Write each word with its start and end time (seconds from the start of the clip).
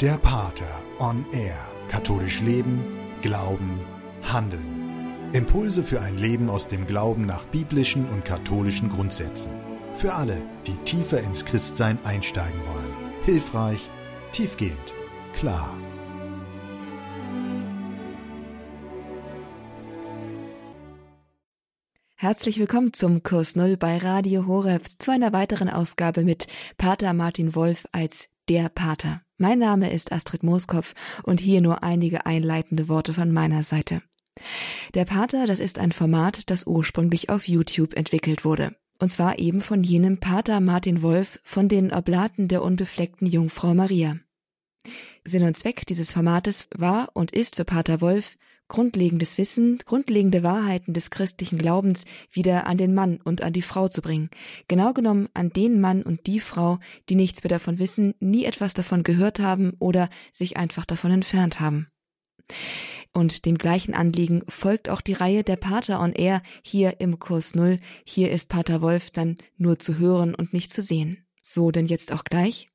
Der 0.00 0.18
Pater 0.18 0.82
on 0.98 1.24
Air. 1.32 1.56
Katholisch 1.86 2.40
Leben, 2.40 2.82
Glauben, 3.22 3.78
Handeln. 4.24 5.30
Impulse 5.32 5.84
für 5.84 6.00
ein 6.00 6.18
Leben 6.18 6.50
aus 6.50 6.66
dem 6.66 6.88
Glauben 6.88 7.26
nach 7.26 7.44
biblischen 7.44 8.08
und 8.08 8.24
katholischen 8.24 8.88
Grundsätzen. 8.88 9.52
Für 9.92 10.14
alle, 10.14 10.42
die 10.66 10.76
tiefer 10.78 11.20
ins 11.20 11.44
Christsein 11.44 11.96
einsteigen 12.04 12.58
wollen. 12.66 13.12
Hilfreich, 13.24 13.88
tiefgehend, 14.32 14.94
klar. 15.32 15.72
Herzlich 22.16 22.58
willkommen 22.58 22.92
zum 22.92 23.22
Kurs 23.22 23.54
Null 23.54 23.76
bei 23.76 23.98
Radio 23.98 24.48
Horeb 24.48 24.88
zu 24.98 25.12
einer 25.12 25.32
weiteren 25.32 25.68
Ausgabe 25.68 26.24
mit 26.24 26.48
Pater 26.78 27.12
Martin 27.12 27.54
Wolf 27.54 27.84
als 27.92 28.28
der 28.48 28.68
Pater. 28.68 29.22
Mein 29.38 29.58
Name 29.58 29.92
ist 29.92 30.12
Astrid 30.12 30.42
Mooskopf 30.42 30.94
und 31.22 31.40
hier 31.40 31.60
nur 31.60 31.82
einige 31.82 32.26
einleitende 32.26 32.88
Worte 32.88 33.14
von 33.14 33.32
meiner 33.32 33.62
Seite. 33.62 34.02
Der 34.94 35.04
Pater, 35.04 35.46
das 35.46 35.60
ist 35.60 35.78
ein 35.78 35.92
Format, 35.92 36.50
das 36.50 36.66
ursprünglich 36.66 37.30
auf 37.30 37.48
YouTube 37.48 37.94
entwickelt 37.94 38.44
wurde. 38.44 38.76
Und 38.98 39.08
zwar 39.08 39.38
eben 39.38 39.60
von 39.60 39.82
jenem 39.82 40.18
Pater 40.18 40.60
Martin 40.60 41.02
Wolf 41.02 41.40
von 41.42 41.68
den 41.68 41.92
Oblaten 41.92 42.48
der 42.48 42.62
unbefleckten 42.62 43.26
Jungfrau 43.26 43.74
Maria. 43.74 44.18
Sinn 45.24 45.42
und 45.42 45.56
Zweck 45.56 45.86
dieses 45.86 46.12
Formates 46.12 46.68
war 46.76 47.10
und 47.14 47.32
ist 47.32 47.56
für 47.56 47.64
Pater 47.64 48.00
Wolf, 48.00 48.36
grundlegendes 48.74 49.38
Wissen, 49.38 49.78
grundlegende 49.84 50.42
Wahrheiten 50.42 50.94
des 50.94 51.10
christlichen 51.10 51.58
Glaubens 51.58 52.06
wieder 52.32 52.66
an 52.66 52.76
den 52.76 52.92
Mann 52.92 53.20
und 53.22 53.40
an 53.40 53.52
die 53.52 53.62
Frau 53.62 53.86
zu 53.86 54.02
bringen. 54.02 54.30
Genau 54.66 54.92
genommen 54.92 55.28
an 55.32 55.50
den 55.50 55.80
Mann 55.80 56.02
und 56.02 56.26
die 56.26 56.40
Frau, 56.40 56.80
die 57.08 57.14
nichts 57.14 57.44
mehr 57.44 57.50
davon 57.50 57.78
wissen, 57.78 58.14
nie 58.18 58.44
etwas 58.44 58.74
davon 58.74 59.04
gehört 59.04 59.38
haben 59.38 59.74
oder 59.78 60.08
sich 60.32 60.56
einfach 60.56 60.86
davon 60.86 61.12
entfernt 61.12 61.60
haben. 61.60 61.86
Und 63.12 63.46
dem 63.46 63.58
gleichen 63.58 63.94
Anliegen 63.94 64.42
folgt 64.48 64.88
auch 64.88 65.02
die 65.02 65.12
Reihe 65.12 65.44
der 65.44 65.54
Pater 65.54 66.00
on 66.00 66.12
Air 66.12 66.42
hier 66.64 67.00
im 67.00 67.20
Kurs 67.20 67.54
Null. 67.54 67.78
Hier 68.04 68.32
ist 68.32 68.48
Pater 68.48 68.82
Wolf 68.82 69.12
dann 69.12 69.36
nur 69.56 69.78
zu 69.78 69.98
hören 69.98 70.34
und 70.34 70.52
nicht 70.52 70.72
zu 70.72 70.82
sehen. 70.82 71.24
So 71.40 71.70
denn 71.70 71.86
jetzt 71.86 72.10
auch 72.10 72.24
gleich? 72.24 72.70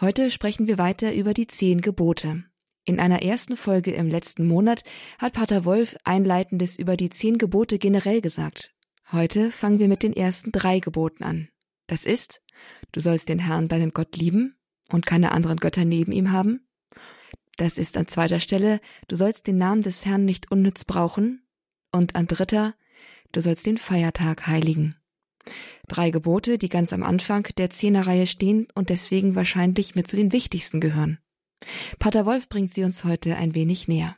Heute 0.00 0.32
sprechen 0.32 0.66
wir 0.66 0.78
weiter 0.78 1.14
über 1.14 1.32
die 1.32 1.46
zehn 1.46 1.80
Gebote. 1.80 2.42
In 2.88 3.00
einer 3.00 3.20
ersten 3.20 3.58
Folge 3.58 3.90
im 3.90 4.08
letzten 4.08 4.46
Monat 4.46 4.82
hat 5.18 5.34
Pater 5.34 5.66
Wolf 5.66 5.94
Einleitendes 6.04 6.78
über 6.78 6.96
die 6.96 7.10
zehn 7.10 7.36
Gebote 7.36 7.78
generell 7.78 8.22
gesagt. 8.22 8.72
Heute 9.12 9.50
fangen 9.50 9.78
wir 9.78 9.88
mit 9.88 10.02
den 10.02 10.14
ersten 10.14 10.52
drei 10.52 10.80
Geboten 10.80 11.22
an. 11.22 11.48
Das 11.86 12.06
ist, 12.06 12.40
du 12.92 13.00
sollst 13.00 13.28
den 13.28 13.40
Herrn 13.40 13.68
deinen 13.68 13.90
Gott 13.90 14.16
lieben 14.16 14.56
und 14.90 15.04
keine 15.04 15.32
anderen 15.32 15.58
Götter 15.58 15.84
neben 15.84 16.12
ihm 16.12 16.32
haben. 16.32 16.66
Das 17.58 17.76
ist 17.76 17.98
an 17.98 18.08
zweiter 18.08 18.40
Stelle, 18.40 18.80
du 19.06 19.16
sollst 19.16 19.46
den 19.48 19.58
Namen 19.58 19.82
des 19.82 20.06
Herrn 20.06 20.24
nicht 20.24 20.50
unnütz 20.50 20.86
brauchen. 20.86 21.46
Und 21.92 22.16
an 22.16 22.26
dritter, 22.26 22.74
du 23.32 23.42
sollst 23.42 23.66
den 23.66 23.76
Feiertag 23.76 24.46
heiligen. 24.46 24.96
Drei 25.88 26.10
Gebote, 26.10 26.56
die 26.56 26.70
ganz 26.70 26.94
am 26.94 27.02
Anfang 27.02 27.46
der 27.58 27.68
Zehnerreihe 27.68 28.26
stehen 28.26 28.66
und 28.74 28.88
deswegen 28.88 29.34
wahrscheinlich 29.34 29.94
mit 29.94 30.08
zu 30.08 30.16
den 30.16 30.32
wichtigsten 30.32 30.80
gehören. 30.80 31.18
Pater 31.98 32.26
Wolf 32.26 32.48
bringt 32.48 32.72
sie 32.72 32.84
uns 32.84 33.04
heute 33.04 33.36
ein 33.36 33.54
wenig 33.54 33.88
näher. 33.88 34.16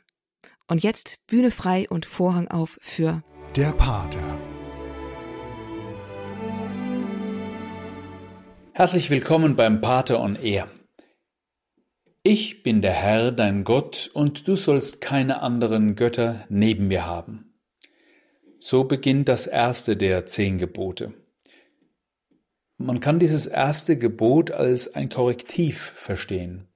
Und 0.67 0.83
jetzt 0.83 1.19
Bühne 1.27 1.51
frei 1.51 1.87
und 1.89 2.05
Vorhang 2.05 2.47
auf 2.47 2.77
für 2.81 3.23
Der 3.55 3.71
Pater. 3.71 4.39
Herzlich 8.73 9.09
willkommen 9.09 9.55
beim 9.55 9.81
Pater 9.81 10.21
on 10.21 10.35
Air. 10.35 10.69
Ich 12.23 12.63
bin 12.63 12.81
der 12.81 12.93
Herr, 12.93 13.31
dein 13.31 13.63
Gott, 13.63 14.09
und 14.13 14.47
du 14.47 14.55
sollst 14.55 15.01
keine 15.01 15.41
anderen 15.41 15.95
Götter 15.95 16.45
neben 16.49 16.87
mir 16.87 17.05
haben. 17.05 17.53
So 18.59 18.83
beginnt 18.83 19.27
das 19.27 19.47
erste 19.47 19.97
der 19.97 20.27
zehn 20.27 20.57
Gebote. 20.59 21.13
Man 22.77 22.99
kann 22.99 23.19
dieses 23.19 23.47
erste 23.47 23.97
Gebot 23.97 24.51
als 24.51 24.93
ein 24.93 25.09
Korrektiv 25.09 25.93
verstehen 25.95 26.70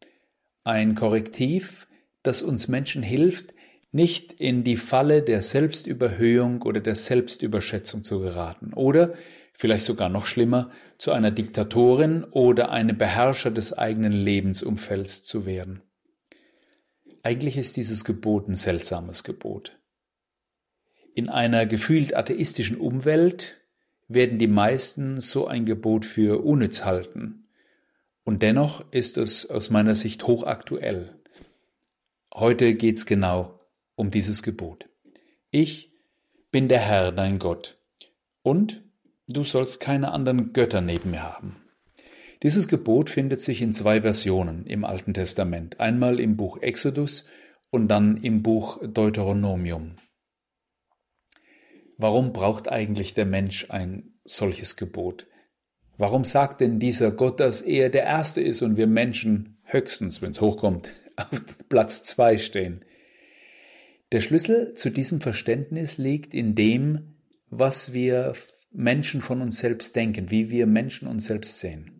ein 0.66 0.96
Korrektiv, 0.96 1.88
das 2.24 2.42
uns 2.42 2.68
Menschen 2.68 3.03
hilft, 3.03 3.53
nicht 3.92 4.34
in 4.34 4.66
die 4.66 4.76
Falle 4.76 5.22
der 5.22 5.42
Selbstüberhöhung 5.42 6.64
oder 6.64 6.81
der 6.81 6.96
Selbstüberschätzung 6.96 8.03
zu 8.03 8.20
geraten 8.20 8.74
oder 8.74 9.14
vielleicht 9.53 9.86
sogar 9.86 10.09
noch 10.09 10.26
schlimmer, 10.26 10.72
zu 10.98 11.14
einer 11.14 11.31
Diktatorin 11.31 12.26
oder 12.26 12.72
einem 12.72 12.98
Beherrscher 12.98 13.52
des 13.52 13.78
eigenen 13.78 14.12
Lebensumfelds 14.12 15.24
zu 15.24 15.46
werden. 15.46 15.81
Eigentlich 17.24 17.58
ist 17.58 17.78
dieses 17.78 18.03
Gebot 18.03 18.50
ein 18.50 18.56
seltsames 18.56 19.24
Gebot. 19.24 19.80
In 21.14 21.30
einer 21.30 21.66
gefühlt 21.66 22.16
atheistischen 22.16 22.78
Umwelt 22.78 23.56
werden 24.08 24.40
die 24.40 24.47
meisten 24.47 25.22
so 25.22 25.47
ein 25.47 25.66
Gebot 25.66 26.06
für 26.06 26.44
unnütz 26.44 26.84
halten 26.84 27.45
und 28.25 28.41
dennoch 28.41 28.84
ist 28.91 29.18
es 29.18 29.50
aus 29.50 29.69
meiner 29.69 29.96
Sicht 29.96 30.28
hochaktuell. 30.28 31.16
Heute 32.34 32.74
geht's 32.75 33.06
genau 33.06 33.62
um 33.96 34.12
dieses 34.12 34.44
Gebot. 34.44 34.90
Ich 35.52 35.94
bin 36.52 36.68
der 36.68 36.80
Herr, 36.80 37.14
dein 37.14 37.40
Gott, 37.40 37.78
und 38.41 38.84
du 39.28 39.46
sollst 39.46 39.80
keine 39.80 40.12
anderen 40.12 40.52
Götter 40.52 40.81
neben 40.81 41.12
mir 41.12 41.24
haben. 41.24 41.56
Dieses 42.44 42.68
Gebot 42.68 43.09
findet 43.09 43.41
sich 43.41 43.62
in 43.62 43.74
zwei 43.74 44.02
Versionen 44.02 44.66
im 44.66 44.84
Alten 44.84 45.14
Testament, 45.14 45.80
einmal 45.80 46.19
im 46.19 46.35
Buch 46.35 46.58
Exodus 46.62 47.30
und 47.69 47.88
dann 47.88 48.18
im 48.18 48.44
Buch 48.44 48.80
Deuteronomium. 48.85 49.97
Warum 51.97 52.34
braucht 52.34 52.69
eigentlich 52.69 53.14
der 53.14 53.25
Mensch 53.25 53.69
ein 53.69 54.19
solches 54.25 54.75
Gebot? 54.75 55.28
Warum 55.98 56.24
sagt 56.24 56.62
denn 56.62 56.80
dieser 56.80 57.12
Gott, 57.12 57.40
dass 57.40 57.62
er 57.62 57.90
der 57.90 58.04
Erste 58.04 58.42
ist 58.42 58.62
und 58.62 58.78
wir 58.78 58.88
Menschen 58.88 59.58
höchstens, 59.64 60.22
wenn 60.22 60.32
es 60.32 60.42
hochkommt, 60.42 60.90
auf 61.16 61.42
Platz 61.70 62.04
zwei 62.04 62.38
stehen? 62.38 62.84
Der 64.12 64.22
Schlüssel 64.22 64.74
zu 64.76 64.90
diesem 64.90 65.22
Verständnis 65.22 65.98
liegt 65.98 66.34
in 66.34 66.56
dem, 66.56 67.16
was 67.50 67.94
wir 67.94 68.34
Menschen 68.72 69.22
von 69.22 69.42
uns 69.42 69.60
selbst 69.60 69.96
denken, 69.96 70.32
wie 70.32 70.50
wir 70.50 70.68
Menschen 70.68 71.08
uns 71.08 71.26
selbst 71.26 71.60
sehen. 71.60 71.92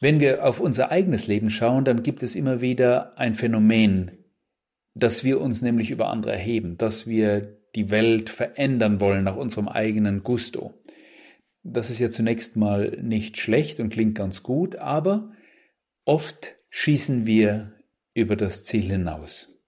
Wenn 0.00 0.20
wir 0.20 0.44
auf 0.44 0.60
unser 0.60 0.90
eigenes 0.90 1.26
Leben 1.26 1.50
schauen, 1.50 1.84
dann 1.84 2.02
gibt 2.02 2.22
es 2.22 2.34
immer 2.34 2.60
wieder 2.60 3.16
ein 3.18 3.34
Phänomen, 3.34 4.10
dass 4.94 5.24
wir 5.24 5.40
uns 5.40 5.62
nämlich 5.62 5.90
über 5.90 6.08
andere 6.08 6.32
erheben, 6.32 6.76
dass 6.76 7.06
wir 7.06 7.58
die 7.74 7.90
Welt 7.90 8.30
verändern 8.30 9.00
wollen 9.00 9.24
nach 9.24 9.36
unserem 9.36 9.68
eigenen 9.68 10.22
Gusto. 10.22 10.74
Das 11.64 11.88
ist 11.88 11.98
ja 11.98 12.10
zunächst 12.10 12.56
mal 12.56 12.98
nicht 13.02 13.38
schlecht 13.38 13.80
und 13.80 13.88
klingt 13.88 14.14
ganz 14.14 14.42
gut, 14.42 14.76
aber 14.76 15.32
oft 16.04 16.54
schießen 16.68 17.26
wir 17.26 17.72
über 18.12 18.36
das 18.36 18.64
Ziel 18.64 18.82
hinaus. 18.82 19.62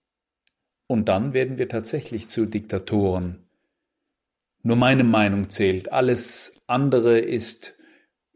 Und 0.87 1.09
dann 1.09 1.33
werden 1.33 1.59
wir 1.59 1.69
tatsächlich 1.69 2.29
zu 2.29 2.47
Diktatoren. 2.47 3.49
Nur 4.63 4.77
meine 4.77 5.05
Meinung 5.05 5.49
zählt, 5.49 5.91
alles 5.91 6.63
andere 6.67 7.19
ist 7.19 7.75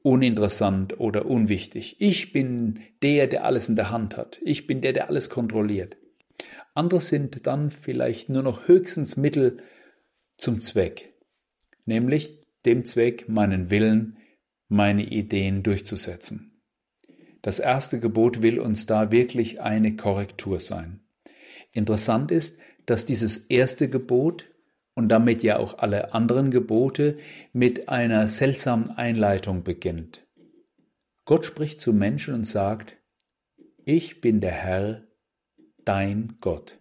uninteressant 0.03 0.99
oder 0.99 1.26
unwichtig. 1.26 1.97
Ich 2.00 2.32
bin 2.32 2.81
der, 3.03 3.26
der 3.26 3.44
alles 3.44 3.69
in 3.69 3.76
der 3.76 3.91
Hand 3.91 4.16
hat. 4.16 4.41
Ich 4.43 4.66
bin 4.66 4.81
der, 4.81 4.94
der 4.94 5.09
alles 5.09 5.28
kontrolliert. 5.28 5.99
Andere 6.72 7.03
sind 7.03 7.47
dann 7.47 7.70
vielleicht 7.70 8.31
nur 8.31 8.43
noch 8.43 8.66
höchstens 8.69 9.19
Mittel 9.19 9.59
zum 10.38 10.62
Zweck, 10.62 11.12
nämlich 11.84 12.40
dem 12.66 12.84
Zweck, 12.84 13.28
meinen 13.28 13.71
Willen, 13.71 14.19
meine 14.69 15.04
Ideen 15.04 15.62
durchzusetzen. 15.62 16.62
Das 17.43 17.58
erste 17.58 18.00
Gebot 18.00 18.43
will 18.43 18.58
uns 18.61 18.87
da 18.87 19.11
wirklich 19.11 19.61
eine 19.61 19.96
Korrektur 19.96 20.61
sein. 20.61 21.00
Interessant 21.73 22.31
ist, 22.31 22.58
dass 22.87 23.06
dieses 23.06 23.46
erste 23.46 23.88
Gebot 23.88 24.46
und 24.94 25.08
damit 25.08 25.43
ja 25.43 25.58
auch 25.58 25.79
alle 25.79 26.12
anderen 26.12 26.50
Gebote 26.50 27.19
mit 27.52 27.88
einer 27.88 28.29
seltsamen 28.29 28.90
Einleitung 28.90 29.62
beginnt. 29.62 30.26
Gott 31.25 31.46
spricht 31.46 31.81
zu 31.81 31.93
Menschen 31.93 32.35
und 32.35 32.44
sagt, 32.44 32.96
ich 33.85 34.20
bin 34.20 34.40
der 34.40 34.52
Herr, 34.52 35.05
dein 35.85 36.37
Gott. 36.40 36.79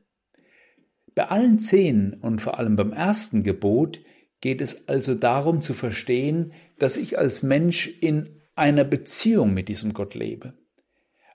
Bei 1.15 1.27
allen 1.27 1.59
zehn 1.59 2.13
und 2.13 2.41
vor 2.41 2.57
allem 2.57 2.75
beim 2.75 2.91
ersten 2.91 3.43
Gebot 3.43 4.01
geht 4.41 4.61
es 4.61 4.87
also 4.87 5.15
darum 5.15 5.61
zu 5.61 5.73
verstehen, 5.73 6.53
dass 6.77 6.97
ich 6.97 7.17
als 7.17 7.43
Mensch 7.43 7.87
in 7.87 8.41
einer 8.55 8.83
Beziehung 8.83 9.53
mit 9.53 9.69
diesem 9.69 9.93
Gott 9.93 10.15
lebe. 10.15 10.53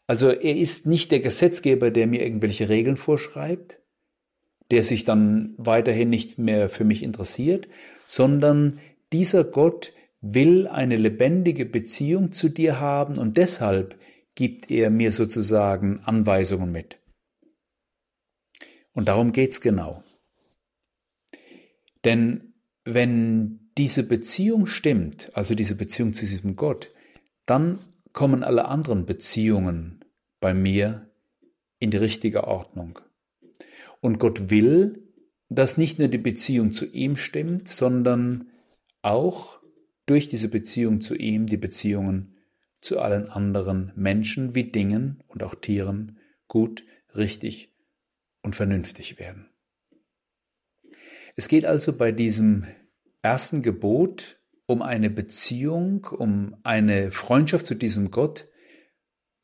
Also 0.06 0.30
er 0.30 0.56
ist 0.56 0.86
nicht 0.86 1.10
der 1.10 1.20
Gesetzgeber, 1.20 1.90
der 1.90 2.06
mir 2.06 2.22
irgendwelche 2.22 2.68
Regeln 2.68 2.96
vorschreibt, 2.96 3.80
der 4.70 4.84
sich 4.84 5.04
dann 5.04 5.54
weiterhin 5.56 6.10
nicht 6.10 6.38
mehr 6.38 6.68
für 6.68 6.84
mich 6.84 7.02
interessiert, 7.02 7.68
sondern 8.06 8.80
dieser 9.12 9.44
Gott 9.44 9.92
will 10.20 10.66
eine 10.66 10.96
lebendige 10.96 11.66
Beziehung 11.66 12.32
zu 12.32 12.48
dir 12.48 12.80
haben 12.80 13.18
und 13.18 13.36
deshalb 13.36 13.98
gibt 14.34 14.70
er 14.70 14.90
mir 14.90 15.12
sozusagen 15.12 16.00
Anweisungen 16.00 16.72
mit. 16.72 16.98
Und 18.92 19.08
darum 19.08 19.32
geht's 19.32 19.60
genau. 19.60 20.02
Denn 22.04 22.43
wenn 22.84 23.70
diese 23.76 24.06
Beziehung 24.06 24.66
stimmt, 24.66 25.30
also 25.34 25.54
diese 25.54 25.74
Beziehung 25.74 26.12
zu 26.12 26.24
diesem 26.24 26.56
Gott, 26.56 26.90
dann 27.46 27.78
kommen 28.12 28.44
alle 28.44 28.66
anderen 28.66 29.06
Beziehungen 29.06 30.04
bei 30.40 30.54
mir 30.54 31.10
in 31.78 31.90
die 31.90 31.96
richtige 31.96 32.44
Ordnung. 32.44 32.98
Und 34.00 34.18
Gott 34.18 34.50
will, 34.50 35.02
dass 35.48 35.78
nicht 35.78 35.98
nur 35.98 36.08
die 36.08 36.18
Beziehung 36.18 36.72
zu 36.72 36.86
ihm 36.86 37.16
stimmt, 37.16 37.68
sondern 37.68 38.50
auch 39.02 39.60
durch 40.06 40.28
diese 40.28 40.48
Beziehung 40.48 41.00
zu 41.00 41.14
ihm 41.14 41.46
die 41.46 41.56
Beziehungen 41.56 42.36
zu 42.80 43.00
allen 43.00 43.30
anderen 43.30 43.92
Menschen 43.96 44.54
wie 44.54 44.64
Dingen 44.64 45.22
und 45.28 45.42
auch 45.42 45.54
Tieren 45.54 46.18
gut, 46.48 46.84
richtig 47.16 47.72
und 48.42 48.54
vernünftig 48.54 49.18
werden. 49.18 49.48
Es 51.36 51.48
geht 51.48 51.64
also 51.64 51.96
bei 51.96 52.12
diesem 52.12 52.64
ersten 53.22 53.62
Gebot 53.62 54.38
um 54.66 54.82
eine 54.82 55.10
Beziehung, 55.10 56.06
um 56.06 56.56
eine 56.62 57.10
Freundschaft 57.10 57.66
zu 57.66 57.74
diesem 57.74 58.10
Gott. 58.10 58.48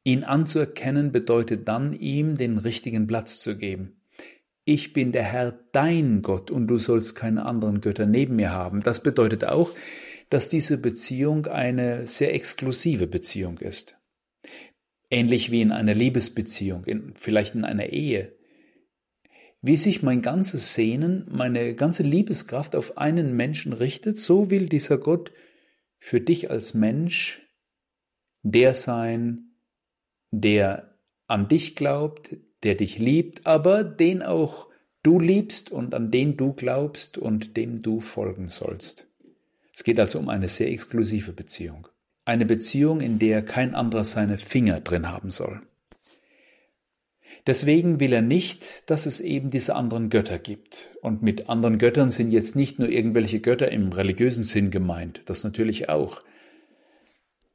Ihn 0.02 0.24
anzuerkennen 0.24 1.12
bedeutet 1.12 1.68
dann, 1.68 1.92
ihm 1.92 2.36
den 2.36 2.58
richtigen 2.58 3.06
Platz 3.06 3.40
zu 3.40 3.58
geben. 3.58 4.00
Ich 4.64 4.92
bin 4.92 5.12
der 5.12 5.24
Herr, 5.24 5.52
dein 5.72 6.22
Gott, 6.22 6.50
und 6.50 6.68
du 6.68 6.78
sollst 6.78 7.16
keine 7.16 7.44
anderen 7.44 7.80
Götter 7.80 8.06
neben 8.06 8.36
mir 8.36 8.50
haben. 8.50 8.80
Das 8.80 9.02
bedeutet 9.02 9.44
auch, 9.44 9.72
dass 10.30 10.48
diese 10.48 10.80
Beziehung 10.80 11.46
eine 11.46 12.06
sehr 12.06 12.34
exklusive 12.34 13.06
Beziehung 13.06 13.58
ist. 13.58 13.98
Ähnlich 15.10 15.50
wie 15.50 15.60
in 15.60 15.72
einer 15.72 15.94
Liebesbeziehung, 15.94 16.84
in, 16.84 17.14
vielleicht 17.14 17.54
in 17.54 17.64
einer 17.64 17.86
Ehe. 17.86 18.32
Wie 19.62 19.76
sich 19.76 20.02
mein 20.02 20.22
ganzes 20.22 20.74
Sehnen, 20.74 21.26
meine 21.30 21.74
ganze 21.74 22.02
Liebeskraft 22.02 22.74
auf 22.74 22.96
einen 22.96 23.36
Menschen 23.36 23.72
richtet, 23.72 24.18
so 24.18 24.50
will 24.50 24.68
dieser 24.68 24.96
Gott 24.96 25.32
für 25.98 26.20
dich 26.20 26.50
als 26.50 26.72
Mensch 26.74 27.42
der 28.42 28.74
sein, 28.74 29.52
der 30.30 30.94
an 31.26 31.48
dich 31.48 31.76
glaubt, 31.76 32.36
der 32.62 32.74
dich 32.74 32.98
liebt, 32.98 33.46
aber 33.46 33.84
den 33.84 34.22
auch 34.22 34.68
du 35.02 35.20
liebst 35.20 35.70
und 35.70 35.94
an 35.94 36.10
den 36.10 36.36
du 36.36 36.52
glaubst 36.52 37.18
und 37.18 37.56
dem 37.56 37.82
du 37.82 38.00
folgen 38.00 38.48
sollst. 38.48 39.06
Es 39.74 39.84
geht 39.84 40.00
also 40.00 40.18
um 40.18 40.28
eine 40.28 40.48
sehr 40.48 40.70
exklusive 40.70 41.32
Beziehung. 41.32 41.88
Eine 42.24 42.44
Beziehung, 42.44 43.00
in 43.00 43.18
der 43.18 43.42
kein 43.42 43.74
anderer 43.74 44.04
seine 44.04 44.36
Finger 44.38 44.80
drin 44.80 45.08
haben 45.08 45.30
soll. 45.30 45.62
Deswegen 47.46 48.00
will 48.00 48.12
er 48.12 48.22
nicht, 48.22 48.90
dass 48.90 49.06
es 49.06 49.20
eben 49.20 49.50
diese 49.50 49.74
anderen 49.74 50.10
Götter 50.10 50.38
gibt. 50.38 50.90
Und 51.00 51.22
mit 51.22 51.48
anderen 51.48 51.78
Göttern 51.78 52.10
sind 52.10 52.30
jetzt 52.32 52.54
nicht 52.54 52.78
nur 52.78 52.88
irgendwelche 52.88 53.40
Götter 53.40 53.70
im 53.70 53.92
religiösen 53.92 54.44
Sinn 54.44 54.70
gemeint, 54.70 55.22
das 55.26 55.44
natürlich 55.44 55.88
auch. 55.88 56.22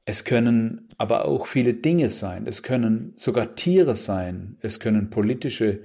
Es 0.05 0.23
können 0.23 0.89
aber 0.97 1.25
auch 1.25 1.47
viele 1.47 1.73
Dinge 1.73 2.09
sein, 2.09 2.45
es 2.45 2.61
können 2.61 3.13
sogar 3.15 3.55
Tiere 3.55 3.95
sein, 3.95 4.57
es 4.61 4.79
können 4.79 5.09
politische 5.09 5.83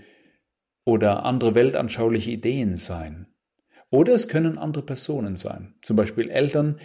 oder 0.85 1.25
andere 1.25 1.55
weltanschauliche 1.55 2.31
Ideen 2.31 2.77
sein. 2.77 3.27
Oder 3.91 4.15
es 4.15 4.29
können 4.29 4.59
andere 4.59 4.85
Personen 4.85 5.37
sein, 5.37 5.75
zum 5.83 5.97
Beispiel 5.97 6.31
Eltern, 6.31 6.79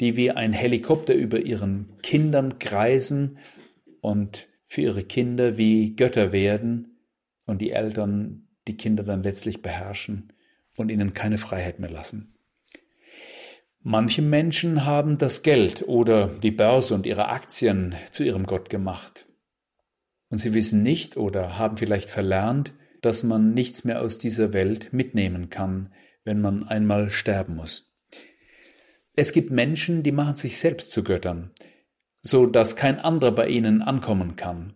die 0.00 0.16
wie 0.16 0.30
ein 0.30 0.52
Helikopter 0.52 1.14
über 1.14 1.40
ihren 1.40 1.98
Kindern 2.02 2.58
kreisen 2.58 3.38
und 4.00 4.48
für 4.72 4.80
ihre 4.80 5.04
Kinder 5.04 5.58
wie 5.58 5.94
Götter 5.96 6.32
werden 6.32 6.96
und 7.44 7.60
die 7.60 7.72
Eltern 7.72 8.48
die 8.66 8.78
Kinder 8.78 9.02
dann 9.02 9.22
letztlich 9.22 9.60
beherrschen 9.60 10.32
und 10.78 10.90
ihnen 10.90 11.12
keine 11.12 11.36
Freiheit 11.36 11.78
mehr 11.78 11.90
lassen. 11.90 12.38
Manche 13.80 14.22
Menschen 14.22 14.86
haben 14.86 15.18
das 15.18 15.42
Geld 15.42 15.86
oder 15.86 16.28
die 16.28 16.52
Börse 16.52 16.94
und 16.94 17.04
ihre 17.04 17.28
Aktien 17.28 17.96
zu 18.12 18.24
ihrem 18.24 18.46
Gott 18.46 18.70
gemacht. 18.70 19.26
Und 20.30 20.38
sie 20.38 20.54
wissen 20.54 20.82
nicht 20.82 21.18
oder 21.18 21.58
haben 21.58 21.76
vielleicht 21.76 22.08
verlernt, 22.08 22.72
dass 23.02 23.24
man 23.24 23.52
nichts 23.52 23.84
mehr 23.84 24.00
aus 24.00 24.18
dieser 24.18 24.54
Welt 24.54 24.90
mitnehmen 24.90 25.50
kann, 25.50 25.92
wenn 26.24 26.40
man 26.40 26.66
einmal 26.66 27.10
sterben 27.10 27.56
muss. 27.56 27.94
Es 29.14 29.34
gibt 29.34 29.50
Menschen, 29.50 30.02
die 30.02 30.12
machen 30.12 30.36
sich 30.36 30.56
selbst 30.56 30.92
zu 30.92 31.04
Göttern 31.04 31.50
so 32.22 32.46
dass 32.46 32.76
kein 32.76 33.00
anderer 33.00 33.32
bei 33.32 33.48
ihnen 33.48 33.82
ankommen 33.82 34.36
kann. 34.36 34.74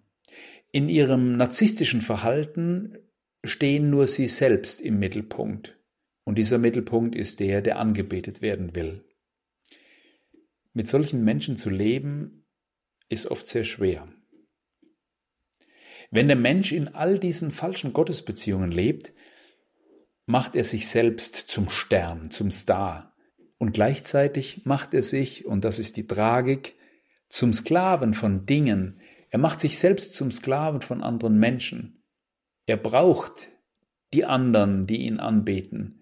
In 0.72 0.88
ihrem 0.88 1.32
narzisstischen 1.32 2.02
Verhalten 2.02 2.98
stehen 3.44 3.88
nur 3.88 4.08
sie 4.08 4.28
selbst 4.28 4.80
im 4.80 4.98
Mittelpunkt, 4.98 5.78
und 6.24 6.36
dieser 6.36 6.58
Mittelpunkt 6.58 7.14
ist 7.14 7.40
der, 7.40 7.62
der 7.62 7.78
angebetet 7.78 8.42
werden 8.42 8.74
will. 8.74 9.04
Mit 10.72 10.88
solchen 10.88 11.24
Menschen 11.24 11.56
zu 11.56 11.70
leben, 11.70 12.44
ist 13.08 13.30
oft 13.30 13.46
sehr 13.46 13.64
schwer. 13.64 14.08
Wenn 16.10 16.26
der 16.26 16.36
Mensch 16.36 16.72
in 16.72 16.88
all 16.88 17.18
diesen 17.18 17.50
falschen 17.50 17.92
Gottesbeziehungen 17.92 18.70
lebt, 18.70 19.12
macht 20.26 20.56
er 20.56 20.64
sich 20.64 20.88
selbst 20.88 21.34
zum 21.36 21.70
Stern, 21.70 22.30
zum 22.30 22.50
Star. 22.50 23.14
Und 23.58 23.72
gleichzeitig 23.72 24.62
macht 24.64 24.92
er 24.92 25.02
sich, 25.02 25.46
und 25.46 25.64
das 25.64 25.78
ist 25.78 25.96
die 25.96 26.06
Tragik, 26.06 26.74
zum 27.36 27.52
Sklaven 27.52 28.14
von 28.14 28.46
Dingen. 28.46 28.98
Er 29.28 29.38
macht 29.38 29.60
sich 29.60 29.78
selbst 29.78 30.14
zum 30.14 30.30
Sklaven 30.30 30.80
von 30.80 31.02
anderen 31.02 31.38
Menschen. 31.38 32.02
Er 32.64 32.78
braucht 32.78 33.50
die 34.14 34.24
anderen, 34.24 34.86
die 34.86 35.02
ihn 35.02 35.20
anbeten, 35.20 36.00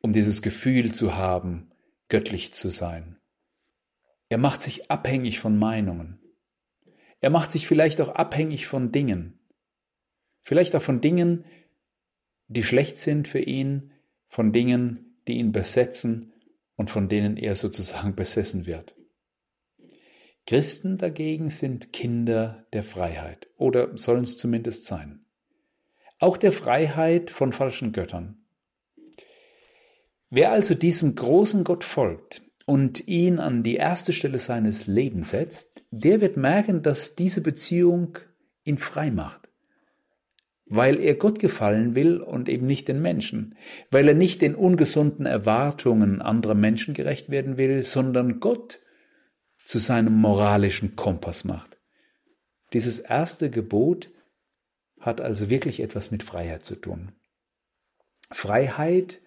um 0.00 0.12
dieses 0.12 0.40
Gefühl 0.40 0.92
zu 0.94 1.16
haben, 1.16 1.72
göttlich 2.08 2.54
zu 2.54 2.70
sein. 2.70 3.16
Er 4.28 4.38
macht 4.38 4.60
sich 4.60 4.88
abhängig 4.88 5.40
von 5.40 5.58
Meinungen. 5.58 6.20
Er 7.20 7.30
macht 7.30 7.50
sich 7.50 7.66
vielleicht 7.66 8.00
auch 8.00 8.10
abhängig 8.10 8.68
von 8.68 8.92
Dingen. 8.92 9.40
Vielleicht 10.42 10.76
auch 10.76 10.82
von 10.82 11.00
Dingen, 11.00 11.44
die 12.46 12.62
schlecht 12.62 12.98
sind 12.98 13.26
für 13.26 13.40
ihn, 13.40 13.90
von 14.28 14.52
Dingen, 14.52 15.18
die 15.26 15.38
ihn 15.38 15.50
besetzen 15.50 16.32
und 16.76 16.88
von 16.88 17.08
denen 17.08 17.36
er 17.36 17.56
sozusagen 17.56 18.14
besessen 18.14 18.64
wird. 18.64 18.94
Christen 20.48 20.96
dagegen 20.96 21.50
sind 21.50 21.92
Kinder 21.92 22.64
der 22.72 22.82
Freiheit 22.82 23.48
oder 23.58 23.98
sollen 23.98 24.24
es 24.24 24.38
zumindest 24.38 24.86
sein. 24.86 25.20
Auch 26.20 26.38
der 26.38 26.52
Freiheit 26.52 27.28
von 27.28 27.52
falschen 27.52 27.92
Göttern. 27.92 28.38
Wer 30.30 30.50
also 30.50 30.74
diesem 30.74 31.14
großen 31.14 31.64
Gott 31.64 31.84
folgt 31.84 32.40
und 32.64 33.06
ihn 33.08 33.40
an 33.40 33.62
die 33.62 33.74
erste 33.74 34.14
Stelle 34.14 34.38
seines 34.38 34.86
Lebens 34.86 35.28
setzt, 35.28 35.82
der 35.90 36.22
wird 36.22 36.38
merken, 36.38 36.82
dass 36.82 37.14
diese 37.14 37.42
Beziehung 37.42 38.16
ihn 38.64 38.78
frei 38.78 39.10
macht. 39.10 39.50
Weil 40.64 40.98
er 40.98 41.16
Gott 41.16 41.40
gefallen 41.40 41.94
will 41.94 42.22
und 42.22 42.48
eben 42.48 42.64
nicht 42.64 42.88
den 42.88 43.02
Menschen. 43.02 43.54
Weil 43.90 44.08
er 44.08 44.14
nicht 44.14 44.40
den 44.40 44.54
ungesunden 44.54 45.26
Erwartungen 45.26 46.22
anderer 46.22 46.54
Menschen 46.54 46.94
gerecht 46.94 47.28
werden 47.28 47.58
will, 47.58 47.82
sondern 47.82 48.40
Gott 48.40 48.78
zu 49.68 49.78
seinem 49.78 50.14
moralischen 50.14 50.96
Kompass 50.96 51.44
macht. 51.44 51.78
Dieses 52.72 53.00
erste 53.00 53.50
Gebot 53.50 54.10
hat 54.98 55.20
also 55.20 55.50
wirklich 55.50 55.80
etwas 55.80 56.10
mit 56.10 56.22
Freiheit 56.22 56.64
zu 56.64 56.74
tun. 56.74 57.12
Freiheit, 58.30 59.20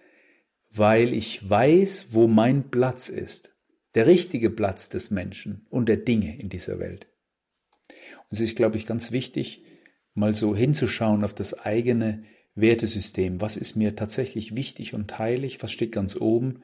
weil 0.71 1.13
ich 1.13 1.47
weiß, 1.47 2.07
wo 2.13 2.27
mein 2.27 2.71
Platz 2.71 3.07
ist, 3.07 3.55
der 3.93 4.07
richtige 4.07 4.49
Platz 4.49 4.89
des 4.89 5.11
Menschen 5.11 5.67
und 5.69 5.87
der 5.87 5.97
Dinge 5.97 6.39
in 6.39 6.49
dieser 6.49 6.79
Welt. 6.79 7.05
Und 7.87 8.31
es 8.31 8.39
ist, 8.39 8.55
glaube 8.55 8.77
ich, 8.77 8.87
ganz 8.87 9.11
wichtig, 9.11 9.63
mal 10.15 10.33
so 10.33 10.55
hinzuschauen 10.55 11.23
auf 11.23 11.35
das 11.35 11.59
eigene 11.59 12.23
Wertesystem. 12.55 13.41
Was 13.41 13.57
ist 13.57 13.75
mir 13.75 13.95
tatsächlich 13.95 14.55
wichtig 14.55 14.95
und 14.95 15.19
heilig? 15.19 15.61
Was 15.61 15.71
steht 15.71 15.91
ganz 15.91 16.15
oben? 16.15 16.63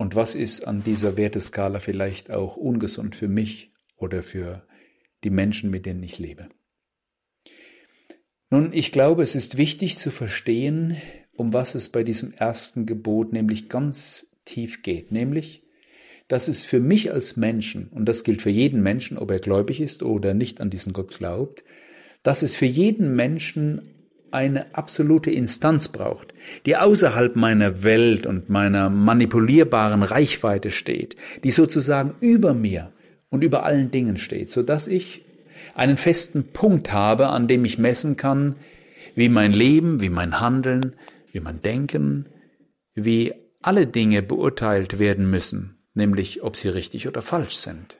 Und 0.00 0.14
was 0.14 0.34
ist 0.34 0.66
an 0.66 0.82
dieser 0.82 1.18
Werteskala 1.18 1.78
vielleicht 1.78 2.30
auch 2.30 2.56
ungesund 2.56 3.14
für 3.14 3.28
mich 3.28 3.74
oder 3.98 4.22
für 4.22 4.66
die 5.24 5.28
Menschen, 5.28 5.68
mit 5.68 5.84
denen 5.84 6.02
ich 6.02 6.18
lebe? 6.18 6.48
Nun, 8.48 8.72
ich 8.72 8.92
glaube, 8.92 9.22
es 9.22 9.36
ist 9.36 9.58
wichtig 9.58 9.98
zu 9.98 10.10
verstehen, 10.10 10.96
um 11.36 11.52
was 11.52 11.74
es 11.74 11.90
bei 11.90 12.02
diesem 12.02 12.32
ersten 12.32 12.86
Gebot 12.86 13.34
nämlich 13.34 13.68
ganz 13.68 14.38
tief 14.46 14.82
geht, 14.82 15.12
nämlich, 15.12 15.64
dass 16.28 16.48
es 16.48 16.64
für 16.64 16.80
mich 16.80 17.12
als 17.12 17.36
Menschen, 17.36 17.88
und 17.88 18.06
das 18.06 18.24
gilt 18.24 18.40
für 18.40 18.48
jeden 18.48 18.82
Menschen, 18.82 19.18
ob 19.18 19.30
er 19.30 19.38
gläubig 19.38 19.82
ist 19.82 20.02
oder 20.02 20.32
nicht 20.32 20.62
an 20.62 20.70
diesen 20.70 20.94
Gott 20.94 21.18
glaubt, 21.18 21.62
dass 22.22 22.40
es 22.40 22.56
für 22.56 22.64
jeden 22.64 23.14
Menschen 23.16 23.99
eine 24.32 24.74
absolute 24.74 25.30
Instanz 25.30 25.88
braucht, 25.88 26.32
die 26.66 26.76
außerhalb 26.76 27.36
meiner 27.36 27.82
Welt 27.82 28.26
und 28.26 28.48
meiner 28.48 28.90
manipulierbaren 28.90 30.02
Reichweite 30.02 30.70
steht, 30.70 31.16
die 31.44 31.50
sozusagen 31.50 32.14
über 32.20 32.54
mir 32.54 32.92
und 33.28 33.44
über 33.44 33.64
allen 33.64 33.90
Dingen 33.90 34.16
steht, 34.16 34.50
so 34.50 34.62
dass 34.62 34.86
ich 34.86 35.24
einen 35.74 35.96
festen 35.96 36.52
Punkt 36.52 36.92
habe, 36.92 37.28
an 37.28 37.48
dem 37.48 37.64
ich 37.64 37.78
messen 37.78 38.16
kann, 38.16 38.56
wie 39.14 39.28
mein 39.28 39.52
Leben, 39.52 40.00
wie 40.00 40.10
mein 40.10 40.40
Handeln, 40.40 40.96
wie 41.32 41.40
mein 41.40 41.62
Denken, 41.62 42.26
wie 42.94 43.32
alle 43.62 43.86
Dinge 43.86 44.22
beurteilt 44.22 44.98
werden 44.98 45.30
müssen, 45.30 45.78
nämlich 45.94 46.42
ob 46.42 46.56
sie 46.56 46.68
richtig 46.68 47.06
oder 47.08 47.22
falsch 47.22 47.56
sind. 47.56 47.98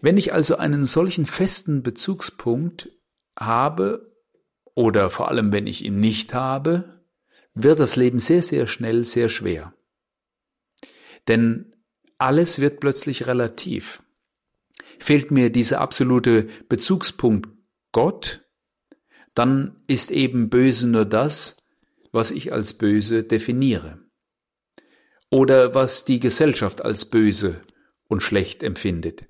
Wenn 0.00 0.16
ich 0.16 0.32
also 0.32 0.56
einen 0.56 0.84
solchen 0.84 1.24
festen 1.24 1.82
Bezugspunkt 1.82 2.90
habe, 3.38 4.09
oder 4.74 5.10
vor 5.10 5.28
allem 5.28 5.52
wenn 5.52 5.66
ich 5.66 5.84
ihn 5.84 6.00
nicht 6.00 6.34
habe, 6.34 7.00
wird 7.54 7.80
das 7.80 7.96
Leben 7.96 8.18
sehr, 8.18 8.42
sehr 8.42 8.66
schnell 8.66 9.04
sehr 9.04 9.28
schwer. 9.28 9.74
Denn 11.28 11.74
alles 12.18 12.60
wird 12.60 12.80
plötzlich 12.80 13.26
relativ. 13.26 14.02
Fehlt 14.98 15.30
mir 15.30 15.50
dieser 15.50 15.80
absolute 15.80 16.48
Bezugspunkt 16.68 17.48
Gott, 17.92 18.46
dann 19.34 19.82
ist 19.86 20.10
eben 20.10 20.50
böse 20.50 20.86
nur 20.86 21.04
das, 21.04 21.56
was 22.12 22.30
ich 22.30 22.52
als 22.52 22.74
böse 22.74 23.24
definiere. 23.24 23.98
Oder 25.30 25.74
was 25.74 26.04
die 26.04 26.20
Gesellschaft 26.20 26.82
als 26.82 27.08
böse 27.08 27.62
und 28.08 28.20
schlecht 28.20 28.62
empfindet. 28.62 29.26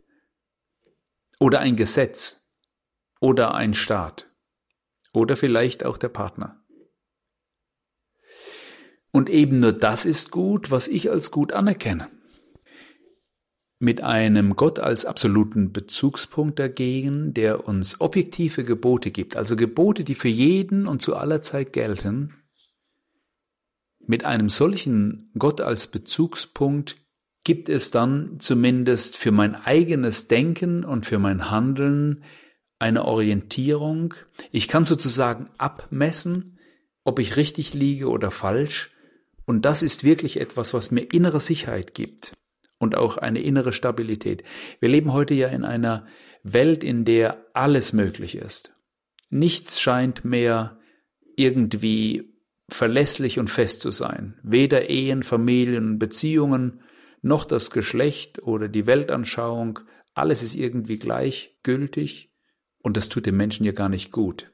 Oder 1.38 1.60
ein 1.60 1.76
Gesetz. 1.76 2.50
Oder 3.20 3.54
ein 3.54 3.74
Staat. 3.74 4.29
Oder 5.12 5.36
vielleicht 5.36 5.84
auch 5.84 5.98
der 5.98 6.08
Partner. 6.08 6.64
Und 9.12 9.28
eben 9.28 9.58
nur 9.58 9.72
das 9.72 10.04
ist 10.04 10.30
gut, 10.30 10.70
was 10.70 10.86
ich 10.86 11.10
als 11.10 11.30
gut 11.30 11.52
anerkenne. 11.52 12.08
Mit 13.80 14.02
einem 14.02 14.56
Gott 14.56 14.78
als 14.78 15.04
absoluten 15.04 15.72
Bezugspunkt 15.72 16.58
dagegen, 16.58 17.32
der 17.32 17.66
uns 17.66 18.00
objektive 18.00 18.62
Gebote 18.62 19.10
gibt, 19.10 19.36
also 19.36 19.56
Gebote, 19.56 20.04
die 20.04 20.14
für 20.14 20.28
jeden 20.28 20.86
und 20.86 21.00
zu 21.00 21.16
aller 21.16 21.42
Zeit 21.42 21.72
gelten, 21.72 22.34
mit 24.06 24.24
einem 24.24 24.48
solchen 24.48 25.30
Gott 25.38 25.60
als 25.60 25.86
Bezugspunkt 25.86 26.96
gibt 27.44 27.68
es 27.68 27.90
dann 27.90 28.38
zumindest 28.38 29.16
für 29.16 29.32
mein 29.32 29.54
eigenes 29.54 30.28
Denken 30.28 30.84
und 30.84 31.06
für 31.06 31.18
mein 31.18 31.50
Handeln 31.50 32.24
eine 32.80 33.04
Orientierung. 33.04 34.14
Ich 34.50 34.66
kann 34.66 34.84
sozusagen 34.84 35.48
abmessen, 35.58 36.58
ob 37.04 37.18
ich 37.18 37.36
richtig 37.36 37.74
liege 37.74 38.08
oder 38.08 38.30
falsch. 38.30 38.90
Und 39.44 39.64
das 39.64 39.82
ist 39.82 40.02
wirklich 40.04 40.40
etwas, 40.40 40.74
was 40.74 40.90
mir 40.90 41.12
innere 41.12 41.40
Sicherheit 41.40 41.94
gibt 41.94 42.36
und 42.78 42.96
auch 42.96 43.18
eine 43.18 43.40
innere 43.40 43.72
Stabilität. 43.72 44.42
Wir 44.80 44.88
leben 44.88 45.12
heute 45.12 45.34
ja 45.34 45.48
in 45.48 45.64
einer 45.64 46.06
Welt, 46.42 46.82
in 46.82 47.04
der 47.04 47.44
alles 47.52 47.92
möglich 47.92 48.34
ist. 48.36 48.74
Nichts 49.28 49.80
scheint 49.80 50.24
mehr 50.24 50.78
irgendwie 51.36 52.32
verlässlich 52.68 53.38
und 53.38 53.50
fest 53.50 53.80
zu 53.80 53.90
sein. 53.90 54.38
Weder 54.42 54.88
Ehen, 54.88 55.22
Familien, 55.22 55.98
Beziehungen, 55.98 56.80
noch 57.22 57.44
das 57.44 57.70
Geschlecht 57.70 58.42
oder 58.42 58.68
die 58.68 58.86
Weltanschauung, 58.86 59.80
alles 60.14 60.42
ist 60.42 60.54
irgendwie 60.54 60.98
gleichgültig 60.98 62.29
und 62.82 62.96
das 62.96 63.08
tut 63.08 63.26
dem 63.26 63.36
Menschen 63.36 63.64
ja 63.64 63.72
gar 63.72 63.88
nicht 63.88 64.10
gut, 64.10 64.52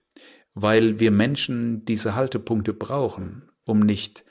weil 0.54 1.00
wir 1.00 1.10
Menschen 1.10 1.84
diese 1.84 2.14
Haltepunkte 2.14 2.72
brauchen, 2.72 3.50
um 3.64 3.80
nicht 3.80 4.24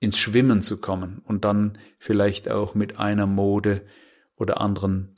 ins 0.00 0.18
Schwimmen 0.18 0.62
zu 0.62 0.80
kommen 0.80 1.22
und 1.24 1.44
dann 1.44 1.78
vielleicht 1.98 2.48
auch 2.48 2.74
mit 2.74 2.98
einer 2.98 3.26
Mode 3.26 3.86
oder 4.36 4.60
anderen 4.60 5.14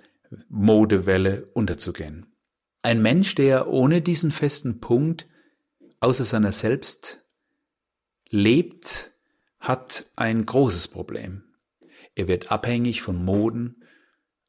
Modewelle 0.49 1.49
unterzugehen. 1.55 2.27
Ein 2.83 3.01
Mensch, 3.01 3.35
der 3.35 3.69
ohne 3.69 4.03
diesen 4.03 4.31
festen 4.31 4.81
Punkt 4.81 5.27
außer 6.01 6.27
seiner 6.27 6.53
selbst 6.53 7.25
lebt, 8.29 9.13
hat 9.59 10.05
ein 10.17 10.45
großes 10.45 10.89
Problem. 10.89 11.45
Er 12.15 12.29
wird 12.29 12.53
abhängig 12.53 13.01
von 13.01 13.25
Moden, 13.25 13.83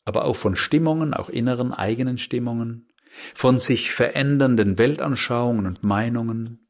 aber 0.03 0.25
auch 0.25 0.35
von 0.35 0.57
Stimmungen, 0.57 1.13
auch 1.13 1.29
inneren 1.29 1.71
eigenen 1.71 2.17
Stimmungen, 2.17 2.89
von 3.33 3.57
sich 3.57 3.91
verändernden 3.91 4.77
Weltanschauungen 4.77 5.65
und 5.65 5.83
Meinungen. 5.83 6.67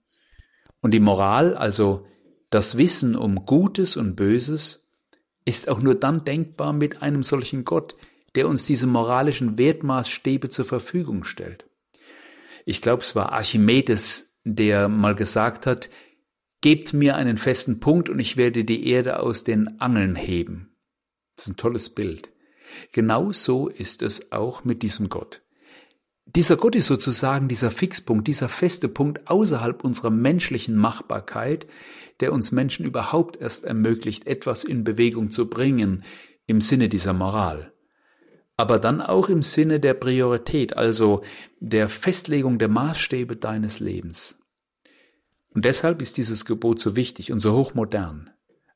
Und 0.82 0.92
die 0.92 1.00
Moral, 1.00 1.56
also 1.56 2.06
das 2.50 2.78
Wissen 2.78 3.16
um 3.16 3.46
Gutes 3.46 3.98
und 3.98 4.16
Böses, 4.16 4.92
ist 5.46 5.70
auch 5.70 5.82
nur 5.82 5.96
dann 5.96 6.24
denkbar 6.24 6.74
mit 6.74 7.02
einem 7.02 7.24
solchen 7.24 7.66
Gott, 7.66 7.96
der 8.36 8.48
uns 8.48 8.66
diese 8.66 8.88
moralischen 8.88 9.58
Wertmaßstäbe 9.58 10.50
zur 10.50 10.66
Verfügung 10.66 11.24
stellt. 11.24 11.66
Ich 12.66 12.82
glaube, 12.82 13.04
es 13.04 13.16
war 13.16 13.32
Archimedes, 13.32 14.40
der 14.44 14.90
mal 14.90 15.16
gesagt 15.16 15.66
hat, 15.66 15.90
Gebt 16.66 16.94
mir 16.94 17.16
einen 17.16 17.38
festen 17.38 17.80
Punkt 17.80 18.10
und 18.10 18.18
ich 18.18 18.38
werde 18.38 18.66
die 18.66 18.88
Erde 18.88 19.20
aus 19.20 19.44
den 19.44 19.80
Angeln 19.80 20.16
heben. 20.16 20.75
Das 21.36 21.46
ist 21.46 21.52
ein 21.54 21.58
tolles 21.58 21.92
Bild. 21.92 22.32
Genau 22.92 23.32
so 23.32 23.68
ist 23.68 24.02
es 24.02 24.32
auch 24.32 24.64
mit 24.64 24.82
diesem 24.82 25.10
Gott. 25.10 25.44
Dieser 26.25 26.58
Gott 26.58 26.75
ist 26.75 26.88
sozusagen 26.88 27.48
dieser 27.48 27.72
Fixpunkt, 27.72 28.27
dieser 28.27 28.50
feste 28.50 28.89
Punkt 28.89 29.27
außerhalb 29.29 29.84
unserer 29.84 30.10
menschlichen 30.10 30.75
Machbarkeit, 30.75 31.67
der 32.20 32.34
uns 32.34 32.51
Menschen 32.51 32.86
überhaupt 32.86 33.38
erst 33.38 33.65
ermöglicht, 33.65 34.25
etwas 34.25 34.63
in 34.63 34.84
Bewegung 34.84 35.29
zu 35.29 35.50
bringen 35.50 36.03
im 36.48 36.62
Sinne 36.62 36.89
dieser 36.89 37.13
Moral. 37.13 37.72
Aber 38.58 38.79
dann 38.79 39.01
auch 39.01 39.29
im 39.29 39.44
Sinne 39.44 39.79
der 39.79 39.94
Priorität, 39.94 40.75
also 40.77 41.22
der 41.60 41.89
Festlegung 41.89 42.58
der 42.58 42.70
Maßstäbe 42.70 43.36
deines 43.36 43.79
Lebens. 43.79 44.39
Und 45.50 45.65
deshalb 45.65 46.01
ist 46.01 46.17
dieses 46.17 46.46
Gebot 46.46 46.79
so 46.79 46.96
wichtig 46.96 47.32
und 47.32 47.39
so 47.39 47.53
hochmodern, 47.55 48.29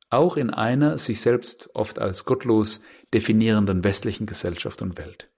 auch 0.09 0.37
in 0.37 0.49
einer 0.49 0.97
sich 0.97 1.21
selbst 1.21 1.69
oft 1.73 1.99
als 1.99 2.25
gottlos 2.25 2.81
definierenden 3.13 3.83
westlichen 3.83 4.25
Gesellschaft 4.25 4.81
und 4.81 4.97
Welt. 4.97 5.29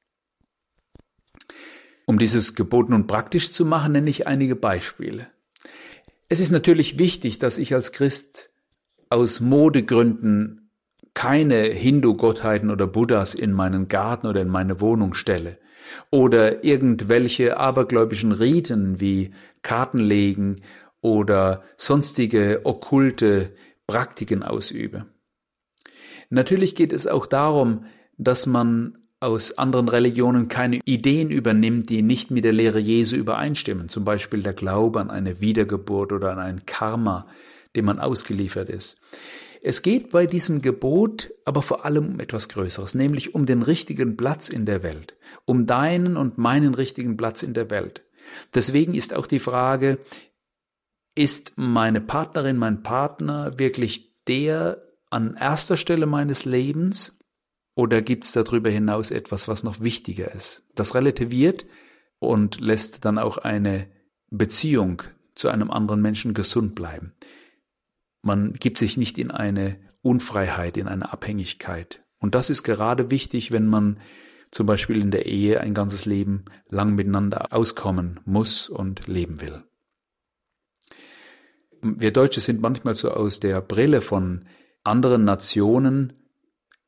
Um 2.11 2.17
dieses 2.17 2.55
Gebot 2.55 2.89
nun 2.89 3.07
praktisch 3.07 3.53
zu 3.53 3.63
machen, 3.63 3.93
nenne 3.93 4.09
ich 4.09 4.27
einige 4.27 4.57
Beispiele. 4.57 5.27
Es 6.27 6.41
ist 6.41 6.51
natürlich 6.51 6.99
wichtig, 6.99 7.39
dass 7.39 7.57
ich 7.57 7.73
als 7.73 7.93
Christ 7.93 8.49
aus 9.07 9.39
Modegründen 9.39 10.69
keine 11.13 11.61
Hindu-Gottheiten 11.63 12.69
oder 12.69 12.85
Buddhas 12.85 13.33
in 13.33 13.53
meinen 13.53 13.87
Garten 13.87 14.27
oder 14.27 14.41
in 14.41 14.49
meine 14.49 14.81
Wohnung 14.81 15.13
stelle 15.13 15.57
oder 16.09 16.65
irgendwelche 16.65 17.55
abergläubischen 17.55 18.33
Riten 18.33 18.99
wie 18.99 19.31
Kartenlegen 19.61 20.63
oder 20.99 21.63
sonstige 21.77 22.59
okkulte 22.65 23.55
Praktiken 23.87 24.43
ausübe. 24.43 25.05
Natürlich 26.29 26.75
geht 26.75 26.91
es 26.91 27.07
auch 27.07 27.25
darum, 27.25 27.85
dass 28.17 28.47
man 28.47 28.97
aus 29.21 29.57
anderen 29.57 29.87
Religionen 29.87 30.47
keine 30.47 30.79
Ideen 30.83 31.29
übernimmt, 31.29 31.89
die 31.89 32.01
nicht 32.01 32.31
mit 32.31 32.43
der 32.43 32.53
Lehre 32.53 32.79
Jesu 32.79 33.15
übereinstimmen, 33.15 33.87
zum 33.87 34.03
Beispiel 34.03 34.41
der 34.41 34.53
Glaube 34.53 34.99
an 34.99 35.11
eine 35.11 35.39
Wiedergeburt 35.39 36.11
oder 36.11 36.31
an 36.31 36.39
ein 36.39 36.65
Karma, 36.65 37.27
dem 37.75 37.85
man 37.85 37.99
ausgeliefert 37.99 38.67
ist. 38.67 38.99
Es 39.63 39.83
geht 39.83 40.09
bei 40.09 40.25
diesem 40.25 40.63
Gebot 40.63 41.31
aber 41.45 41.61
vor 41.61 41.85
allem 41.85 42.13
um 42.13 42.19
etwas 42.19 42.49
Größeres, 42.49 42.95
nämlich 42.95 43.35
um 43.35 43.45
den 43.45 43.61
richtigen 43.61 44.17
Platz 44.17 44.49
in 44.49 44.65
der 44.65 44.81
Welt, 44.81 45.15
um 45.45 45.67
deinen 45.67 46.17
und 46.17 46.39
meinen 46.39 46.73
richtigen 46.73 47.15
Platz 47.15 47.43
in 47.43 47.53
der 47.53 47.69
Welt. 47.69 48.01
Deswegen 48.55 48.95
ist 48.95 49.13
auch 49.13 49.27
die 49.27 49.39
Frage, 49.39 49.99
ist 51.13 51.53
meine 51.57 52.01
Partnerin, 52.01 52.57
mein 52.57 52.81
Partner 52.81 53.59
wirklich 53.59 54.15
der 54.27 54.81
an 55.11 55.35
erster 55.35 55.77
Stelle 55.77 56.07
meines 56.07 56.45
Lebens 56.45 57.20
oder 57.75 58.01
gibt 58.01 58.25
es 58.25 58.31
darüber 58.31 58.69
hinaus 58.69 59.11
etwas, 59.11 59.47
was 59.47 59.63
noch 59.63 59.81
wichtiger 59.81 60.31
ist? 60.33 60.65
Das 60.75 60.95
relativiert 60.95 61.65
und 62.19 62.59
lässt 62.59 63.05
dann 63.05 63.17
auch 63.17 63.37
eine 63.37 63.87
Beziehung 64.29 65.03
zu 65.35 65.49
einem 65.49 65.71
anderen 65.71 66.01
Menschen 66.01 66.33
gesund 66.33 66.75
bleiben. 66.75 67.13
Man 68.21 68.53
gibt 68.53 68.77
sich 68.77 68.97
nicht 68.97 69.17
in 69.17 69.31
eine 69.31 69.77
Unfreiheit, 70.01 70.77
in 70.77 70.87
eine 70.87 71.11
Abhängigkeit. 71.11 72.03
Und 72.19 72.35
das 72.35 72.49
ist 72.49 72.63
gerade 72.63 73.09
wichtig, 73.09 73.51
wenn 73.51 73.67
man 73.67 73.99
zum 74.51 74.67
Beispiel 74.67 75.01
in 75.01 75.11
der 75.11 75.25
Ehe 75.25 75.61
ein 75.61 75.73
ganzes 75.73 76.05
Leben 76.05 76.45
lang 76.69 76.93
miteinander 76.93 77.53
auskommen 77.53 78.19
muss 78.25 78.69
und 78.69 79.07
leben 79.07 79.41
will 79.41 79.63
wir 81.81 82.11
Deutsche 82.11 82.41
sind 82.41 82.61
manchmal 82.61 82.95
so 82.95 83.11
aus 83.11 83.39
der 83.39 83.61
Brille 83.61 84.01
von 84.01 84.45
anderen 84.83 85.23
Nationen 85.23 86.13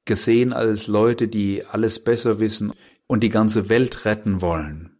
gesehen 0.06 0.54
als 0.54 0.88
Leute, 0.88 1.28
die 1.28 1.66
alles 1.66 2.04
besser 2.04 2.40
wissen 2.40 2.74
und 3.08 3.22
die 3.22 3.30
ganze 3.30 3.70
Welt 3.70 4.06
retten 4.06 4.42
wollen. 4.42 5.00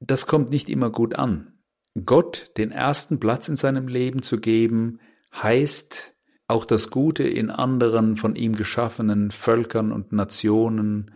Das 0.00 0.26
kommt 0.26 0.50
nicht 0.50 0.68
immer 0.68 0.90
gut 0.90 1.14
an. 1.14 1.58
Gott 2.04 2.50
den 2.56 2.72
ersten 2.72 3.20
Platz 3.20 3.48
in 3.48 3.56
seinem 3.56 3.88
Leben 3.88 4.22
zu 4.22 4.40
geben, 4.40 5.00
heißt 5.32 6.14
auch 6.46 6.64
das 6.64 6.90
Gute 6.90 7.22
in 7.22 7.50
anderen 7.50 8.16
von 8.16 8.36
ihm 8.36 8.54
geschaffenen 8.54 9.30
Völkern 9.30 9.92
und 9.92 10.12
Nationen 10.12 11.14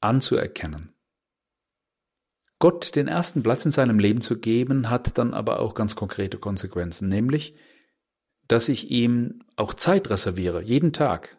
anzuerkennen. 0.00 0.94
Gott 2.58 2.94
den 2.94 3.08
ersten 3.08 3.42
Platz 3.42 3.64
in 3.64 3.72
seinem 3.72 3.98
Leben 3.98 4.20
zu 4.20 4.38
geben, 4.38 4.88
hat 4.88 5.18
dann 5.18 5.34
aber 5.34 5.58
auch 5.58 5.74
ganz 5.74 5.96
konkrete 5.96 6.38
Konsequenzen, 6.38 7.08
nämlich, 7.08 7.56
dass 8.48 8.68
ich 8.68 8.90
ihm 8.90 9.44
auch 9.56 9.74
Zeit 9.74 10.10
reserviere, 10.10 10.62
jeden 10.62 10.92
Tag, 10.92 11.36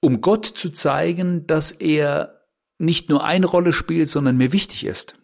um 0.00 0.20
Gott 0.20 0.46
zu 0.46 0.70
zeigen, 0.70 1.46
dass 1.46 1.72
er 1.72 2.38
nicht 2.78 3.08
nur 3.08 3.24
eine 3.24 3.46
Rolle 3.46 3.72
spielt, 3.72 4.08
sondern 4.08 4.36
mir 4.36 4.52
wichtig 4.52 4.84
ist. 4.84 5.16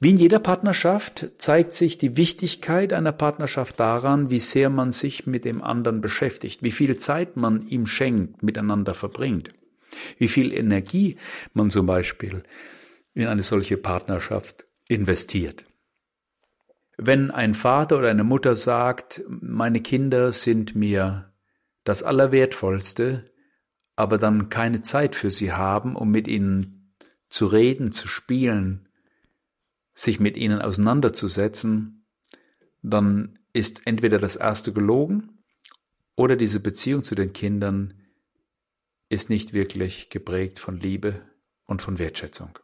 Wie 0.00 0.10
in 0.10 0.16
jeder 0.16 0.40
Partnerschaft 0.40 1.30
zeigt 1.38 1.74
sich 1.74 1.96
die 1.96 2.16
Wichtigkeit 2.16 2.92
einer 2.92 3.12
Partnerschaft 3.12 3.78
daran, 3.78 4.30
wie 4.30 4.40
sehr 4.40 4.68
man 4.68 4.90
sich 4.90 5.26
mit 5.26 5.44
dem 5.44 5.62
anderen 5.62 6.00
beschäftigt, 6.00 6.62
wie 6.62 6.72
viel 6.72 6.96
Zeit 6.96 7.36
man 7.36 7.68
ihm 7.68 7.86
schenkt, 7.86 8.42
miteinander 8.42 8.94
verbringt, 8.94 9.50
wie 10.18 10.26
viel 10.26 10.52
Energie 10.52 11.18
man 11.54 11.70
zum 11.70 11.86
Beispiel 11.86 12.42
in 13.14 13.28
eine 13.28 13.44
solche 13.44 13.76
Partnerschaft 13.76 14.64
investiert. 14.88 15.66
Wenn 17.04 17.32
ein 17.32 17.54
Vater 17.54 17.98
oder 17.98 18.10
eine 18.10 18.22
Mutter 18.22 18.54
sagt, 18.54 19.24
meine 19.28 19.80
Kinder 19.80 20.32
sind 20.32 20.76
mir 20.76 21.32
das 21.82 22.04
Allerwertvollste, 22.04 23.28
aber 23.96 24.18
dann 24.18 24.50
keine 24.50 24.82
Zeit 24.82 25.16
für 25.16 25.28
sie 25.28 25.50
haben, 25.50 25.96
um 25.96 26.12
mit 26.12 26.28
ihnen 26.28 26.94
zu 27.28 27.46
reden, 27.46 27.90
zu 27.90 28.06
spielen, 28.06 28.88
sich 29.94 30.20
mit 30.20 30.36
ihnen 30.36 30.62
auseinanderzusetzen, 30.62 32.06
dann 32.82 33.36
ist 33.52 33.84
entweder 33.84 34.20
das 34.20 34.36
erste 34.36 34.72
gelogen 34.72 35.42
oder 36.14 36.36
diese 36.36 36.60
Beziehung 36.60 37.02
zu 37.02 37.16
den 37.16 37.32
Kindern 37.32 37.94
ist 39.08 39.28
nicht 39.28 39.54
wirklich 39.54 40.08
geprägt 40.08 40.60
von 40.60 40.78
Liebe 40.78 41.20
und 41.64 41.82
von 41.82 41.98
Wertschätzung. 41.98 42.56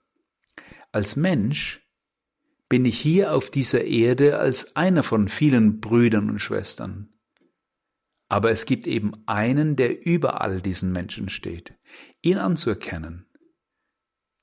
Als 0.93 1.17
Mensch 1.17 1.88
bin 2.69 2.85
ich 2.85 2.99
hier 2.99 3.35
auf 3.35 3.51
dieser 3.51 3.85
Erde 3.85 4.39
als 4.39 4.77
einer 4.77 5.03
von 5.03 5.29
vielen 5.29 5.81
Brüdern 5.81 6.29
und 6.31 6.39
Schwestern. 6.39 7.11
Aber 8.29 8.51
es 8.51 8.67
gibt 8.67 8.87
eben 8.87 9.13
einen, 9.27 9.77
der 9.77 10.05
über 10.05 10.43
all 10.43 10.61
diesen 10.61 10.93
Menschen 10.93 11.31
steht. 11.31 11.75
Ihn 12.21 12.37
anzuerkennen, 12.37 13.29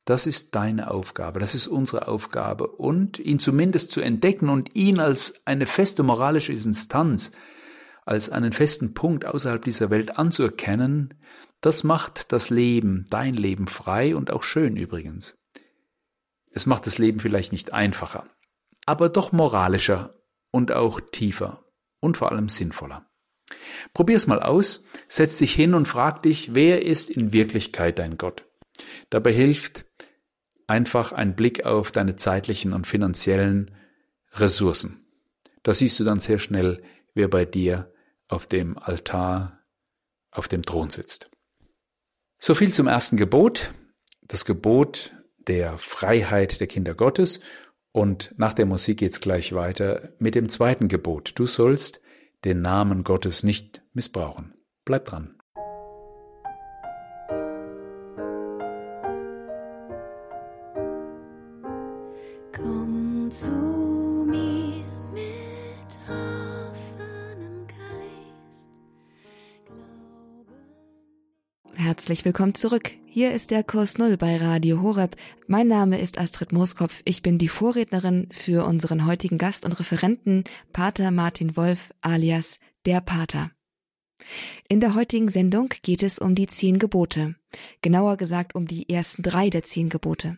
das 0.05 0.27
ist 0.27 0.53
deine 0.53 0.91
Aufgabe, 0.91 1.39
das 1.39 1.55
ist 1.55 1.65
unsere 1.65 2.07
Aufgabe. 2.07 2.67
Und 2.67 3.17
ihn 3.17 3.39
zumindest 3.39 3.91
zu 3.91 4.01
entdecken 4.01 4.49
und 4.49 4.75
ihn 4.75 4.99
als 4.99 5.41
eine 5.45 5.65
feste 5.65 6.03
moralische 6.03 6.53
Instanz, 6.53 7.31
als 8.05 8.29
einen 8.29 8.51
festen 8.51 8.93
Punkt 8.93 9.25
außerhalb 9.25 9.65
dieser 9.65 9.89
Welt 9.89 10.17
anzuerkennen, 10.17 11.15
das 11.59 11.83
macht 11.83 12.31
das 12.31 12.51
Leben, 12.51 13.05
dein 13.09 13.33
Leben 13.33 13.67
frei 13.67 14.15
und 14.15 14.29
auch 14.29 14.43
schön 14.43 14.77
übrigens. 14.77 15.39
Es 16.55 16.65
macht 16.65 16.85
das 16.85 16.97
Leben 16.97 17.19
vielleicht 17.19 17.51
nicht 17.51 17.73
einfacher, 17.73 18.25
aber 18.85 19.09
doch 19.09 19.33
moralischer 19.33 20.15
und 20.51 20.71
auch 20.71 21.01
tiefer 21.01 21.65
und 21.99 22.15
vor 22.15 22.31
allem 22.31 22.47
sinnvoller. 22.47 23.05
Probier's 23.93 24.25
mal 24.25 24.41
aus, 24.41 24.85
setz 25.09 25.37
dich 25.37 25.53
hin 25.53 25.73
und 25.73 25.85
frag 25.85 26.23
dich, 26.23 26.55
wer 26.55 26.81
ist 26.81 27.09
in 27.09 27.33
Wirklichkeit 27.33 27.99
dein 27.99 28.17
Gott? 28.17 28.45
Dabei 29.09 29.33
hilft 29.33 29.85
einfach 30.65 31.11
ein 31.11 31.35
Blick 31.35 31.65
auf 31.65 31.91
deine 31.91 32.15
zeitlichen 32.15 32.71
und 32.71 32.87
finanziellen 32.87 33.75
Ressourcen. 34.31 35.05
Da 35.61 35.73
siehst 35.73 35.99
du 35.99 36.05
dann 36.05 36.21
sehr 36.21 36.39
schnell, 36.39 36.81
wer 37.13 37.27
bei 37.27 37.43
dir 37.43 37.93
auf 38.29 38.47
dem 38.47 38.77
Altar, 38.77 39.59
auf 40.31 40.47
dem 40.47 40.63
Thron 40.63 40.89
sitzt. 40.89 41.29
So 42.37 42.53
viel 42.53 42.73
zum 42.73 42.87
ersten 42.87 43.17
Gebot, 43.17 43.73
das 44.21 44.45
Gebot 44.45 45.11
der 45.47 45.77
Freiheit 45.77 46.59
der 46.59 46.67
Kinder 46.67 46.93
Gottes. 46.93 47.39
Und 47.91 48.33
nach 48.37 48.53
der 48.53 48.65
Musik 48.65 48.99
geht's 48.99 49.21
gleich 49.21 49.53
weiter 49.53 50.09
mit 50.19 50.35
dem 50.35 50.49
zweiten 50.49 50.87
Gebot. 50.87 51.33
Du 51.35 51.45
sollst 51.45 52.01
den 52.43 52.61
Namen 52.61 53.03
Gottes 53.03 53.43
nicht 53.43 53.81
missbrauchen. 53.93 54.53
Bleib 54.83 55.05
dran. 55.05 55.34
Herzlich 72.05 72.23
willkommen 72.23 72.53
zurück. 72.53 72.91
Hier 73.07 73.33
ist 73.33 73.49
der 73.49 73.63
Kurs 73.63 73.97
Null 73.97 74.15
bei 74.15 74.37
Radio 74.37 74.83
Horeb. 74.83 75.15
Mein 75.47 75.67
Name 75.67 75.99
ist 75.99 76.19
Astrid 76.19 76.51
Mooskopf. 76.51 77.01
Ich 77.03 77.23
bin 77.23 77.39
die 77.39 77.47
Vorrednerin 77.47 78.29
für 78.31 78.63
unseren 78.67 79.07
heutigen 79.07 79.39
Gast 79.39 79.65
und 79.65 79.71
Referenten, 79.79 80.43
Pater 80.71 81.09
Martin 81.09 81.57
Wolf 81.57 81.89
alias 82.01 82.59
der 82.85 83.01
Pater. 83.01 83.49
In 84.69 84.81
der 84.81 84.93
heutigen 84.93 85.29
Sendung 85.29 85.69
geht 85.81 86.03
es 86.03 86.19
um 86.19 86.35
die 86.35 86.45
zehn 86.45 86.77
Gebote. 86.77 87.33
Genauer 87.81 88.17
gesagt 88.17 88.53
um 88.53 88.67
die 88.67 88.87
ersten 88.87 89.23
drei 89.23 89.49
der 89.49 89.63
zehn 89.63 89.89
Gebote. 89.89 90.37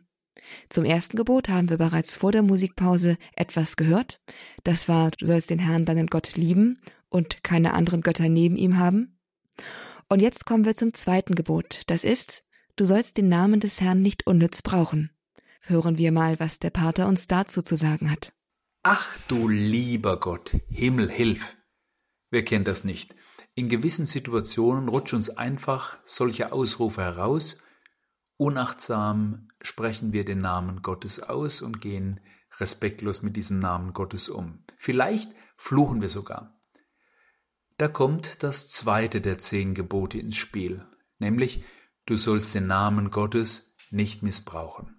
Zum 0.69 0.85
ersten 0.85 1.17
Gebot 1.17 1.49
haben 1.49 1.69
wir 1.69 1.77
bereits 1.77 2.15
vor 2.15 2.31
der 2.31 2.43
Musikpause 2.43 3.17
etwas 3.35 3.75
gehört. 3.75 4.21
Das 4.63 4.87
war, 4.87 5.11
du 5.11 5.25
sollst 5.25 5.49
den 5.49 5.59
Herrn 5.59 5.83
deinen 5.83 6.07
Gott 6.07 6.37
lieben 6.37 6.79
und 7.09 7.43
keine 7.43 7.73
anderen 7.73 7.99
Götter 7.99 8.29
neben 8.29 8.55
ihm 8.55 8.79
haben. 8.79 9.19
Und 10.09 10.21
jetzt 10.21 10.45
kommen 10.45 10.65
wir 10.65 10.75
zum 10.75 10.93
zweiten 10.93 11.35
Gebot. 11.35 11.81
Das 11.87 12.03
ist, 12.03 12.43
du 12.77 12.85
sollst 12.85 13.17
den 13.17 13.27
Namen 13.27 13.59
des 13.59 13.81
Herrn 13.81 14.01
nicht 14.01 14.25
unnütz 14.25 14.61
brauchen. 14.61 15.11
Hören 15.61 15.97
wir 15.97 16.13
mal, 16.13 16.39
was 16.39 16.59
der 16.59 16.69
Pater 16.69 17.07
uns 17.07 17.27
dazu 17.27 17.61
zu 17.61 17.75
sagen 17.75 18.09
hat. 18.09 18.31
Ach 18.83 19.17
du 19.27 19.49
lieber 19.49 20.17
Gott, 20.19 20.55
Himmel, 20.69 21.11
hilf! 21.11 21.57
Wer 22.29 22.45
kennt 22.45 22.69
das 22.69 22.85
nicht? 22.85 23.15
In 23.53 23.67
gewissen 23.67 24.05
Situationen 24.05 24.87
rutschen 24.87 25.17
uns 25.17 25.29
einfach 25.29 25.97
solche 26.05 26.53
Ausrufe 26.53 27.01
heraus. 27.01 27.63
Unachtsam 28.37 29.49
sprechen 29.61 30.13
wir 30.13 30.23
den 30.23 30.39
Namen 30.39 30.83
Gottes 30.83 31.21
aus 31.21 31.61
und 31.61 31.81
gehen 31.81 32.21
respektlos 32.59 33.23
mit 33.23 33.35
diesem 33.35 33.59
Namen 33.59 33.91
Gottes 33.93 34.29
um. 34.29 34.63
Vielleicht 34.77 35.31
fluchen 35.57 36.01
wir 36.01 36.09
sogar. 36.09 36.56
Da 37.77 37.87
kommt 37.87 38.41
das 38.41 38.69
zweite 38.69 39.21
der 39.21 39.37
zehn 39.37 39.75
Gebote 39.75 40.17
ins 40.17 40.35
Spiel, 40.35 40.83
nämlich 41.19 41.63
du 42.07 42.17
sollst 42.17 42.55
den 42.55 42.65
Namen 42.65 43.11
Gottes 43.11 43.75
nicht 43.91 44.23
missbrauchen. 44.23 44.97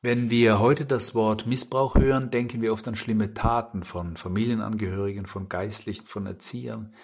Wenn 0.00 0.30
wir 0.30 0.58
heute 0.58 0.86
das 0.86 1.14
Wort 1.14 1.46
Missbrauch 1.46 1.96
hören, 1.96 2.30
denken 2.30 2.62
wir 2.62 2.72
oft 2.72 2.86
an 2.88 2.94
schlimme 2.94 3.34
Taten 3.34 3.82
von 3.82 4.16
Familienangehörigen, 4.16 5.26
von 5.26 5.48
Geistlichen, 5.48 6.06
von 6.06 6.24
Erziehern. 6.24 6.94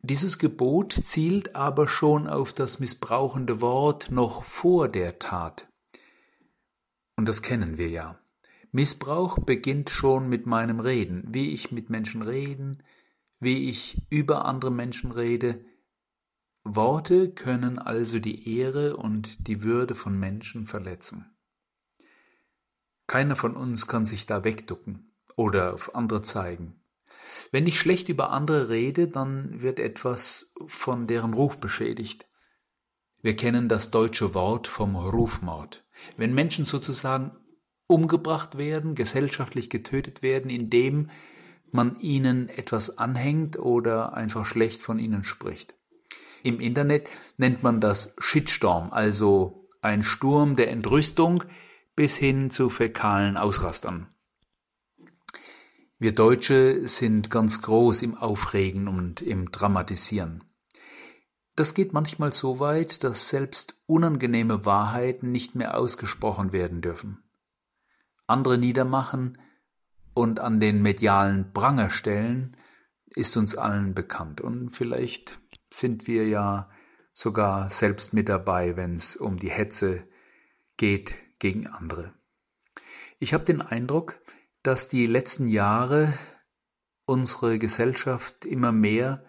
Dieses 0.00 0.38
Gebot 0.38 0.92
zielt 1.02 1.56
aber 1.56 1.88
schon 1.88 2.28
auf 2.28 2.52
das 2.52 2.78
missbrauchende 2.78 3.60
Wort 3.60 4.10
noch 4.12 4.44
vor 4.44 4.88
der 4.88 5.18
Tat. 5.18 5.66
Und 7.16 7.26
das 7.26 7.42
kennen 7.42 7.78
wir 7.78 7.88
ja. 7.88 8.18
Missbrauch 8.70 9.38
beginnt 9.38 9.90
schon 9.90 10.28
mit 10.28 10.46
meinem 10.46 10.78
Reden, 10.78 11.24
wie 11.28 11.52
ich 11.52 11.72
mit 11.72 11.88
Menschen 11.90 12.22
reden, 12.22 12.82
wie 13.40 13.68
ich 13.68 14.06
über 14.10 14.44
andere 14.44 14.70
Menschen 14.70 15.12
rede. 15.12 15.64
Worte 16.64 17.30
können 17.30 17.78
also 17.78 18.18
die 18.18 18.58
Ehre 18.58 18.96
und 18.96 19.46
die 19.46 19.62
Würde 19.62 19.94
von 19.94 20.18
Menschen 20.18 20.66
verletzen. 20.66 21.36
Keiner 23.06 23.36
von 23.36 23.56
uns 23.56 23.86
kann 23.86 24.04
sich 24.04 24.26
da 24.26 24.44
wegducken 24.44 25.14
oder 25.36 25.74
auf 25.74 25.94
andere 25.94 26.22
zeigen. 26.22 26.80
Wenn 27.50 27.66
ich 27.66 27.78
schlecht 27.78 28.08
über 28.08 28.30
andere 28.30 28.68
rede, 28.68 29.08
dann 29.08 29.62
wird 29.62 29.78
etwas 29.80 30.54
von 30.66 31.06
deren 31.06 31.32
Ruf 31.32 31.58
beschädigt. 31.58 32.28
Wir 33.22 33.34
kennen 33.34 33.68
das 33.68 33.90
deutsche 33.90 34.34
Wort 34.34 34.68
vom 34.68 34.94
Rufmord. 34.94 35.84
Wenn 36.16 36.34
Menschen 36.34 36.64
sozusagen 36.64 37.36
umgebracht 37.86 38.58
werden, 38.58 38.94
gesellschaftlich 38.94 39.70
getötet 39.70 40.22
werden, 40.22 40.50
indem 40.50 41.10
man 41.74 41.98
ihnen 42.00 42.48
etwas 42.48 42.98
anhängt 42.98 43.58
oder 43.58 44.14
einfach 44.14 44.46
schlecht 44.46 44.80
von 44.80 44.98
ihnen 44.98 45.24
spricht. 45.24 45.74
Im 46.42 46.60
Internet 46.60 47.08
nennt 47.36 47.62
man 47.62 47.80
das 47.80 48.14
Shitstorm, 48.18 48.90
also 48.92 49.68
ein 49.82 50.02
Sturm 50.02 50.56
der 50.56 50.70
Entrüstung 50.70 51.44
bis 51.96 52.16
hin 52.16 52.50
zu 52.50 52.70
fäkalen 52.70 53.36
Ausrastern. 53.36 54.06
Wir 55.98 56.12
Deutsche 56.12 56.86
sind 56.86 57.28
ganz 57.28 57.60
groß 57.62 58.02
im 58.02 58.16
Aufregen 58.16 58.86
und 58.86 59.20
im 59.20 59.50
Dramatisieren. 59.50 60.44
Das 61.56 61.74
geht 61.74 61.92
manchmal 61.92 62.32
so 62.32 62.60
weit, 62.60 63.02
dass 63.02 63.30
selbst 63.30 63.82
unangenehme 63.86 64.64
Wahrheiten 64.64 65.32
nicht 65.32 65.56
mehr 65.56 65.76
ausgesprochen 65.76 66.52
werden 66.52 66.82
dürfen. 66.82 67.24
Andere 68.28 68.58
niedermachen, 68.58 69.38
und 70.18 70.40
an 70.40 70.58
den 70.58 70.82
medialen 70.82 71.52
Pranger 71.52 71.90
stellen, 71.90 72.56
ist 73.14 73.36
uns 73.36 73.56
allen 73.56 73.94
bekannt. 73.94 74.40
Und 74.40 74.70
vielleicht 74.70 75.38
sind 75.70 76.08
wir 76.08 76.26
ja 76.26 76.68
sogar 77.12 77.70
selbst 77.70 78.14
mit 78.14 78.28
dabei, 78.28 78.76
wenn 78.76 78.94
es 78.94 79.16
um 79.16 79.38
die 79.38 79.50
Hetze 79.50 80.08
geht 80.76 81.14
gegen 81.38 81.68
andere. 81.68 82.14
Ich 83.20 83.32
habe 83.32 83.44
den 83.44 83.62
Eindruck, 83.62 84.20
dass 84.62 84.88
die 84.88 85.06
letzten 85.06 85.46
Jahre 85.46 86.12
unsere 87.04 87.58
Gesellschaft 87.58 88.44
immer 88.44 88.72
mehr 88.72 89.24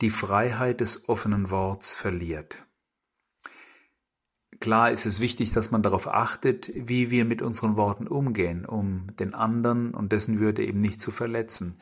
die 0.00 0.10
Freiheit 0.10 0.80
des 0.80 1.08
offenen 1.08 1.50
Worts 1.50 1.94
verliert. 1.94 2.66
Klar 4.60 4.90
ist 4.90 5.06
es 5.06 5.20
wichtig, 5.20 5.52
dass 5.52 5.70
man 5.70 5.82
darauf 5.82 6.08
achtet, 6.08 6.72
wie 6.74 7.10
wir 7.10 7.24
mit 7.24 7.42
unseren 7.42 7.76
Worten 7.76 8.08
umgehen, 8.08 8.64
um 8.64 9.06
den 9.18 9.34
anderen 9.34 9.94
und 9.94 10.12
dessen 10.12 10.40
Würde 10.40 10.64
eben 10.64 10.80
nicht 10.80 11.00
zu 11.00 11.12
verletzen. 11.12 11.80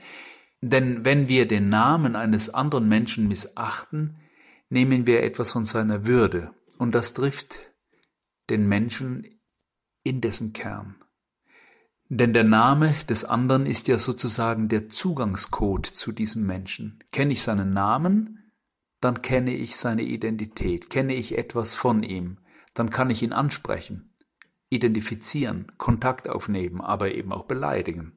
Denn 0.60 1.04
wenn 1.04 1.28
wir 1.28 1.48
den 1.48 1.68
Namen 1.68 2.16
eines 2.16 2.52
anderen 2.52 2.88
Menschen 2.88 3.28
missachten, 3.28 4.16
nehmen 4.68 5.06
wir 5.06 5.22
etwas 5.22 5.52
von 5.52 5.64
seiner 5.64 6.06
Würde 6.06 6.50
und 6.78 6.94
das 6.94 7.14
trifft 7.14 7.72
den 8.50 8.68
Menschen 8.68 9.26
in 10.02 10.20
dessen 10.20 10.52
Kern. 10.52 10.96
Denn 12.08 12.32
der 12.32 12.44
Name 12.44 12.94
des 13.08 13.24
anderen 13.24 13.66
ist 13.66 13.88
ja 13.88 13.98
sozusagen 13.98 14.68
der 14.68 14.88
Zugangscode 14.88 15.86
zu 15.86 16.12
diesem 16.12 16.46
Menschen. 16.46 17.02
Kenne 17.10 17.32
ich 17.32 17.42
seinen 17.42 17.72
Namen, 17.72 18.52
dann 19.00 19.22
kenne 19.22 19.54
ich 19.54 19.76
seine 19.76 20.02
Identität, 20.02 20.88
kenne 20.88 21.14
ich 21.14 21.36
etwas 21.36 21.74
von 21.74 22.02
ihm, 22.02 22.38
dann 22.76 22.90
kann 22.90 23.10
ich 23.10 23.22
ihn 23.22 23.32
ansprechen, 23.32 24.14
identifizieren, 24.68 25.72
Kontakt 25.78 26.28
aufnehmen, 26.28 26.80
aber 26.80 27.12
eben 27.12 27.32
auch 27.32 27.46
beleidigen. 27.46 28.16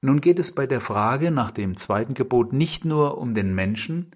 Nun 0.00 0.20
geht 0.20 0.38
es 0.38 0.54
bei 0.54 0.66
der 0.66 0.82
Frage 0.82 1.30
nach 1.30 1.50
dem 1.50 1.76
zweiten 1.76 2.12
Gebot 2.12 2.52
nicht 2.52 2.84
nur 2.84 3.16
um 3.16 3.32
den 3.32 3.54
Menschen, 3.54 4.10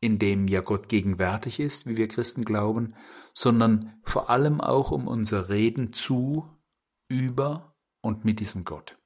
in 0.00 0.18
dem 0.18 0.48
ja 0.48 0.60
Gott 0.60 0.88
gegenwärtig 0.88 1.60
ist, 1.60 1.86
wie 1.86 1.96
wir 1.96 2.08
Christen 2.08 2.44
glauben, 2.44 2.94
sondern 3.34 3.94
vor 4.02 4.30
allem 4.30 4.60
auch 4.60 4.90
um 4.90 5.06
unser 5.06 5.48
Reden 5.48 5.92
zu, 5.92 6.46
über 7.08 7.76
und 8.00 8.24
mit 8.24 8.40
diesem 8.40 8.64
Gott. 8.64 8.99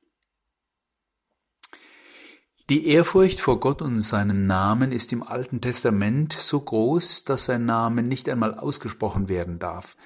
Die 2.70 2.86
Ehrfurcht 2.86 3.40
vor 3.40 3.60
Gott 3.60 3.82
und 3.82 3.96
seinen 3.96 4.46
Namen 4.46 4.90
ist 4.90 5.12
im 5.12 5.22
Alten 5.22 5.60
Testament 5.60 6.32
so 6.32 6.60
groß, 6.60 7.24
dass 7.24 7.44
sein 7.44 7.66
Name 7.66 8.02
nicht 8.02 8.26
einmal 8.26 8.54
ausgesprochen 8.54 9.28
werden 9.28 9.58
darf, 9.58 9.98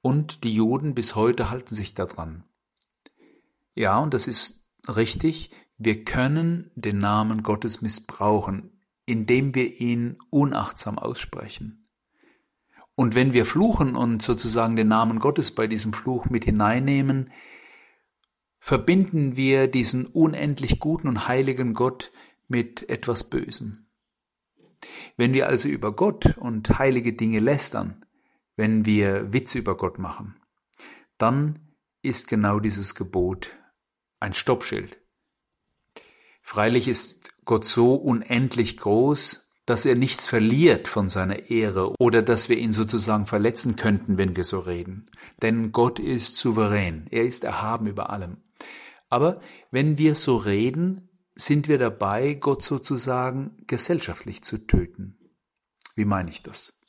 und 0.00 0.42
die 0.42 0.54
Juden 0.54 0.94
bis 0.94 1.14
heute 1.14 1.50
halten 1.50 1.74
sich 1.74 1.92
daran. 1.92 2.44
Ja, 3.74 3.98
und 3.98 4.14
das 4.14 4.28
ist 4.28 4.66
richtig, 4.88 5.50
wir 5.76 6.04
können 6.04 6.70
den 6.74 6.96
Namen 6.96 7.42
Gottes 7.42 7.82
missbrauchen, 7.82 8.80
indem 9.04 9.54
wir 9.54 9.78
ihn 9.78 10.16
unachtsam 10.30 10.98
aussprechen. 10.98 11.86
Und 12.94 13.14
wenn 13.14 13.34
wir 13.34 13.44
fluchen 13.44 13.94
und 13.94 14.22
sozusagen 14.22 14.74
den 14.74 14.88
Namen 14.88 15.18
Gottes 15.18 15.54
bei 15.54 15.66
diesem 15.66 15.92
Fluch 15.92 16.30
mit 16.30 16.46
hineinnehmen, 16.46 17.30
verbinden 18.66 19.36
wir 19.36 19.68
diesen 19.68 20.06
unendlich 20.06 20.80
guten 20.80 21.06
und 21.06 21.28
heiligen 21.28 21.72
Gott 21.72 22.10
mit 22.48 22.90
etwas 22.90 23.30
Bösem. 23.30 23.86
Wenn 25.16 25.32
wir 25.32 25.46
also 25.46 25.68
über 25.68 25.94
Gott 25.94 26.36
und 26.36 26.76
heilige 26.80 27.12
Dinge 27.12 27.38
lästern, 27.38 28.04
wenn 28.56 28.84
wir 28.84 29.32
Witze 29.32 29.60
über 29.60 29.76
Gott 29.76 30.00
machen, 30.00 30.40
dann 31.16 31.76
ist 32.02 32.26
genau 32.26 32.58
dieses 32.58 32.96
Gebot 32.96 33.56
ein 34.18 34.34
Stoppschild. 34.34 35.00
Freilich 36.42 36.88
ist 36.88 37.34
Gott 37.44 37.64
so 37.64 37.94
unendlich 37.94 38.78
groß, 38.78 39.52
dass 39.64 39.86
er 39.86 39.94
nichts 39.94 40.26
verliert 40.26 40.88
von 40.88 41.06
seiner 41.06 41.50
Ehre 41.50 41.94
oder 42.00 42.20
dass 42.20 42.48
wir 42.48 42.58
ihn 42.58 42.72
sozusagen 42.72 43.26
verletzen 43.26 43.76
könnten, 43.76 44.18
wenn 44.18 44.34
wir 44.34 44.42
so 44.42 44.58
reden. 44.58 45.08
Denn 45.40 45.70
Gott 45.70 46.00
ist 46.00 46.34
souverän, 46.34 47.06
er 47.12 47.22
ist 47.22 47.44
erhaben 47.44 47.86
über 47.86 48.10
allem. 48.10 48.38
Aber 49.08 49.40
wenn 49.70 49.98
wir 49.98 50.14
so 50.14 50.36
reden, 50.36 51.08
sind 51.34 51.68
wir 51.68 51.78
dabei, 51.78 52.34
Gott 52.34 52.62
sozusagen 52.62 53.62
gesellschaftlich 53.66 54.42
zu 54.42 54.66
töten. 54.66 55.18
Wie 55.94 56.04
meine 56.04 56.30
ich 56.30 56.42
das? 56.42 56.80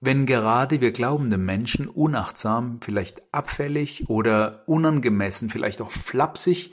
Wenn 0.00 0.24
gerade 0.24 0.80
wir 0.80 0.92
glaubende 0.92 1.36
Menschen 1.36 1.86
unachtsam, 1.86 2.80
vielleicht 2.80 3.22
abfällig 3.34 4.08
oder 4.08 4.66
unangemessen, 4.66 5.50
vielleicht 5.50 5.82
auch 5.82 5.90
flapsig 5.90 6.72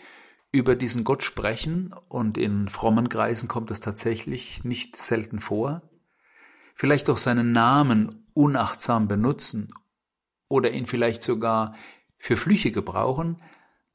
über 0.54 0.76
diesen 0.76 1.04
Gott 1.04 1.24
sprechen, 1.24 1.94
und 2.08 2.38
in 2.38 2.70
frommen 2.70 3.10
Kreisen 3.10 3.50
kommt 3.50 3.70
das 3.70 3.82
tatsächlich 3.82 4.64
nicht 4.64 4.96
selten 4.96 5.42
vor, 5.42 5.82
vielleicht 6.74 7.10
auch 7.10 7.18
seinen 7.18 7.52
Namen 7.52 8.28
unachtsam 8.34 9.10
benutzen 9.10 9.74
oder 10.48 10.72
ihn 10.72 10.86
vielleicht 10.86 11.22
sogar 11.22 11.76
für 12.18 12.38
Flüche 12.38 12.72
gebrauchen, 12.72 13.42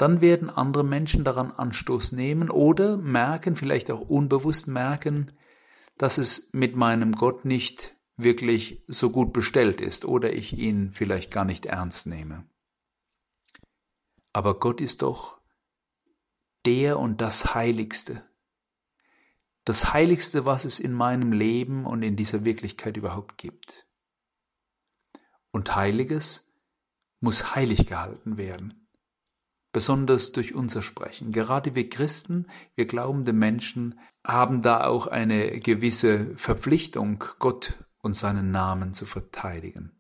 dann 0.03 0.21
werden 0.21 0.51
andere 0.51 0.83
Menschen 0.83 1.23
daran 1.23 1.53
Anstoß 1.53 2.11
nehmen 2.11 2.51
oder 2.51 2.97
merken, 2.97 3.55
vielleicht 3.55 3.89
auch 3.89 4.01
unbewusst 4.01 4.67
merken, 4.67 5.31
dass 5.97 6.19
es 6.19 6.53
mit 6.53 6.75
meinem 6.75 7.13
Gott 7.13 7.45
nicht 7.45 7.95
wirklich 8.17 8.83
so 8.89 9.11
gut 9.11 9.33
bestellt 9.33 9.81
ist 9.81 10.05
oder 10.05 10.33
ich 10.33 10.59
ihn 10.59 10.91
vielleicht 10.91 11.31
gar 11.31 11.45
nicht 11.45 11.67
ernst 11.67 12.09
nehme. 12.09 12.45
Aber 14.33 14.59
Gott 14.59 14.81
ist 14.81 15.03
doch 15.03 15.41
der 16.67 16.99
und 16.99 17.21
das 17.21 17.55
Heiligste. 17.55 18.29
Das 19.63 19.93
Heiligste, 19.93 20.45
was 20.45 20.65
es 20.65 20.81
in 20.81 20.95
meinem 20.95 21.31
Leben 21.31 21.87
und 21.87 22.03
in 22.03 22.17
dieser 22.17 22.45
Wirklichkeit 22.45 22.97
überhaupt 22.97 23.39
gibt. 23.39 23.87
Und 25.53 25.77
Heiliges 25.77 26.53
muss 27.21 27.55
heilig 27.55 27.87
gehalten 27.87 28.37
werden 28.37 28.82
besonders 29.73 30.33
durch 30.33 30.55
unser 30.55 30.83
Sprechen. 30.83 31.33
Gerade 31.33 31.75
wir 31.75 31.89
Christen, 31.89 32.47
wir 32.75 32.87
glaubende 32.87 33.33
Menschen, 33.33 33.99
haben 34.25 34.63
da 34.63 34.85
auch 34.85 35.07
eine 35.07 35.59
gewisse 35.61 36.37
Verpflichtung, 36.37 37.25
Gott 37.39 37.75
und 38.01 38.15
seinen 38.15 38.51
Namen 38.51 38.95
zu 38.95 39.07
verteidigen. 39.07 39.93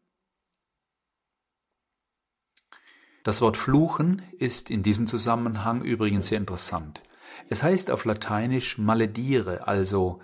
Das 3.24 3.40
Wort 3.40 3.56
fluchen 3.56 4.22
ist 4.38 4.70
in 4.70 4.82
diesem 4.82 5.06
Zusammenhang 5.06 5.82
übrigens 5.82 6.26
sehr 6.26 6.38
interessant. 6.38 7.02
Es 7.48 7.62
heißt 7.62 7.90
auf 7.90 8.04
Lateinisch 8.04 8.78
maledire, 8.78 9.66
also 9.68 10.20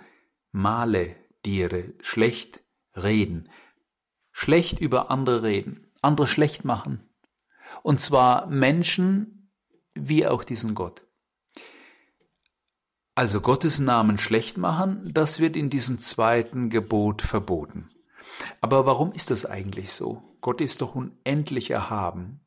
male 0.51 1.15
dire, 1.45 1.93
schlecht 2.01 2.61
reden, 2.95 3.49
schlecht 4.31 4.79
über 4.79 5.09
andere 5.11 5.43
reden, 5.43 5.87
andere 6.01 6.27
schlecht 6.27 6.65
machen. 6.65 7.09
Und 7.83 8.01
zwar 8.01 8.47
Menschen, 8.47 9.38
wie 9.95 10.25
auch 10.27 10.43
diesen 10.43 10.75
Gott. 10.75 11.05
Also 13.15 13.41
Gottes 13.41 13.79
Namen 13.79 14.17
schlecht 14.17 14.57
machen, 14.57 15.11
das 15.13 15.39
wird 15.39 15.57
in 15.57 15.69
diesem 15.69 15.99
zweiten 15.99 16.69
Gebot 16.69 17.21
verboten. 17.21 17.89
Aber 18.61 18.85
warum 18.85 19.11
ist 19.11 19.31
das 19.31 19.45
eigentlich 19.45 19.91
so? 19.91 20.23
Gott 20.41 20.61
ist 20.61 20.81
doch 20.81 20.95
unendlich 20.95 21.71
erhaben, 21.71 22.39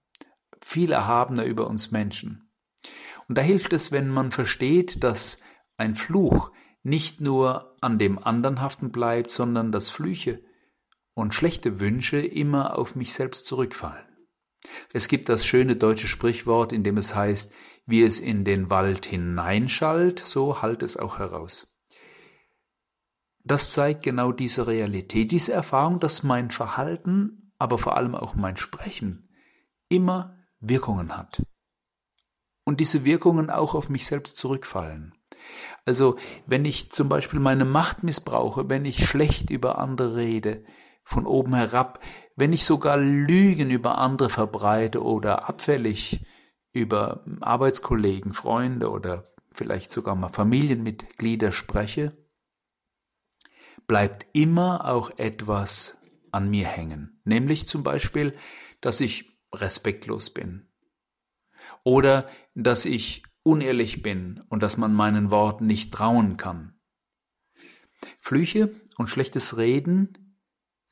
viel 0.63 0.93
erhabener 0.93 1.45
über 1.45 1.67
uns 1.67 1.91
Menschen. 1.91 2.51
Und 3.29 3.37
da 3.37 3.43
hilft 3.43 3.73
es, 3.73 3.93
wenn 3.93 4.09
man 4.09 4.33
versteht, 4.33 5.05
dass 5.05 5.41
ein 5.77 5.95
Fluch 5.95 6.51
nicht 6.83 7.21
nur 7.21 7.77
an 7.81 7.99
dem 7.99 8.19
anderen 8.19 8.61
haften 8.61 8.91
bleibt, 8.91 9.31
sondern 9.31 9.73
dass 9.73 9.91
Flüche 9.91 10.43
und 11.15 11.35
schlechte 11.35 11.81
Wünsche 11.81 12.19
immer 12.19 12.79
auf 12.79 12.97
mich 12.97 13.13
selbst 13.13 13.47
zurückfallen. 13.47 14.07
Es 14.93 15.09
gibt 15.09 15.29
das 15.29 15.45
schöne 15.45 15.77
deutsche 15.77 16.07
Sprichwort, 16.07 16.73
in 16.73 16.85
dem 16.85 16.97
es 16.97 17.15
heißt, 17.15 17.53
wie 17.87 18.03
es 18.03 18.21
in 18.21 18.45
den 18.45 18.71
Wald 18.71 19.07
hineinschallt, 19.07 20.19
so 20.21 20.63
hallt 20.63 20.83
es 20.83 20.97
auch 20.97 21.19
heraus. 21.19 21.81
Das 23.45 23.73
zeigt 23.73 24.05
genau 24.05 24.31
diese 24.31 24.67
Realität, 24.67 25.33
diese 25.33 25.53
Erfahrung, 25.53 25.99
dass 25.99 26.23
mein 26.23 26.51
Verhalten, 26.51 27.53
aber 27.59 27.79
vor 27.79 27.97
allem 27.97 28.15
auch 28.15 28.35
mein 28.35 28.57
Sprechen 28.57 29.29
immer 29.89 30.39
Wirkungen 30.61 31.17
hat. 31.17 31.43
Und 32.65 32.79
diese 32.79 33.05
Wirkungen 33.05 33.51
auch 33.51 33.75
auf 33.75 33.89
mich 33.89 34.07
selbst 34.07 34.37
zurückfallen. 34.37 35.15
Also 35.85 36.17
wenn 36.47 36.65
ich 36.65 36.93
zum 36.93 37.09
Beispiel 37.09 37.41
meine 37.41 37.65
Macht 37.65 38.05
missbrauche, 38.05 38.69
wenn 38.69 38.85
ich 38.85 39.07
schlecht 39.07 39.51
über 39.51 39.79
andere 39.79 40.17
rede, 40.17 40.65
von 41.05 41.27
oben 41.27 41.55
herab, 41.55 41.99
wenn 42.37 42.53
ich 42.53 42.65
sogar 42.65 42.97
Lügen 42.97 43.71
über 43.71 43.99
andere 43.99 44.31
verbreite 44.31 45.03
oder 45.03 45.49
abfällig 45.49 46.25
über 46.73 47.25
Arbeitskollegen, 47.41 48.33
Freunde 48.33 48.91
oder 48.91 49.33
vielleicht 49.53 49.93
sogar 49.93 50.15
mal 50.15 50.31
Familienmitglieder 50.31 51.53
spreche, 51.53 52.17
bleibt 53.87 54.27
immer 54.33 54.87
auch 54.87 55.11
etwas 55.19 55.99
an 56.31 56.49
mir 56.49 56.67
hängen. 56.67 57.21
Nämlich 57.25 57.69
zum 57.69 57.83
Beispiel, 57.83 58.35
dass 58.81 59.01
ich 59.01 59.39
respektlos 59.55 60.31
bin 60.31 60.69
oder 61.85 62.29
dass 62.55 62.87
ich 62.87 63.23
unehrlich 63.43 64.03
bin 64.03 64.43
und 64.49 64.63
dass 64.63 64.77
man 64.77 64.95
meinen 64.95 65.31
Worten 65.31 65.67
nicht 65.67 65.93
trauen 65.93 66.37
kann. 66.37 66.81
Flüche 68.21 68.75
und 68.97 69.09
schlechtes 69.09 69.59
Reden 69.59 70.22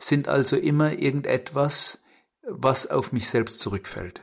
sind 0.03 0.29
also 0.29 0.57
immer 0.57 0.93
irgendetwas, 0.93 2.05
was 2.43 2.89
auf 2.89 3.13
mich 3.13 3.29
selbst 3.29 3.61
zurückfällt. 3.61 4.23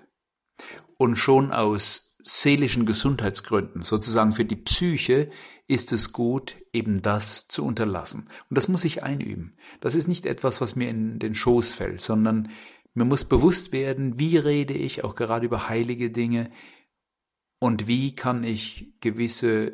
Und 0.97 1.15
schon 1.15 1.51
aus 1.51 2.15
seelischen 2.21 2.85
Gesundheitsgründen, 2.85 3.81
sozusagen 3.81 4.33
für 4.33 4.43
die 4.43 4.55
Psyche, 4.55 5.29
ist 5.67 5.91
es 5.91 6.11
gut, 6.11 6.57
eben 6.73 7.01
das 7.01 7.47
zu 7.47 7.63
unterlassen. 7.63 8.29
Und 8.49 8.57
das 8.57 8.67
muss 8.67 8.83
ich 8.83 9.03
einüben. 9.03 9.55
Das 9.79 9.95
ist 9.95 10.07
nicht 10.07 10.25
etwas, 10.25 10.59
was 10.59 10.75
mir 10.75 10.89
in 10.89 11.19
den 11.19 11.35
Schoß 11.35 11.73
fällt, 11.73 12.01
sondern 12.01 12.49
mir 12.93 13.05
muss 13.05 13.25
bewusst 13.25 13.71
werden, 13.71 14.19
wie 14.19 14.37
rede 14.37 14.73
ich 14.73 15.03
auch 15.03 15.15
gerade 15.15 15.45
über 15.45 15.69
heilige 15.69 16.09
Dinge 16.09 16.49
und 17.59 17.87
wie 17.87 18.15
kann 18.15 18.43
ich 18.43 18.93
gewisse 18.99 19.73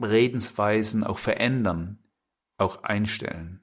Redensweisen 0.00 1.04
auch 1.04 1.18
verändern, 1.18 1.98
auch 2.58 2.82
einstellen. 2.82 3.61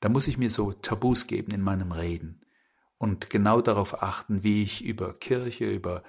Da 0.00 0.08
muss 0.08 0.28
ich 0.28 0.38
mir 0.38 0.50
so 0.50 0.72
Tabus 0.72 1.26
geben 1.26 1.52
in 1.52 1.60
meinem 1.60 1.92
Reden 1.92 2.44
und 2.98 3.30
genau 3.30 3.60
darauf 3.60 4.02
achten, 4.02 4.42
wie 4.42 4.62
ich 4.62 4.84
über 4.84 5.14
Kirche, 5.18 5.70
über 5.70 6.02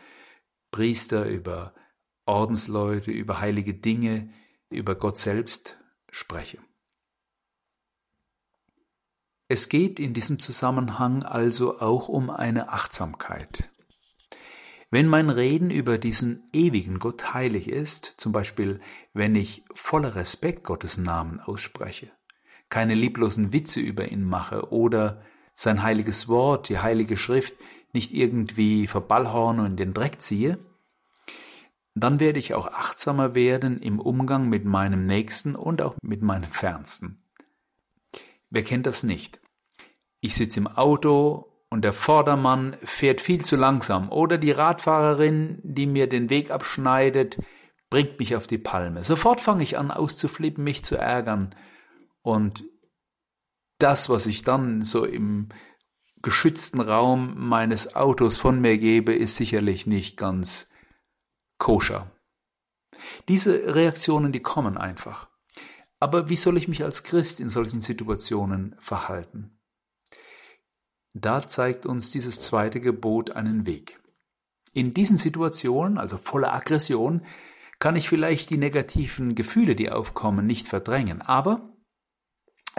Priester, 0.72 1.26
über 1.26 1.74
Ordensleute, 2.26 3.12
über 3.12 3.40
heilige 3.40 3.74
Dinge, 3.74 4.32
über 4.70 4.96
Gott 4.96 5.18
selbst 5.18 5.80
spreche. 6.12 6.60
Es 9.48 9.68
geht 9.68 10.00
in 10.00 10.14
diesem 10.14 10.38
Zusammenhang 10.38 11.24
also 11.24 11.80
auch 11.80 12.08
um 12.08 12.30
eine 12.30 12.70
Achtsamkeit. 12.70 13.72
Wenn 14.92 15.08
mein 15.08 15.30
Reden 15.32 15.72
über 15.72 15.98
diesen 15.98 16.50
ewigen 16.54 17.00
Gott 17.00 17.34
heilig 17.34 17.68
ist, 17.68 18.14
zum 18.18 18.32
Beispiel 18.32 18.80
wenn 19.14 19.36
ich 19.36 19.64
voller 19.74 20.16
Respekt 20.16 20.64
Gottes 20.64 20.98
Namen 20.98 21.40
ausspreche, 21.40 22.12
keine 22.70 22.94
lieblosen 22.94 23.52
Witze 23.54 23.80
über 23.80 24.12
ihn 24.12 24.24
mache 24.24 24.72
oder 24.72 25.22
sein 25.54 25.84
heiliges 25.84 26.28
Wort, 26.28 26.70
die 26.70 26.80
heilige 26.80 27.18
Schrift 27.18 27.56
nicht 27.92 28.14
irgendwie 28.14 28.88
verballhorne 28.88 29.62
und 29.62 29.72
in 29.72 29.78
den 29.78 29.94
Dreck 29.94 30.22
ziehe, 30.22 30.60
dann 31.96 32.20
werde 32.20 32.40
ich 32.40 32.54
auch 32.54 32.68
achtsamer 32.68 33.36
werden 33.36 33.82
im 33.82 34.00
Umgang 34.00 34.48
mit 34.48 34.64
meinem 34.64 35.06
Nächsten 35.06 35.56
und 35.56 35.82
auch 35.82 35.96
mit 36.02 36.22
meinem 36.22 36.52
Fernsten. 36.52 37.24
Wer 38.50 38.64
kennt 38.64 38.86
das 38.86 39.04
nicht? 39.04 39.40
Ich 40.22 40.36
sitze 40.36 40.60
im 40.60 40.68
Auto 40.68 41.46
und 41.70 41.84
der 41.84 41.94
Vordermann 41.94 42.78
fährt 42.84 43.22
viel 43.22 43.44
zu 43.44 43.56
langsam 43.56 44.12
oder 44.12 44.38
die 44.38 44.52
Radfahrerin, 44.52 45.60
die 45.64 45.88
mir 45.88 46.08
den 46.08 46.30
Weg 46.30 46.52
abschneidet, 46.52 47.40
bringt 47.90 48.20
mich 48.20 48.36
auf 48.36 48.48
die 48.48 48.58
Palme. 48.58 49.04
Sofort 49.04 49.42
fange 49.42 49.64
ich 49.64 49.78
an 49.78 49.92
auszuflippen, 49.92 50.64
mich 50.64 50.84
zu 50.84 50.96
ärgern 50.96 51.56
und 52.22 52.64
das, 53.80 54.10
was 54.10 54.26
ich 54.26 54.44
dann 54.44 54.84
so 54.84 55.06
im 55.06 55.50
geschützten 56.22 56.82
Raum 56.82 57.48
meines 57.48 57.96
Autos 57.96 58.38
von 58.38 58.60
mir 58.60 58.78
gebe, 58.78 59.14
ist 59.14 59.38
sicherlich 59.38 59.88
nicht 59.88 60.18
ganz 60.18 60.70
koscher. 61.58 62.12
Diese 63.28 63.76
Reaktionen, 63.76 64.32
die 64.32 64.42
kommen 64.42 64.78
einfach. 64.78 65.30
Aber 66.00 66.30
wie 66.30 66.36
soll 66.36 66.58
ich 66.58 66.68
mich 66.68 66.84
als 66.84 67.04
Christ 67.04 67.40
in 67.40 67.50
solchen 67.50 67.82
Situationen 67.82 68.76
verhalten? 68.80 69.60
Da 71.14 71.48
zeigt 71.48 71.86
uns 71.86 72.12
dieses 72.12 72.42
zweite 72.42 72.80
Gebot 72.80 73.32
einen 73.32 73.66
Weg. 73.66 74.00
In 74.74 74.94
diesen 74.94 75.18
Situationen, 75.18 75.98
also 75.98 76.18
voller 76.18 76.54
Aggression, 76.54 77.26
kann 77.80 77.96
ich 77.96 78.10
vielleicht 78.10 78.50
die 78.50 78.58
negativen 78.58 79.36
Gefühle, 79.36 79.76
die 79.76 79.90
aufkommen, 79.90 80.46
nicht 80.46 80.68
verdrängen, 80.68 81.22
aber 81.22 81.74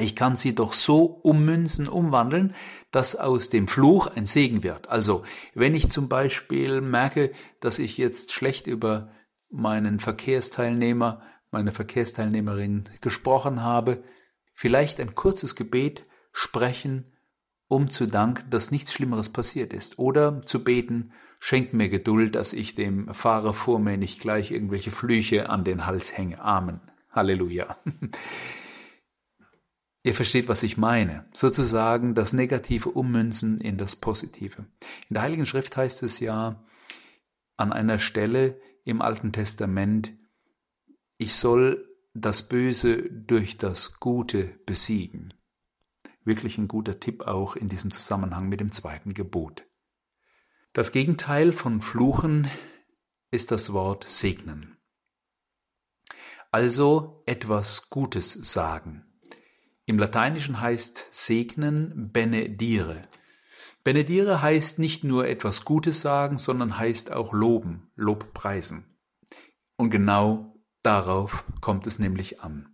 ich 0.01 0.17
kann 0.17 0.37
sie 0.37 0.55
doch 0.55 0.73
so 0.73 1.05
ummünzen, 1.05 1.89
umwandeln, 1.89 2.55
dass 2.91 3.17
aus 3.17 3.51
dem 3.51 3.69
Fluch 3.69 4.09
ein 4.09 4.27
Segen 4.27 4.63
wird. 4.63 4.89
Also, 4.89 5.25
wenn 5.55 5.75
ich 5.75 5.91
zum 5.91 6.09
Beispiel 6.09 6.81
merke, 6.81 7.33
dass 7.61 7.79
ich 7.79 7.99
jetzt 7.99 8.33
schlecht 8.33 8.67
über 8.67 9.13
meinen 9.51 10.01
Verkehrsteilnehmer, 10.01 11.23
meine 11.51 11.73
Verkehrsteilnehmerin 11.73 12.89
gesprochen 13.01 13.63
habe, 13.63 14.03
vielleicht 14.55 15.01
ein 15.01 15.15
kurzes 15.15 15.57
Gebet 15.57 16.05
sprechen, 16.33 17.13
um 17.67 17.91
zu 17.91 18.07
danken, 18.07 18.51
dass 18.51 18.71
nichts 18.71 18.93
Schlimmeres 18.93 19.31
passiert 19.31 19.73
ist. 19.73 19.99
Oder 19.99 20.43
zu 20.45 20.65
beten, 20.65 21.13
schenk 21.39 21.73
mir 21.73 21.89
Geduld, 21.89 22.35
dass 22.35 22.53
ich 22.53 22.75
dem 22.75 23.13
Fahrer 23.15 23.55
vor 23.55 23.79
mir 23.79 23.97
nicht 23.97 24.21
gleich 24.21 24.51
irgendwelche 24.51 24.91
Flüche 24.91 25.49
an 25.49 25.65
den 25.65 25.87
Hals 25.87 26.17
hänge. 26.17 26.41
Amen. 26.41 26.81
Halleluja. 27.11 27.77
Ihr 30.03 30.15
versteht, 30.15 30.49
was 30.49 30.63
ich 30.63 30.79
meine. 30.79 31.27
Sozusagen 31.33 32.15
das 32.15 32.33
Negative 32.33 32.89
ummünzen 32.89 33.61
in 33.61 33.77
das 33.77 33.97
Positive. 33.97 34.65
In 35.09 35.15
der 35.15 35.23
Heiligen 35.23 35.45
Schrift 35.45 35.77
heißt 35.77 36.03
es 36.03 36.21
ja 36.21 36.65
an 37.57 37.73
einer 37.73 37.99
Stelle 37.99 38.59
im 38.85 39.03
Alten 39.03 39.33
Testament, 39.33 40.15
ich 41.19 41.37
soll 41.37 41.87
das 42.15 42.49
Böse 42.49 43.03
durch 43.11 43.59
das 43.59 44.01
Gute 44.01 44.59
besiegen. 44.65 45.35
Wirklich 46.25 46.57
ein 46.57 46.69
guter 46.69 46.99
Tipp 46.99 47.23
auch 47.23 47.57
in 47.57 47.69
diesem 47.69 47.91
Zusammenhang 47.91 48.49
mit 48.49 48.61
dem 48.61 48.73
zweiten 48.73 49.13
Gebot. 49.13 49.67
Das 50.73 50.93
Gegenteil 50.93 51.53
von 51.53 51.83
Fluchen 51.83 52.49
ist 53.31 53.51
das 53.51 53.75
Wort 53.75 54.09
segnen. 54.09 54.79
Also 56.51 57.23
etwas 57.27 57.91
Gutes 57.91 58.33
sagen. 58.33 59.10
Im 59.91 59.99
Lateinischen 59.99 60.61
heißt 60.61 61.09
segnen 61.11 62.13
benedire. 62.13 63.09
Benedire 63.83 64.41
heißt 64.41 64.79
nicht 64.79 65.03
nur 65.03 65.27
etwas 65.27 65.65
Gutes 65.65 66.01
sagen, 66.01 66.39
sondern 66.39 66.79
heißt 66.79 67.11
auch 67.11 67.33
loben, 67.33 67.91
Lobpreisen. 67.97 68.85
Und 69.75 69.91
genau 69.91 70.55
darauf 70.83 71.43
kommt 71.61 71.89
es 71.89 71.99
nämlich 71.99 72.41
an. 72.41 72.69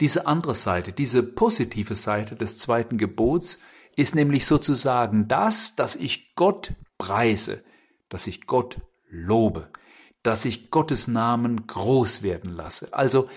Diese 0.00 0.26
andere 0.26 0.54
Seite, 0.54 0.92
diese 0.92 1.22
positive 1.22 1.94
Seite 1.94 2.36
des 2.36 2.56
zweiten 2.56 2.96
Gebots 2.96 3.60
ist 3.94 4.14
nämlich 4.14 4.46
sozusagen 4.46 5.28
das, 5.28 5.76
dass 5.76 5.94
ich 5.94 6.34
Gott 6.36 6.72
preise, 6.96 7.62
dass 8.08 8.26
ich 8.26 8.46
Gott 8.46 8.80
lobe, 9.10 9.70
dass 10.22 10.46
ich 10.46 10.70
Gottes 10.70 11.06
Namen 11.06 11.66
groß 11.66 12.22
werden 12.22 12.50
lasse. 12.54 12.94
Also, 12.94 13.28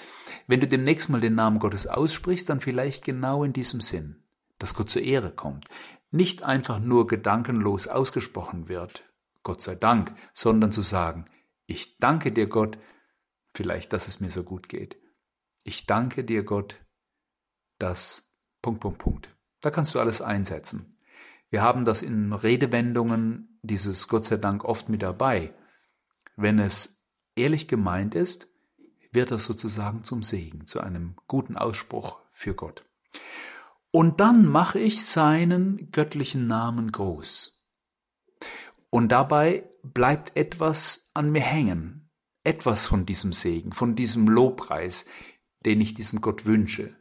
wenn 0.52 0.60
du 0.60 0.68
demnächst 0.68 1.08
mal 1.08 1.22
den 1.22 1.34
Namen 1.34 1.60
Gottes 1.60 1.88
aussprichst, 1.88 2.50
dann 2.50 2.60
vielleicht 2.60 3.06
genau 3.06 3.46
in 3.46 3.54
diesem 3.54 3.80
Sinn, 3.80 4.22
dass 4.60 4.74
Gott 4.74 4.90
zur 4.90 5.02
Ehre 5.02 5.32
kommt. 5.32 5.70
Nicht 6.12 6.44
einfach 6.44 6.82
nur 6.82 7.08
gedankenlos 7.08 7.88
ausgesprochen 7.88 8.68
wird, 8.68 9.10
Gott 9.44 9.62
sei 9.62 9.76
Dank, 9.76 10.14
sondern 10.34 10.74
zu 10.74 10.82
sagen, 10.82 11.24
ich 11.68 12.00
danke 12.00 12.34
dir 12.34 12.48
Gott, 12.48 12.78
vielleicht, 13.54 13.94
dass 13.94 14.10
es 14.10 14.20
mir 14.20 14.30
so 14.30 14.44
gut 14.44 14.68
geht. 14.68 14.98
Ich 15.64 15.86
danke 15.86 16.26
dir 16.26 16.44
Gott, 16.44 16.82
dass 17.80 18.36
Punkt, 18.62 18.82
Punkt, 18.82 18.98
Punkt. 18.98 19.30
Da 19.62 19.72
kannst 19.72 19.96
du 19.96 20.02
alles 20.02 20.22
einsetzen. 20.22 20.98
Wir 21.50 21.62
haben 21.62 21.86
das 21.86 22.02
in 22.02 22.34
Redewendungen, 22.34 23.58
dieses 23.62 24.10
Gott 24.10 24.26
sei 24.26 24.36
Dank 24.36 24.66
oft 24.66 24.90
mit 24.90 25.02
dabei. 25.02 25.54
Wenn 26.36 26.60
es 26.60 27.10
ehrlich 27.38 27.70
gemeint 27.70 28.16
ist, 28.16 28.51
wird 29.12 29.32
das 29.32 29.46
sozusagen 29.46 30.04
zum 30.04 30.24
Segen, 30.24 30.66
zu 30.66 30.82
einem 30.82 31.16
guten 31.28 31.58
Ausspruch 31.58 32.20
für 32.32 32.54
Gott. 32.54 32.86
Und 33.92 34.22
dann 34.22 34.46
mache 34.46 34.80
ich 34.80 35.06
seinen 35.06 35.92
göttlichen 35.92 36.48
Namen 36.48 36.92
groß. 36.92 37.68
Und 38.90 39.10
dabei 39.10 39.70
bleibt 39.84 40.36
etwas 40.36 41.12
an 41.14 41.32
mir 41.32 41.42
hängen, 41.42 42.10
etwas 42.44 42.88
von 42.88 43.06
diesem 43.06 43.34
Segen, 43.34 43.74
von 43.74 43.96
diesem 43.96 44.28
Lobpreis, 44.28 45.06
den 45.66 45.82
ich 45.82 45.94
diesem 45.94 46.22
Gott 46.22 46.46
wünsche. 46.46 46.96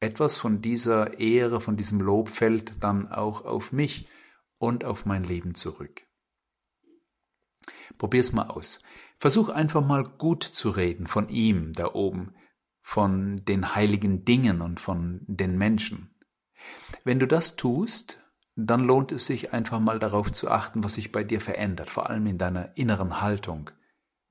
Etwas 0.00 0.38
von 0.38 0.62
dieser 0.62 1.18
Ehre, 1.18 1.60
von 1.60 1.76
diesem 1.76 2.00
Lob 2.00 2.28
fällt 2.28 2.82
dann 2.82 3.10
auch 3.10 3.44
auf 3.44 3.72
mich 3.72 4.08
und 4.58 4.84
auf 4.84 5.06
mein 5.06 5.24
Leben 5.24 5.54
zurück. 5.54 6.07
Probier's 7.98 8.32
mal 8.32 8.48
aus. 8.48 8.82
Versuch 9.18 9.48
einfach 9.48 9.84
mal 9.84 10.04
gut 10.04 10.44
zu 10.44 10.70
reden 10.70 11.06
von 11.06 11.28
ihm 11.28 11.72
da 11.72 11.94
oben, 11.94 12.34
von 12.82 13.44
den 13.44 13.74
heiligen 13.74 14.24
Dingen 14.24 14.60
und 14.62 14.80
von 14.80 15.20
den 15.26 15.58
Menschen. 15.58 16.10
Wenn 17.04 17.18
du 17.18 17.26
das 17.26 17.56
tust, 17.56 18.20
dann 18.56 18.84
lohnt 18.84 19.12
es 19.12 19.26
sich 19.26 19.52
einfach 19.52 19.78
mal 19.78 19.98
darauf 19.98 20.32
zu 20.32 20.50
achten, 20.50 20.82
was 20.82 20.94
sich 20.94 21.12
bei 21.12 21.22
dir 21.22 21.40
verändert, 21.40 21.90
vor 21.90 22.10
allem 22.10 22.26
in 22.26 22.38
deiner 22.38 22.76
inneren 22.76 23.20
Haltung 23.20 23.70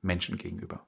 Menschen 0.02 0.38
gegenüber. 0.38 0.86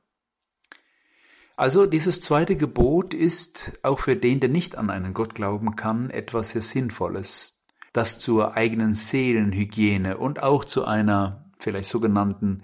Also 1.56 1.86
dieses 1.86 2.22
zweite 2.22 2.56
Gebot 2.56 3.14
ist 3.14 3.80
auch 3.84 4.00
für 4.00 4.16
den, 4.16 4.40
der 4.40 4.50
nicht 4.50 4.78
an 4.78 4.90
einen 4.90 5.14
Gott 5.14 5.36
glauben 5.36 5.76
kann, 5.76 6.10
etwas 6.10 6.52
sehr 6.52 6.62
Sinnvolles, 6.62 7.66
das 7.92 8.20
zur 8.20 8.56
eigenen 8.56 8.94
Seelenhygiene 8.94 10.18
und 10.18 10.42
auch 10.42 10.64
zu 10.64 10.86
einer 10.86 11.49
vielleicht 11.60 11.90
sogenannten 11.90 12.64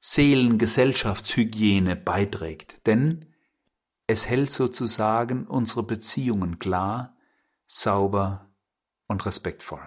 Seelengesellschaftshygiene 0.00 1.96
beiträgt, 1.96 2.86
denn 2.86 3.26
es 4.06 4.28
hält 4.28 4.50
sozusagen 4.50 5.46
unsere 5.46 5.84
Beziehungen 5.84 6.58
klar, 6.58 7.16
sauber 7.66 8.50
und 9.06 9.24
respektvoll. 9.24 9.80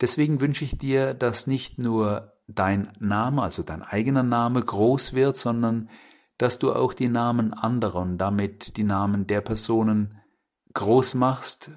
Deswegen 0.00 0.40
wünsche 0.40 0.64
ich 0.64 0.78
dir, 0.78 1.12
dass 1.12 1.46
nicht 1.46 1.78
nur 1.78 2.32
dein 2.46 2.92
Name, 3.00 3.42
also 3.42 3.62
dein 3.62 3.82
eigener 3.82 4.22
Name 4.22 4.62
groß 4.62 5.14
wird, 5.14 5.36
sondern 5.36 5.90
dass 6.38 6.58
du 6.58 6.72
auch 6.72 6.94
die 6.94 7.08
Namen 7.08 7.52
anderer 7.52 8.00
und 8.00 8.18
damit 8.18 8.76
die 8.76 8.84
Namen 8.84 9.26
der 9.26 9.40
Personen 9.40 10.20
groß 10.72 11.14
machst 11.14 11.70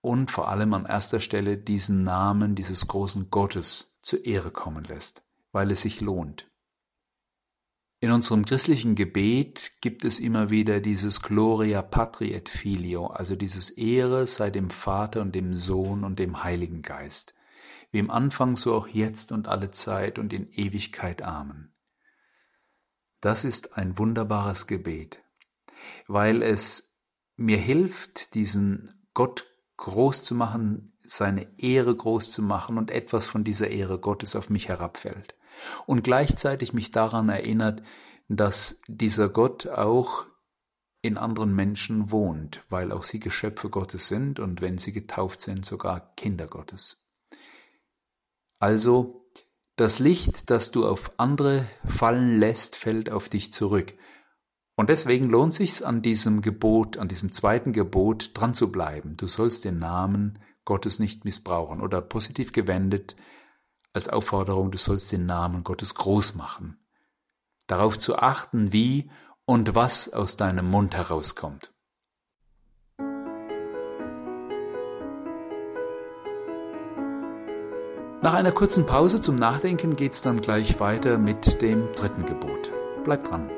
und 0.00 0.30
vor 0.30 0.48
allem 0.48 0.74
an 0.74 0.86
erster 0.86 1.20
Stelle 1.20 1.56
diesen 1.56 2.04
Namen 2.04 2.54
dieses 2.54 2.88
großen 2.88 3.30
Gottes 3.30 3.91
zur 4.02 4.24
Ehre 4.26 4.50
kommen 4.50 4.84
lässt, 4.84 5.24
weil 5.52 5.70
es 5.70 5.82
sich 5.82 6.00
lohnt. 6.00 6.48
In 8.00 8.10
unserem 8.10 8.44
christlichen 8.44 8.96
Gebet 8.96 9.74
gibt 9.80 10.04
es 10.04 10.18
immer 10.18 10.50
wieder 10.50 10.80
dieses 10.80 11.22
Gloria 11.22 11.82
Patri 11.82 12.32
et 12.32 12.48
Filio, 12.48 13.06
also 13.06 13.36
dieses 13.36 13.70
Ehre 13.70 14.26
sei 14.26 14.50
dem 14.50 14.70
Vater 14.70 15.20
und 15.20 15.36
dem 15.36 15.54
Sohn 15.54 16.02
und 16.02 16.18
dem 16.18 16.42
Heiligen 16.42 16.82
Geist, 16.82 17.34
wie 17.92 18.00
im 18.00 18.10
Anfang 18.10 18.56
so 18.56 18.74
auch 18.74 18.88
jetzt 18.88 19.30
und 19.30 19.46
alle 19.46 19.70
Zeit 19.70 20.18
und 20.18 20.32
in 20.32 20.50
Ewigkeit. 20.50 21.22
Amen. 21.22 21.72
Das 23.20 23.44
ist 23.44 23.78
ein 23.78 23.96
wunderbares 23.98 24.66
Gebet, 24.66 25.22
weil 26.08 26.42
es 26.42 26.98
mir 27.36 27.58
hilft, 27.58 28.34
diesen 28.34 29.06
Gott 29.14 29.46
groß 29.76 30.22
zu 30.22 30.34
machen, 30.34 30.96
seine 31.04 31.48
Ehre 31.58 31.94
groß 31.94 32.30
zu 32.30 32.42
machen 32.42 32.78
und 32.78 32.90
etwas 32.90 33.26
von 33.26 33.44
dieser 33.44 33.68
Ehre 33.70 33.98
Gottes 33.98 34.36
auf 34.36 34.50
mich 34.50 34.68
herabfällt 34.68 35.34
und 35.86 36.04
gleichzeitig 36.04 36.72
mich 36.72 36.90
daran 36.90 37.28
erinnert, 37.28 37.82
dass 38.28 38.80
dieser 38.88 39.28
Gott 39.28 39.66
auch 39.66 40.26
in 41.02 41.18
anderen 41.18 41.54
Menschen 41.54 42.10
wohnt, 42.10 42.64
weil 42.68 42.92
auch 42.92 43.02
sie 43.02 43.18
Geschöpfe 43.18 43.68
Gottes 43.68 44.06
sind 44.06 44.38
und 44.38 44.60
wenn 44.60 44.78
sie 44.78 44.92
getauft 44.92 45.40
sind, 45.40 45.66
sogar 45.66 46.14
Kinder 46.14 46.46
Gottes. 46.46 47.08
Also, 48.60 49.28
das 49.74 49.98
Licht, 49.98 50.50
das 50.50 50.70
du 50.70 50.86
auf 50.86 51.12
andere 51.16 51.68
fallen 51.84 52.38
lässt, 52.38 52.76
fällt 52.76 53.10
auf 53.10 53.28
dich 53.28 53.52
zurück. 53.52 53.94
Und 54.74 54.88
deswegen 54.88 55.28
lohnt 55.28 55.52
sich's 55.52 55.82
an 55.82 56.02
diesem 56.02 56.40
Gebot, 56.40 56.96
an 56.96 57.08
diesem 57.08 57.32
zweiten 57.32 57.72
Gebot 57.72 58.30
dran 58.34 58.54
zu 58.54 58.72
bleiben. 58.72 59.16
Du 59.16 59.26
sollst 59.26 59.64
den 59.64 59.78
Namen 59.78 60.38
Gottes 60.64 60.98
nicht 60.98 61.24
missbrauchen 61.24 61.80
oder 61.80 62.00
positiv 62.00 62.52
gewendet, 62.52 63.16
als 63.92 64.08
Aufforderung, 64.08 64.70
du 64.70 64.78
sollst 64.78 65.12
den 65.12 65.26
Namen 65.26 65.64
Gottes 65.64 65.94
groß 65.94 66.34
machen. 66.36 66.78
Darauf 67.66 67.98
zu 67.98 68.18
achten, 68.18 68.72
wie 68.72 69.10
und 69.44 69.74
was 69.74 70.12
aus 70.12 70.36
deinem 70.36 70.70
Mund 70.70 70.94
herauskommt. 70.94 71.72
Nach 78.22 78.34
einer 78.34 78.52
kurzen 78.52 78.86
Pause 78.86 79.20
zum 79.20 79.34
Nachdenken 79.34 79.96
geht's 79.96 80.22
dann 80.22 80.40
gleich 80.40 80.78
weiter 80.78 81.18
mit 81.18 81.60
dem 81.60 81.92
dritten 81.92 82.24
Gebot. 82.24 82.72
Bleib 83.04 83.24
dran. 83.24 83.50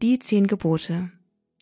Die 0.00 0.18
zehn 0.18 0.46
Gebote 0.46 1.10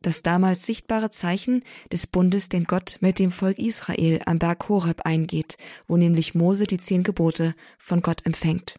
das 0.06 0.22
damals 0.22 0.64
sichtbare 0.64 1.10
Zeichen 1.10 1.64
des 1.90 2.06
Bundes, 2.06 2.48
den 2.48 2.64
Gott 2.64 2.98
mit 3.00 3.18
dem 3.18 3.32
Volk 3.32 3.58
Israel 3.58 4.20
am 4.24 4.38
Berg 4.38 4.68
Horeb 4.68 5.02
eingeht, 5.02 5.56
wo 5.88 5.96
nämlich 5.96 6.34
Mose 6.34 6.68
die 6.68 6.78
zehn 6.78 7.02
Gebote 7.02 7.56
von 7.78 8.02
Gott 8.02 8.24
empfängt. 8.24 8.78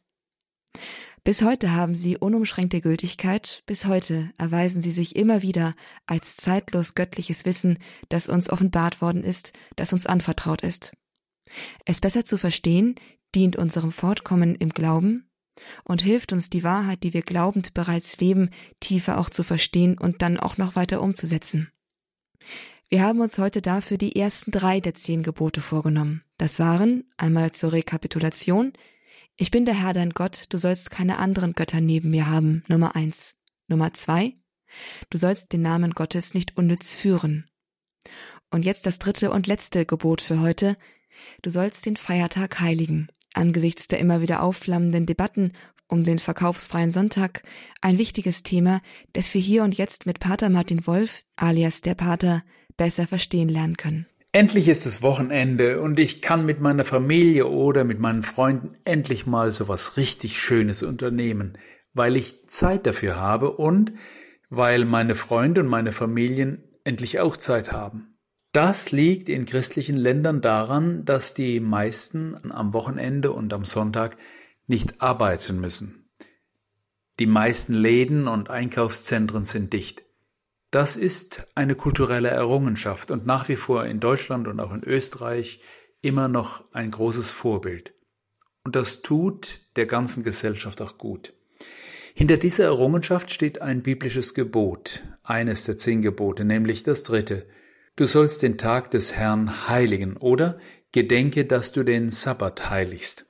Bis 1.25 1.41
heute 1.41 1.73
haben 1.73 1.95
sie 1.95 2.15
unumschränkte 2.17 2.79
Gültigkeit, 2.79 3.63
bis 3.65 3.85
heute 3.85 4.31
erweisen 4.37 4.81
sie 4.81 4.93
sich 4.93 5.17
immer 5.17 5.41
wieder 5.41 5.75
als 6.05 6.37
zeitlos 6.37 6.95
göttliches 6.95 7.43
Wissen, 7.43 7.79
das 8.07 8.29
uns 8.29 8.49
offenbart 8.49 9.01
worden 9.01 9.25
ist, 9.25 9.51
das 9.75 9.91
uns 9.91 10.05
anvertraut 10.05 10.61
ist. 10.61 10.93
Es 11.83 11.99
besser 11.99 12.23
zu 12.23 12.37
verstehen, 12.37 12.95
dient 13.35 13.57
unserem 13.57 13.91
Fortkommen 13.91 14.55
im 14.55 14.69
Glauben, 14.69 15.26
und 15.83 16.01
hilft 16.01 16.33
uns, 16.33 16.49
die 16.49 16.63
Wahrheit, 16.63 17.03
die 17.03 17.13
wir 17.13 17.21
glaubend 17.21 17.73
bereits 17.73 18.19
leben, 18.19 18.49
tiefer 18.79 19.17
auch 19.17 19.29
zu 19.29 19.43
verstehen 19.43 19.97
und 19.97 20.21
dann 20.21 20.39
auch 20.39 20.57
noch 20.57 20.75
weiter 20.75 21.01
umzusetzen. 21.01 21.71
Wir 22.89 23.01
haben 23.03 23.19
uns 23.19 23.37
heute 23.37 23.61
dafür 23.61 23.97
die 23.97 24.15
ersten 24.15 24.51
drei 24.51 24.79
der 24.79 24.93
zehn 24.93 25.21
Gebote 25.21 25.59
vorgenommen. 25.59 26.23
Das 26.37 26.59
waren 26.59 27.03
einmal 27.17 27.51
zur 27.51 27.73
Rekapitulation 27.73 28.73
Ich 29.35 29.51
bin 29.51 29.65
der 29.65 29.75
Herr 29.75 29.93
dein 29.93 30.11
Gott, 30.11 30.45
du 30.49 30.57
sollst 30.57 30.89
keine 30.89 31.17
anderen 31.17 31.53
Götter 31.53 31.81
neben 31.81 32.11
mir 32.11 32.29
haben, 32.29 32.63
Nummer 32.67 32.95
eins. 32.95 33.35
Nummer 33.67 33.93
zwei 33.93 34.35
Du 35.09 35.17
sollst 35.17 35.51
den 35.53 35.61
Namen 35.61 35.91
Gottes 35.91 36.33
nicht 36.33 36.57
unnütz 36.57 36.93
führen. 36.93 37.49
Und 38.51 38.63
jetzt 38.63 38.85
das 38.85 38.99
dritte 38.99 39.31
und 39.31 39.47
letzte 39.47 39.85
Gebot 39.85 40.21
für 40.21 40.39
heute 40.39 40.77
Du 41.41 41.49
sollst 41.49 41.85
den 41.85 41.97
Feiertag 41.97 42.59
heiligen 42.59 43.09
angesichts 43.37 43.87
der 43.87 43.99
immer 43.99 44.21
wieder 44.21 44.43
aufflammenden 44.43 45.05
Debatten 45.05 45.53
um 45.87 46.03
den 46.03 46.19
verkaufsfreien 46.19 46.91
Sonntag 46.91 47.43
ein 47.81 47.97
wichtiges 47.97 48.43
Thema, 48.43 48.81
das 49.13 49.33
wir 49.33 49.41
hier 49.41 49.63
und 49.63 49.77
jetzt 49.77 50.05
mit 50.05 50.19
Pater 50.19 50.49
Martin 50.49 50.85
Wolf, 50.85 51.23
alias 51.35 51.81
der 51.81 51.95
Pater, 51.95 52.43
besser 52.75 53.07
verstehen 53.07 53.49
lernen 53.49 53.77
können. 53.77 54.05
Endlich 54.33 54.67
ist 54.67 54.85
es 54.85 55.01
Wochenende 55.01 55.81
und 55.81 55.99
ich 55.99 56.21
kann 56.21 56.45
mit 56.45 56.59
meiner 56.59 56.83
Familie 56.83 57.47
oder 57.47 57.83
mit 57.85 57.99
meinen 57.99 58.23
Freunden 58.23 58.75
endlich 58.85 59.25
mal 59.25 59.51
so 59.51 59.67
was 59.67 59.97
richtig 59.97 60.37
Schönes 60.37 60.83
unternehmen, 60.83 61.57
weil 61.93 62.15
ich 62.15 62.47
Zeit 62.47 62.85
dafür 62.85 63.15
habe 63.15 63.51
und 63.51 63.93
weil 64.49 64.85
meine 64.85 65.15
Freunde 65.15 65.61
und 65.61 65.67
meine 65.67 65.91
Familien 65.91 66.63
endlich 66.83 67.19
auch 67.19 67.37
Zeit 67.37 67.71
haben. 67.71 68.16
Das 68.57 68.91
liegt 68.91 69.29
in 69.29 69.45
christlichen 69.45 69.97
Ländern 69.97 70.41
daran, 70.41 71.05
dass 71.05 71.35
die 71.35 71.59
meisten 71.59 72.49
am 72.49 72.73
Wochenende 72.73 73.31
und 73.31 73.53
am 73.53 73.65
Sonntag 73.65 74.17
nicht 74.65 74.99
arbeiten 74.99 75.61
müssen. 75.61 76.09
Die 77.19 77.27
meisten 77.27 77.75
Läden 77.75 78.27
und 78.27 78.49
Einkaufszentren 78.49 79.43
sind 79.43 79.73
dicht. 79.73 80.05
Das 80.71 80.95
ist 80.95 81.45
eine 81.53 81.75
kulturelle 81.75 82.29
Errungenschaft 82.29 83.11
und 83.11 83.27
nach 83.27 83.47
wie 83.47 83.57
vor 83.57 83.85
in 83.85 83.99
Deutschland 83.99 84.47
und 84.47 84.59
auch 84.59 84.73
in 84.73 84.83
Österreich 84.83 85.59
immer 86.01 86.27
noch 86.27 86.63
ein 86.73 86.89
großes 86.89 87.29
Vorbild. 87.29 87.93
Und 88.63 88.75
das 88.75 89.03
tut 89.03 89.61
der 89.75 89.85
ganzen 89.85 90.23
Gesellschaft 90.23 90.81
auch 90.81 90.97
gut. 90.97 91.31
Hinter 92.15 92.37
dieser 92.37 92.63
Errungenschaft 92.63 93.29
steht 93.29 93.61
ein 93.61 93.83
biblisches 93.83 94.33
Gebot, 94.33 95.03
eines 95.21 95.65
der 95.65 95.77
zehn 95.77 96.01
Gebote, 96.01 96.43
nämlich 96.43 96.81
das 96.81 97.03
dritte, 97.03 97.45
Du 97.97 98.05
sollst 98.05 98.43
den 98.43 98.59
Tag 98.59 98.91
des 98.91 99.15
Herrn 99.15 99.67
heiligen 99.67 100.17
oder 100.17 100.59
gedenke, 100.91 101.45
dass 101.45 101.71
du 101.71 101.81
den 101.81 102.11
Sabbat 102.11 102.69
heiligst. 102.69 103.25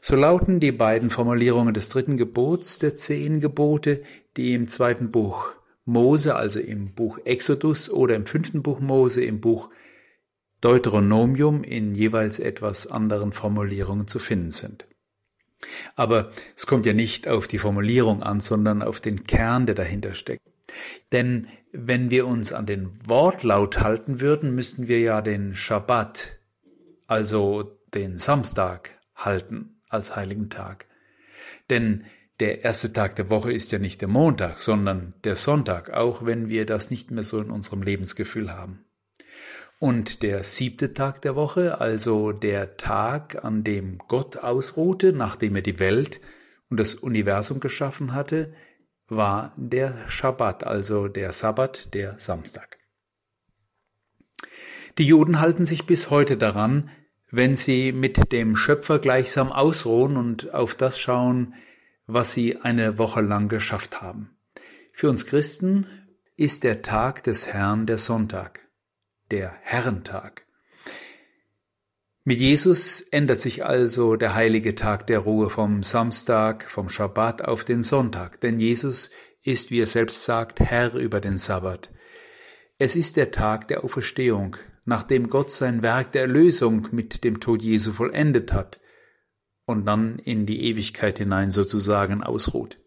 So 0.00 0.16
lauten 0.16 0.58
die 0.58 0.72
beiden 0.72 1.10
Formulierungen 1.10 1.74
des 1.74 1.90
dritten 1.90 2.16
Gebots 2.16 2.78
der 2.78 2.96
zehn 2.96 3.40
Gebote, 3.40 4.02
die 4.38 4.54
im 4.54 4.68
zweiten 4.68 5.10
Buch 5.10 5.52
Mose, 5.84 6.34
also 6.34 6.60
im 6.60 6.94
Buch 6.94 7.18
Exodus 7.26 7.90
oder 7.90 8.16
im 8.16 8.24
fünften 8.24 8.62
Buch 8.62 8.80
Mose, 8.80 9.22
im 9.22 9.42
Buch 9.42 9.68
Deuteronomium 10.62 11.62
in 11.62 11.94
jeweils 11.94 12.38
etwas 12.38 12.86
anderen 12.86 13.32
Formulierungen 13.32 14.08
zu 14.08 14.18
finden 14.18 14.50
sind. 14.50 14.86
Aber 15.94 16.32
es 16.56 16.66
kommt 16.66 16.86
ja 16.86 16.94
nicht 16.94 17.28
auf 17.28 17.48
die 17.48 17.58
Formulierung 17.58 18.22
an, 18.22 18.40
sondern 18.40 18.82
auf 18.82 19.00
den 19.00 19.24
Kern, 19.24 19.66
der 19.66 19.74
dahinter 19.74 20.14
steckt. 20.14 20.49
Denn 21.12 21.48
wenn 21.72 22.10
wir 22.10 22.26
uns 22.26 22.52
an 22.52 22.66
den 22.66 22.90
Wortlaut 23.06 23.80
halten 23.80 24.20
würden, 24.20 24.54
müssten 24.54 24.88
wir 24.88 25.00
ja 25.00 25.22
den 25.22 25.54
Schabbat, 25.54 26.38
also 27.06 27.78
den 27.94 28.18
Samstag, 28.18 28.90
halten 29.14 29.80
als 29.88 30.16
heiligen 30.16 30.50
Tag. 30.50 30.86
Denn 31.68 32.04
der 32.40 32.64
erste 32.64 32.92
Tag 32.92 33.16
der 33.16 33.28
Woche 33.28 33.52
ist 33.52 33.70
ja 33.70 33.78
nicht 33.78 34.00
der 34.00 34.08
Montag, 34.08 34.60
sondern 34.60 35.14
der 35.24 35.36
Sonntag, 35.36 35.90
auch 35.90 36.24
wenn 36.24 36.48
wir 36.48 36.64
das 36.64 36.90
nicht 36.90 37.10
mehr 37.10 37.22
so 37.22 37.40
in 37.40 37.50
unserem 37.50 37.82
Lebensgefühl 37.82 38.52
haben. 38.52 38.84
Und 39.78 40.22
der 40.22 40.42
siebte 40.42 40.94
Tag 40.94 41.22
der 41.22 41.36
Woche, 41.36 41.80
also 41.80 42.32
der 42.32 42.76
Tag, 42.76 43.44
an 43.44 43.64
dem 43.64 43.98
Gott 44.08 44.36
ausruhte, 44.36 45.12
nachdem 45.12 45.56
er 45.56 45.62
die 45.62 45.78
Welt 45.78 46.20
und 46.68 46.78
das 46.78 46.94
Universum 46.94 47.60
geschaffen 47.60 48.14
hatte, 48.14 48.52
war 49.10 49.52
der 49.56 50.08
Schabbat, 50.08 50.64
also 50.64 51.08
der 51.08 51.32
Sabbat, 51.32 51.92
der 51.94 52.18
Samstag. 52.18 52.78
Die 54.98 55.06
Juden 55.06 55.40
halten 55.40 55.64
sich 55.64 55.86
bis 55.86 56.10
heute 56.10 56.36
daran, 56.36 56.90
wenn 57.30 57.54
sie 57.54 57.92
mit 57.92 58.32
dem 58.32 58.56
Schöpfer 58.56 58.98
gleichsam 58.98 59.52
ausruhen 59.52 60.16
und 60.16 60.52
auf 60.52 60.74
das 60.74 60.98
schauen, 60.98 61.54
was 62.06 62.32
sie 62.32 62.60
eine 62.60 62.98
Woche 62.98 63.20
lang 63.20 63.48
geschafft 63.48 64.02
haben. 64.02 64.36
Für 64.92 65.08
uns 65.08 65.26
Christen 65.26 65.86
ist 66.36 66.64
der 66.64 66.82
Tag 66.82 67.22
des 67.22 67.46
Herrn 67.46 67.86
der 67.86 67.98
Sonntag, 67.98 68.60
der 69.30 69.54
Herrentag. 69.62 70.44
Mit 72.24 72.38
Jesus 72.38 73.00
ändert 73.00 73.40
sich 73.40 73.64
also 73.64 74.16
der 74.16 74.34
heilige 74.34 74.74
Tag 74.74 75.06
der 75.06 75.20
Ruhe 75.20 75.48
vom 75.48 75.82
Samstag, 75.82 76.68
vom 76.68 76.90
Schabbat 76.90 77.42
auf 77.42 77.64
den 77.64 77.80
Sonntag, 77.80 78.40
denn 78.40 78.58
Jesus 78.58 79.10
ist, 79.42 79.70
wie 79.70 79.80
er 79.80 79.86
selbst 79.86 80.24
sagt, 80.24 80.60
Herr 80.60 80.94
über 80.94 81.20
den 81.20 81.38
Sabbat. 81.38 81.90
Es 82.76 82.94
ist 82.94 83.16
der 83.16 83.30
Tag 83.30 83.68
der 83.68 83.84
Auferstehung, 83.84 84.56
nachdem 84.84 85.30
Gott 85.30 85.50
sein 85.50 85.82
Werk 85.82 86.12
der 86.12 86.22
Erlösung 86.22 86.88
mit 86.92 87.24
dem 87.24 87.40
Tod 87.40 87.62
Jesu 87.62 87.92
vollendet 87.92 88.52
hat 88.52 88.80
und 89.64 89.86
dann 89.86 90.18
in 90.18 90.44
die 90.44 90.64
Ewigkeit 90.64 91.18
hinein 91.18 91.50
sozusagen 91.50 92.22
ausruht. 92.22 92.78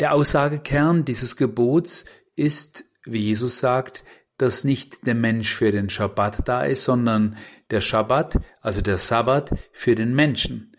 Der 0.00 0.12
Aussagekern 0.12 1.04
dieses 1.04 1.36
Gebots 1.36 2.06
ist, 2.34 2.84
wie 3.04 3.20
Jesus 3.20 3.58
sagt, 3.58 4.02
dass 4.38 4.64
nicht 4.64 5.06
der 5.06 5.14
Mensch 5.14 5.54
für 5.54 5.70
den 5.72 5.88
Schabbat 5.88 6.48
da 6.48 6.62
ist, 6.62 6.84
sondern 6.84 7.36
der 7.70 7.80
Schabbat, 7.80 8.40
also 8.60 8.80
der 8.80 8.98
Sabbat, 8.98 9.50
für 9.72 9.94
den 9.94 10.14
Menschen. 10.14 10.76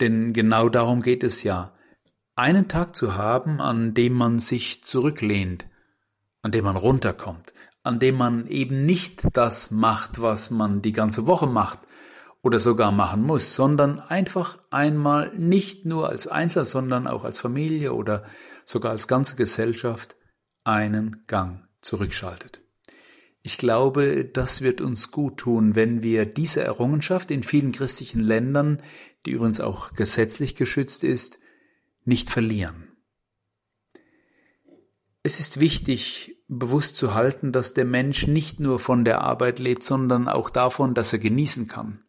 Denn 0.00 0.32
genau 0.32 0.68
darum 0.68 1.02
geht 1.02 1.24
es 1.24 1.42
ja, 1.42 1.74
einen 2.34 2.68
Tag 2.68 2.94
zu 2.94 3.14
haben, 3.14 3.60
an 3.60 3.94
dem 3.94 4.12
man 4.12 4.38
sich 4.38 4.84
zurücklehnt, 4.84 5.66
an 6.42 6.52
dem 6.52 6.64
man 6.64 6.76
runterkommt, 6.76 7.54
an 7.82 7.98
dem 7.98 8.16
man 8.16 8.46
eben 8.46 8.84
nicht 8.84 9.22
das 9.32 9.70
macht, 9.70 10.20
was 10.20 10.50
man 10.50 10.82
die 10.82 10.92
ganze 10.92 11.26
Woche 11.26 11.46
macht 11.46 11.78
oder 12.42 12.60
sogar 12.60 12.92
machen 12.92 13.22
muss, 13.22 13.54
sondern 13.54 13.98
einfach 13.98 14.58
einmal 14.70 15.32
nicht 15.36 15.86
nur 15.86 16.08
als 16.08 16.28
Einzelner, 16.28 16.66
sondern 16.66 17.06
auch 17.06 17.24
als 17.24 17.40
Familie 17.40 17.94
oder 17.94 18.24
sogar 18.64 18.92
als 18.92 19.08
ganze 19.08 19.36
Gesellschaft 19.36 20.16
einen 20.62 21.24
Gang 21.26 21.66
zurückschaltet. 21.80 22.60
Ich 23.46 23.58
glaube, 23.58 24.24
das 24.24 24.60
wird 24.60 24.80
uns 24.80 25.12
gut 25.12 25.36
tun, 25.36 25.76
wenn 25.76 26.02
wir 26.02 26.26
diese 26.26 26.64
Errungenschaft 26.64 27.30
in 27.30 27.44
vielen 27.44 27.70
christlichen 27.70 28.18
Ländern, 28.18 28.82
die 29.24 29.30
übrigens 29.30 29.60
auch 29.60 29.92
gesetzlich 29.92 30.56
geschützt 30.56 31.04
ist, 31.04 31.38
nicht 32.04 32.28
verlieren. 32.28 32.88
Es 35.22 35.38
ist 35.38 35.60
wichtig, 35.60 36.42
bewusst 36.48 36.96
zu 36.96 37.14
halten, 37.14 37.52
dass 37.52 37.72
der 37.72 37.84
Mensch 37.84 38.26
nicht 38.26 38.58
nur 38.58 38.80
von 38.80 39.04
der 39.04 39.20
Arbeit 39.20 39.60
lebt, 39.60 39.84
sondern 39.84 40.26
auch 40.26 40.50
davon, 40.50 40.94
dass 40.94 41.12
er 41.12 41.20
genießen 41.20 41.68
kann, 41.68 42.02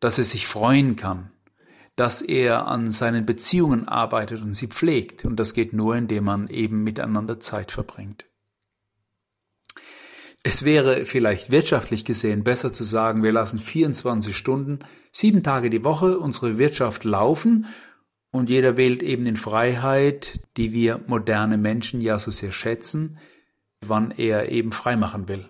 dass 0.00 0.16
er 0.16 0.24
sich 0.24 0.46
freuen 0.46 0.96
kann, 0.96 1.32
dass 1.96 2.22
er 2.22 2.66
an 2.66 2.90
seinen 2.90 3.26
Beziehungen 3.26 3.86
arbeitet 3.86 4.40
und 4.40 4.54
sie 4.54 4.68
pflegt. 4.68 5.26
Und 5.26 5.36
das 5.36 5.52
geht 5.52 5.74
nur, 5.74 5.96
indem 5.96 6.24
man 6.24 6.48
eben 6.48 6.82
miteinander 6.82 7.40
Zeit 7.40 7.72
verbringt. 7.72 8.27
Es 10.42 10.64
wäre 10.64 11.04
vielleicht 11.04 11.50
wirtschaftlich 11.50 12.04
gesehen 12.04 12.44
besser 12.44 12.72
zu 12.72 12.84
sagen, 12.84 13.22
wir 13.22 13.32
lassen 13.32 13.58
24 13.58 14.36
Stunden, 14.36 14.80
sieben 15.10 15.42
Tage 15.42 15.68
die 15.68 15.84
Woche 15.84 16.18
unsere 16.18 16.58
Wirtschaft 16.58 17.04
laufen 17.04 17.66
und 18.30 18.50
jeder 18.50 18.76
wählt 18.76 19.02
eben 19.02 19.26
in 19.26 19.36
Freiheit, 19.36 20.40
die 20.56 20.72
wir 20.72 21.00
moderne 21.06 21.58
Menschen 21.58 22.00
ja 22.00 22.18
so 22.18 22.30
sehr 22.30 22.52
schätzen, 22.52 23.18
wann 23.80 24.10
er 24.10 24.50
eben 24.50 24.72
freimachen 24.72 25.28
will. 25.28 25.48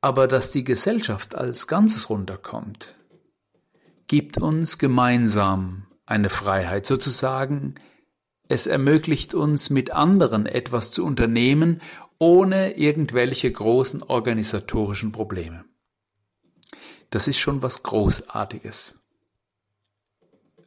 Aber 0.00 0.26
dass 0.26 0.50
die 0.50 0.64
Gesellschaft 0.64 1.34
als 1.34 1.66
Ganzes 1.66 2.10
runterkommt, 2.10 2.94
gibt 4.06 4.38
uns 4.38 4.78
gemeinsam 4.78 5.86
eine 6.06 6.28
Freiheit, 6.28 6.86
sozusagen, 6.86 7.74
es 8.48 8.68
ermöglicht 8.68 9.34
uns 9.34 9.70
mit 9.70 9.90
anderen 9.90 10.46
etwas 10.46 10.92
zu 10.92 11.04
unternehmen 11.04 11.80
ohne 12.18 12.76
irgendwelche 12.76 13.50
großen 13.50 14.02
organisatorischen 14.02 15.12
Probleme. 15.12 15.64
Das 17.10 17.28
ist 17.28 17.38
schon 17.38 17.62
was 17.62 17.82
Großartiges. 17.82 19.00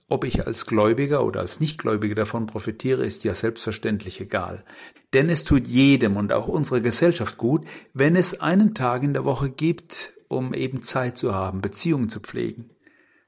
Ob 0.08 0.24
ich 0.24 0.48
als 0.48 0.66
Gläubiger 0.66 1.24
oder 1.24 1.42
als 1.42 1.60
Nichtgläubiger 1.60 2.16
davon 2.16 2.48
profitiere, 2.48 3.06
ist 3.06 3.24
ja 3.24 3.36
selbstverständlich 3.36 4.20
egal. 4.20 4.66
Denn 5.14 5.30
es 5.30 5.44
tut 5.44 5.68
jedem 5.68 6.18
und 6.18 6.34
auch 6.34 6.48
unserer 6.48 6.80
Gesellschaft 6.80 7.38
gut, 7.38 7.66
wenn 7.94 8.16
es 8.16 8.42
einen 8.42 8.74
Tag 8.74 9.04
in 9.04 9.14
der 9.14 9.26
Woche 9.26 9.52
gibt, 9.52 10.14
um 10.28 10.54
eben 10.56 10.82
Zeit 10.82 11.18
zu 11.18 11.36
haben, 11.36 11.62
Beziehungen 11.62 12.10
zu 12.10 12.20
pflegen, 12.20 12.72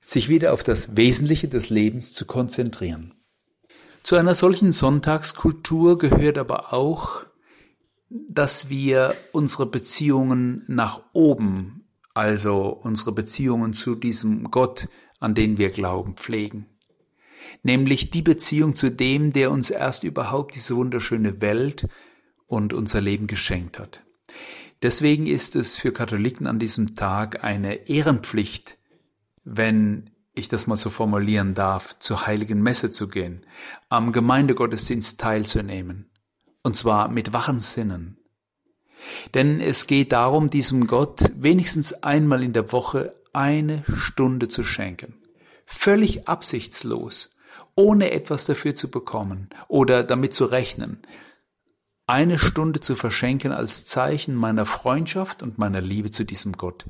sich 0.04 0.28
wieder 0.28 0.54
auf 0.54 0.64
das 0.64 0.98
Wesentliche 0.98 1.48
des 1.48 1.70
Lebens 1.70 2.14
zu 2.14 2.26
konzentrieren. 2.26 3.14
Zu 4.02 4.16
einer 4.16 4.34
solchen 4.34 4.72
Sonntagskultur 4.72 6.00
gehört 6.00 6.40
aber 6.40 6.74
auch 6.74 7.26
dass 8.30 8.70
wir 8.70 9.16
unsere 9.32 9.66
Beziehungen 9.66 10.64
nach 10.68 11.02
oben, 11.14 11.86
also 12.14 12.68
unsere 12.68 13.12
Beziehungen 13.14 13.74
zu 13.74 13.96
diesem 13.96 14.52
Gott, 14.52 14.90
an 15.20 15.34
den 15.34 15.58
wir 15.58 15.70
glauben, 15.70 16.16
pflegen. 16.16 16.66
Nämlich 17.64 18.10
die 18.10 18.22
Beziehung 18.22 18.76
zu 18.76 18.90
dem, 18.90 19.34
der 19.34 19.52
uns 19.52 19.70
erst 19.70 20.04
überhaupt 20.04 20.56
diese 20.56 20.76
wunderschöne 20.76 21.42
Welt 21.42 21.88
und 22.48 22.74
unser 22.74 23.02
Leben 23.02 23.28
geschenkt 23.28 23.80
hat. 23.80 24.04
Deswegen 24.82 25.28
ist 25.28 25.56
es 25.56 25.78
für 25.78 25.94
Katholiken 25.94 26.48
an 26.48 26.60
diesem 26.60 26.96
Tag 26.96 27.44
eine 27.44 27.88
Ehrenpflicht, 27.88 28.78
wenn 29.44 30.10
ich 30.34 30.50
das 30.50 30.68
mal 30.68 30.78
so 30.78 30.90
formulieren 30.90 31.54
darf, 31.54 31.98
zur 32.00 32.26
heiligen 32.26 32.62
Messe 32.62 32.92
zu 32.92 33.08
gehen, 33.10 33.46
am 33.90 34.12
Gemeindegottesdienst 34.12 35.20
teilzunehmen, 35.20 36.11
und 36.64 36.76
zwar 36.76 37.08
mit 37.08 37.34
wachen 37.34 37.60
Sinnen. 37.60 38.18
Denn 39.34 39.60
es 39.60 39.88
geht 39.88 40.12
darum, 40.12 40.50
diesem 40.50 40.88
Gott 40.88 41.32
wenigstens 41.36 42.04
einmal 42.04 42.44
in 42.44 42.54
der 42.54 42.72
Woche 42.72 43.16
eine 43.34 43.84
Stunde 43.96 44.48
zu 44.48 44.64
schenken. 44.64 45.16
Völlig 45.66 46.28
absichtslos, 46.28 47.40
ohne 47.76 48.12
etwas 48.12 48.46
dafür 48.46 48.76
zu 48.76 48.92
bekommen 48.92 49.50
oder 49.68 50.04
damit 50.04 50.34
zu 50.34 50.46
rechnen. 50.46 51.02
Eine 52.08 52.38
Stunde 52.38 52.82
zu 52.82 52.96
verschenken 52.96 53.52
als 53.54 53.86
Zeichen 53.86 54.36
meiner 54.36 54.66
Freundschaft 54.66 55.42
und 55.42 55.58
meiner 55.58 55.82
Liebe 55.82 56.12
zu 56.12 56.26
diesem 56.26 56.54
Gott, 56.54 56.86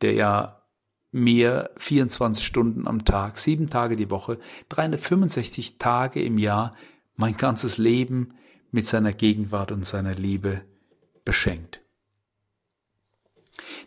der 0.00 0.14
ja 0.14 0.62
mir 1.12 1.70
24 1.76 2.44
Stunden 2.44 2.88
am 2.88 3.04
Tag, 3.04 3.38
sieben 3.38 3.68
Tage 3.70 3.94
die 3.94 4.10
Woche, 4.10 4.38
365 4.70 5.78
Tage 5.78 6.22
im 6.22 6.38
Jahr, 6.38 6.74
mein 7.14 7.36
ganzes 7.36 7.78
Leben 7.78 8.34
mit 8.74 8.86
seiner 8.86 9.12
Gegenwart 9.12 9.70
und 9.70 9.86
seiner 9.86 10.14
Liebe 10.14 10.62
beschenkt. 11.24 11.80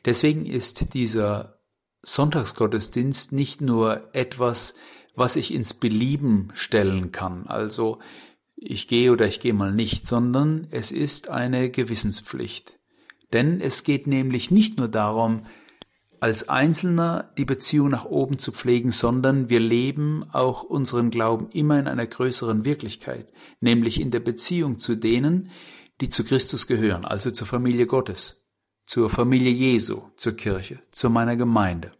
Deswegen 0.05 0.45
ist 0.45 0.93
dieser 0.93 1.59
Sonntagsgottesdienst 2.03 3.33
nicht 3.33 3.59
nur 3.59 4.09
etwas, 4.13 4.75
was 5.13 5.35
ich 5.35 5.53
ins 5.53 5.73
Belieben 5.73 6.51
stellen 6.53 7.11
kann, 7.11 7.47
also 7.47 7.99
ich 8.55 8.87
gehe 8.87 9.11
oder 9.11 9.27
ich 9.27 9.41
gehe 9.41 9.53
mal 9.53 9.73
nicht, 9.73 10.07
sondern 10.07 10.67
es 10.71 10.91
ist 10.91 11.29
eine 11.29 11.69
Gewissenspflicht. 11.69 12.79
Denn 13.33 13.59
es 13.59 13.83
geht 13.83 14.07
nämlich 14.07 14.51
nicht 14.51 14.77
nur 14.77 14.87
darum, 14.87 15.45
als 16.19 16.49
Einzelner 16.49 17.31
die 17.37 17.45
Beziehung 17.45 17.89
nach 17.89 18.05
oben 18.05 18.39
zu 18.39 18.51
pflegen, 18.51 18.91
sondern 18.91 19.49
wir 19.49 19.59
leben 19.59 20.25
auch 20.31 20.63
unseren 20.63 21.11
Glauben 21.11 21.49
immer 21.51 21.79
in 21.79 21.87
einer 21.87 22.07
größeren 22.07 22.65
Wirklichkeit, 22.65 23.31
nämlich 23.59 24.01
in 24.01 24.11
der 24.11 24.19
Beziehung 24.19 24.79
zu 24.79 24.95
denen, 24.95 25.51
die 26.01 26.09
zu 26.09 26.23
Christus 26.23 26.67
gehören, 26.67 27.05
also 27.05 27.31
zur 27.31 27.47
Familie 27.47 27.85
Gottes, 27.85 28.47
zur 28.85 29.09
Familie 29.09 29.51
Jesu, 29.51 30.01
zur 30.15 30.33
Kirche, 30.33 30.79
zu 30.91 31.09
meiner 31.09 31.35
Gemeinde. 31.35 31.91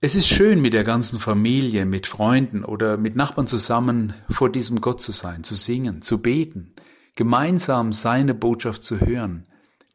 Es 0.00 0.14
ist 0.14 0.28
schön, 0.28 0.60
mit 0.60 0.74
der 0.74 0.84
ganzen 0.84 1.18
Familie, 1.18 1.84
mit 1.84 2.06
Freunden 2.06 2.64
oder 2.64 2.96
mit 2.96 3.16
Nachbarn 3.16 3.48
zusammen 3.48 4.14
vor 4.30 4.50
diesem 4.50 4.80
Gott 4.80 5.00
zu 5.00 5.10
sein, 5.10 5.42
zu 5.42 5.56
singen, 5.56 6.02
zu 6.02 6.22
beten, 6.22 6.72
gemeinsam 7.16 7.92
seine 7.92 8.32
Botschaft 8.32 8.84
zu 8.84 9.00
hören, 9.00 9.48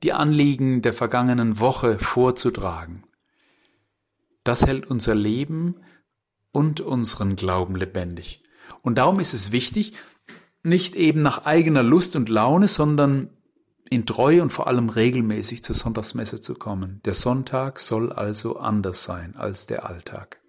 die 0.04 0.14
Anliegen 0.14 0.82
der 0.82 0.94
vergangenen 0.94 1.60
Woche 1.60 1.98
vorzutragen. 1.98 3.04
Das 4.44 4.68
hält 4.68 4.86
unser 4.86 5.16
Leben 5.16 5.78
und 6.52 6.82
unseren 6.82 7.36
Glauben 7.36 7.76
lebendig. 7.76 8.44
Und 8.82 8.98
darum 8.98 9.20
ist 9.20 9.34
es 9.34 9.52
wichtig, 9.52 9.94
nicht 10.62 10.96
eben 10.96 11.22
nach 11.22 11.46
eigener 11.46 11.84
Lust 11.84 12.16
und 12.16 12.30
Laune, 12.30 12.68
sondern 12.68 13.30
in 13.90 14.06
Treue 14.06 14.42
und 14.42 14.52
vor 14.52 14.68
allem 14.68 14.90
regelmäßig 14.90 15.64
zur 15.64 15.76
Sonntagsmesse 15.76 16.42
zu 16.42 16.56
kommen. 16.56 17.02
Der 17.06 17.14
Sonntag 17.14 17.80
soll 17.80 18.12
also 18.12 18.58
anders 18.58 19.04
sein 19.04 19.36
als 19.36 19.68
der 19.68 19.86
Alltag. 19.86 20.42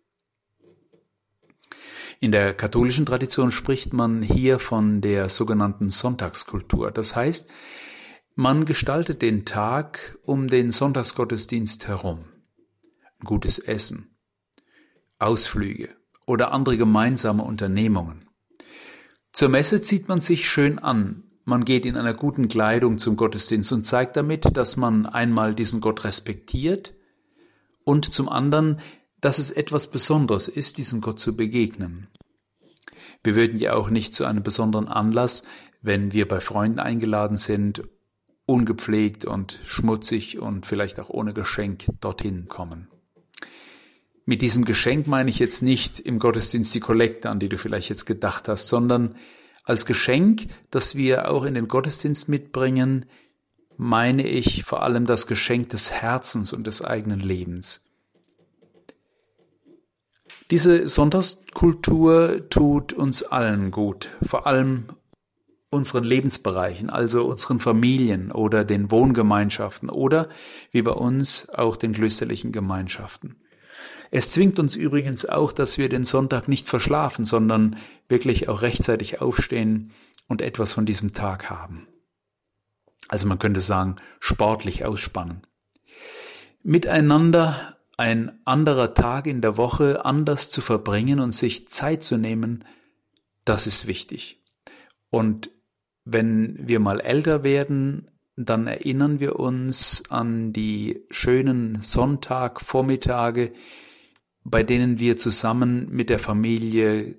In 2.20 2.32
der 2.32 2.54
katholischen 2.54 3.06
Tradition 3.06 3.52
spricht 3.52 3.92
man 3.92 4.22
hier 4.22 4.58
von 4.58 5.00
der 5.00 5.28
sogenannten 5.28 5.90
Sonntagskultur. 5.90 6.90
Das 6.90 7.16
heißt, 7.16 7.50
man 8.34 8.64
gestaltet 8.64 9.22
den 9.22 9.44
Tag 9.44 10.18
um 10.24 10.48
den 10.48 10.70
Sonntagsgottesdienst 10.70 11.86
herum. 11.86 12.24
Gutes 13.22 13.58
Essen, 13.58 14.16
Ausflüge 15.18 15.90
oder 16.26 16.52
andere 16.52 16.76
gemeinsame 16.76 17.44
Unternehmungen. 17.44 18.28
Zur 19.32 19.48
Messe 19.48 19.82
zieht 19.82 20.08
man 20.08 20.20
sich 20.20 20.48
schön 20.48 20.78
an. 20.78 21.24
Man 21.44 21.64
geht 21.64 21.86
in 21.86 21.96
einer 21.96 22.14
guten 22.14 22.48
Kleidung 22.48 22.98
zum 22.98 23.16
Gottesdienst 23.16 23.70
und 23.72 23.84
zeigt 23.84 24.16
damit, 24.16 24.56
dass 24.56 24.76
man 24.76 25.06
einmal 25.06 25.54
diesen 25.54 25.80
Gott 25.80 26.04
respektiert 26.04 26.94
und 27.84 28.12
zum 28.12 28.28
anderen, 28.28 28.80
dass 29.20 29.38
es 29.38 29.50
etwas 29.50 29.90
Besonderes 29.90 30.48
ist, 30.48 30.78
diesem 30.78 31.00
Gott 31.00 31.20
zu 31.20 31.36
begegnen. 31.36 32.08
Wir 33.22 33.36
würden 33.36 33.58
ja 33.58 33.74
auch 33.74 33.90
nicht 33.90 34.14
zu 34.14 34.24
einem 34.24 34.42
besonderen 34.42 34.88
Anlass, 34.88 35.44
wenn 35.82 36.12
wir 36.12 36.26
bei 36.26 36.40
Freunden 36.40 36.78
eingeladen 36.78 37.36
sind, 37.36 37.84
ungepflegt 38.46 39.24
und 39.24 39.58
schmutzig 39.64 40.38
und 40.38 40.66
vielleicht 40.66 41.00
auch 41.00 41.10
ohne 41.10 41.32
Geschenk 41.32 41.86
dorthin 42.00 42.46
kommen. 42.48 42.88
Mit 44.26 44.42
diesem 44.42 44.64
Geschenk 44.64 45.06
meine 45.06 45.30
ich 45.30 45.38
jetzt 45.38 45.62
nicht 45.62 46.00
im 46.00 46.18
Gottesdienst 46.18 46.74
die 46.74 46.80
Kollekte, 46.80 47.28
an 47.30 47.40
die 47.40 47.48
du 47.48 47.58
vielleicht 47.58 47.90
jetzt 47.90 48.06
gedacht 48.06 48.48
hast, 48.48 48.68
sondern 48.68 49.16
als 49.64 49.86
Geschenk, 49.86 50.46
das 50.70 50.94
wir 50.96 51.30
auch 51.30 51.44
in 51.44 51.54
den 51.54 51.68
Gottesdienst 51.68 52.28
mitbringen, 52.28 53.06
meine 53.76 54.26
ich 54.26 54.64
vor 54.64 54.82
allem 54.82 55.06
das 55.06 55.26
Geschenk 55.26 55.70
des 55.70 55.90
Herzens 55.90 56.52
und 56.52 56.66
des 56.66 56.82
eigenen 56.82 57.20
Lebens. 57.20 57.90
Diese 60.50 60.86
Sonntagskultur 60.86 62.48
tut 62.50 62.92
uns 62.92 63.22
allen 63.22 63.70
gut, 63.70 64.10
vor 64.26 64.46
allem 64.46 64.88
unseren 65.74 66.04
Lebensbereichen, 66.04 66.88
also 66.88 67.26
unseren 67.26 67.60
Familien 67.60 68.32
oder 68.32 68.64
den 68.64 68.90
Wohngemeinschaften 68.90 69.90
oder 69.90 70.28
wie 70.70 70.82
bei 70.82 70.92
uns 70.92 71.50
auch 71.50 71.76
den 71.76 71.92
klösterlichen 71.92 72.52
Gemeinschaften. 72.52 73.36
Es 74.10 74.30
zwingt 74.30 74.58
uns 74.58 74.76
übrigens 74.76 75.26
auch, 75.26 75.52
dass 75.52 75.76
wir 75.76 75.88
den 75.88 76.04
Sonntag 76.04 76.48
nicht 76.48 76.68
verschlafen, 76.68 77.24
sondern 77.24 77.76
wirklich 78.08 78.48
auch 78.48 78.62
rechtzeitig 78.62 79.20
aufstehen 79.20 79.92
und 80.28 80.40
etwas 80.40 80.72
von 80.72 80.86
diesem 80.86 81.12
Tag 81.12 81.50
haben. 81.50 81.88
Also 83.08 83.26
man 83.26 83.38
könnte 83.38 83.60
sagen, 83.60 83.96
sportlich 84.20 84.84
ausspannen. 84.84 85.42
Miteinander 86.62 87.76
ein 87.96 88.40
anderer 88.44 88.94
Tag 88.94 89.26
in 89.26 89.40
der 89.40 89.56
Woche 89.56 90.04
anders 90.04 90.50
zu 90.50 90.60
verbringen 90.60 91.20
und 91.20 91.30
sich 91.30 91.68
Zeit 91.68 92.02
zu 92.02 92.16
nehmen, 92.16 92.64
das 93.44 93.66
ist 93.66 93.86
wichtig. 93.86 94.42
Und 95.10 95.50
wenn 96.04 96.56
wir 96.68 96.80
mal 96.80 97.00
älter 97.00 97.44
werden, 97.44 98.10
dann 98.36 98.66
erinnern 98.66 99.20
wir 99.20 99.38
uns 99.38 100.02
an 100.10 100.52
die 100.52 101.04
schönen 101.10 101.80
Sonntagvormittage, 101.82 103.52
bei 104.42 104.62
denen 104.62 104.98
wir 104.98 105.16
zusammen 105.16 105.88
mit 105.90 106.10
der 106.10 106.18
Familie 106.18 107.16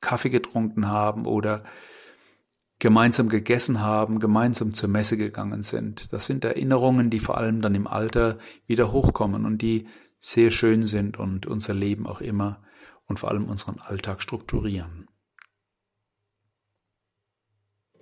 Kaffee 0.00 0.30
getrunken 0.30 0.88
haben 0.88 1.26
oder 1.26 1.64
gemeinsam 2.78 3.28
gegessen 3.28 3.80
haben, 3.80 4.20
gemeinsam 4.20 4.72
zur 4.72 4.88
Messe 4.88 5.16
gegangen 5.16 5.62
sind. 5.62 6.12
Das 6.12 6.26
sind 6.26 6.44
Erinnerungen, 6.44 7.10
die 7.10 7.18
vor 7.18 7.36
allem 7.36 7.60
dann 7.60 7.74
im 7.74 7.88
Alter 7.88 8.38
wieder 8.66 8.92
hochkommen 8.92 9.44
und 9.44 9.62
die 9.62 9.88
sehr 10.20 10.50
schön 10.50 10.82
sind 10.82 11.18
und 11.18 11.46
unser 11.46 11.74
Leben 11.74 12.06
auch 12.06 12.20
immer 12.20 12.62
und 13.06 13.18
vor 13.18 13.30
allem 13.30 13.46
unseren 13.46 13.80
Alltag 13.80 14.22
strukturieren. 14.22 15.08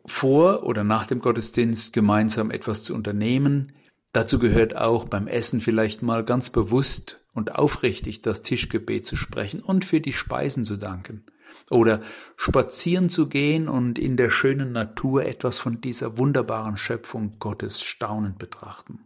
Vor 0.06 0.62
oder 0.62 0.84
nach 0.84 1.06
dem 1.06 1.20
Gottesdienst 1.20 1.92
gemeinsam 1.92 2.50
etwas 2.50 2.82
zu 2.82 2.94
unternehmen, 2.94 3.72
dazu 4.12 4.38
gehört 4.38 4.76
auch 4.76 5.04
beim 5.04 5.26
Essen 5.26 5.60
vielleicht 5.60 6.02
mal 6.02 6.24
ganz 6.24 6.50
bewusst 6.50 7.24
und 7.34 7.54
aufrichtig 7.54 8.22
das 8.22 8.42
Tischgebet 8.42 9.04
zu 9.04 9.16
sprechen 9.16 9.60
und 9.60 9.84
für 9.84 10.00
die 10.00 10.12
Speisen 10.12 10.64
zu 10.64 10.76
danken. 10.76 11.24
Oder 11.70 12.00
spazieren 12.36 13.08
zu 13.08 13.28
gehen 13.28 13.68
und 13.68 13.98
in 13.98 14.16
der 14.16 14.30
schönen 14.30 14.72
Natur 14.72 15.26
etwas 15.26 15.58
von 15.58 15.80
dieser 15.80 16.16
wunderbaren 16.16 16.76
Schöpfung 16.76 17.38
Gottes 17.40 17.82
staunend 17.82 18.38
betrachten. 18.38 19.00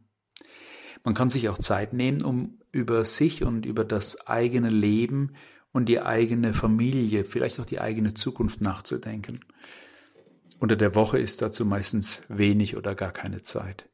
Man 1.03 1.15
kann 1.15 1.31
sich 1.31 1.49
auch 1.49 1.59
Zeit 1.59 1.95
nehmen, 1.95 2.23
um 2.23 2.59
über 2.73 3.05
sich 3.05 3.43
und 3.43 3.65
über 3.65 3.85
das 3.85 4.27
eigene 4.27 4.69
Leben 4.69 5.33
und 5.73 5.89
die 5.89 6.01
eigene 6.01 6.53
Familie, 6.53 7.25
vielleicht 7.25 7.59
auch 7.61 7.65
die 7.65 7.81
eigene 7.81 8.15
Zukunft 8.15 8.61
nachzudenken. 8.61 9.41
Unter 10.61 10.77
der 10.77 10.95
Woche 10.95 11.19
ist 11.19 11.41
dazu 11.41 11.65
meistens 11.65 12.23
wenig 12.29 12.77
oder 12.77 12.95
gar 12.95 13.13
keine 13.13 13.43
Zeit. 13.43 13.89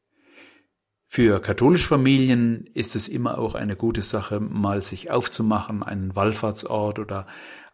Für 1.07 1.39
katholische 1.39 1.87
Familien 1.87 2.69
ist 2.73 2.97
es 2.97 3.07
immer 3.07 3.37
auch 3.37 3.55
eine 3.55 3.77
gute 3.77 4.01
Sache, 4.01 4.41
mal 4.41 4.81
sich 4.81 5.09
aufzumachen, 5.09 5.81
einen 5.81 6.13
Wallfahrtsort 6.17 6.99
oder 6.99 7.25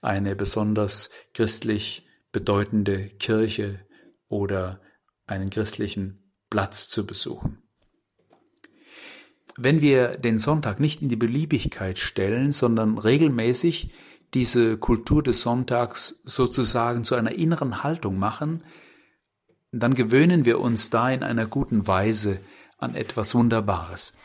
eine 0.01 0.35
besonders 0.35 1.09
christlich 1.33 2.07
bedeutende 2.31 3.07
Kirche 3.07 3.79
oder 4.27 4.79
einen 5.25 5.49
christlichen 5.49 6.31
Platz 6.51 6.87
zu 6.87 7.07
besuchen. 7.07 7.63
Wenn 9.57 9.81
wir 9.81 10.09
den 10.17 10.37
Sonntag 10.37 10.79
nicht 10.79 11.01
in 11.01 11.09
die 11.09 11.15
Beliebigkeit 11.15 11.97
stellen, 11.97 12.51
sondern 12.51 12.99
regelmäßig 12.99 13.91
diese 14.33 14.77
Kultur 14.77 15.23
des 15.23 15.41
Sonntags 15.41 16.21
sozusagen 16.25 17.03
zu 17.03 17.15
einer 17.15 17.33
inneren 17.33 17.83
Haltung 17.83 18.17
machen, 18.17 18.63
dann 19.71 19.93
gewöhnen 19.93 20.45
wir 20.45 20.59
uns 20.59 20.89
da 20.89 21.09
in 21.09 21.23
einer 21.23 21.45
guten 21.45 21.87
Weise 21.87 22.39
an 22.77 22.95
etwas 22.95 23.33
Wunderbares. 23.35 24.17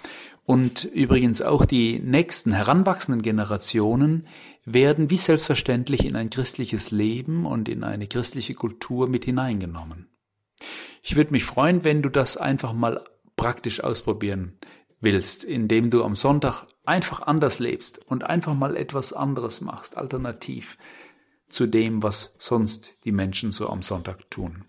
Und 0.44 0.84
übrigens 0.84 1.42
auch 1.42 1.66
die 1.66 1.98
nächsten 2.00 2.52
heranwachsenden 2.52 3.22
Generationen 3.22 4.26
werden 4.64 5.10
wie 5.10 5.18
selbstverständlich 5.18 6.06
in 6.06 6.16
ein 6.16 6.30
christliches 6.30 6.90
Leben 6.90 7.44
und 7.44 7.68
in 7.68 7.84
eine 7.84 8.06
christliche 8.06 8.54
Kultur 8.54 9.08
mit 9.08 9.26
hineingenommen. 9.26 10.08
Ich 11.02 11.16
würde 11.16 11.32
mich 11.32 11.44
freuen, 11.44 11.84
wenn 11.84 12.02
du 12.02 12.08
das 12.08 12.36
einfach 12.36 12.72
mal 12.72 13.04
praktisch 13.36 13.84
ausprobieren 13.84 14.58
willst, 15.00 15.44
indem 15.44 15.90
du 15.90 16.04
am 16.04 16.14
Sonntag 16.14 16.66
einfach 16.84 17.20
anders 17.22 17.58
lebst 17.58 17.98
und 18.06 18.24
einfach 18.24 18.54
mal 18.54 18.76
etwas 18.76 19.12
anderes 19.12 19.60
machst, 19.60 19.96
alternativ 19.96 20.78
zu 21.48 21.66
dem, 21.66 22.02
was 22.02 22.36
sonst 22.38 22.96
die 23.04 23.12
Menschen 23.12 23.52
so 23.52 23.68
am 23.68 23.82
Sonntag 23.82 24.30
tun. 24.30 24.64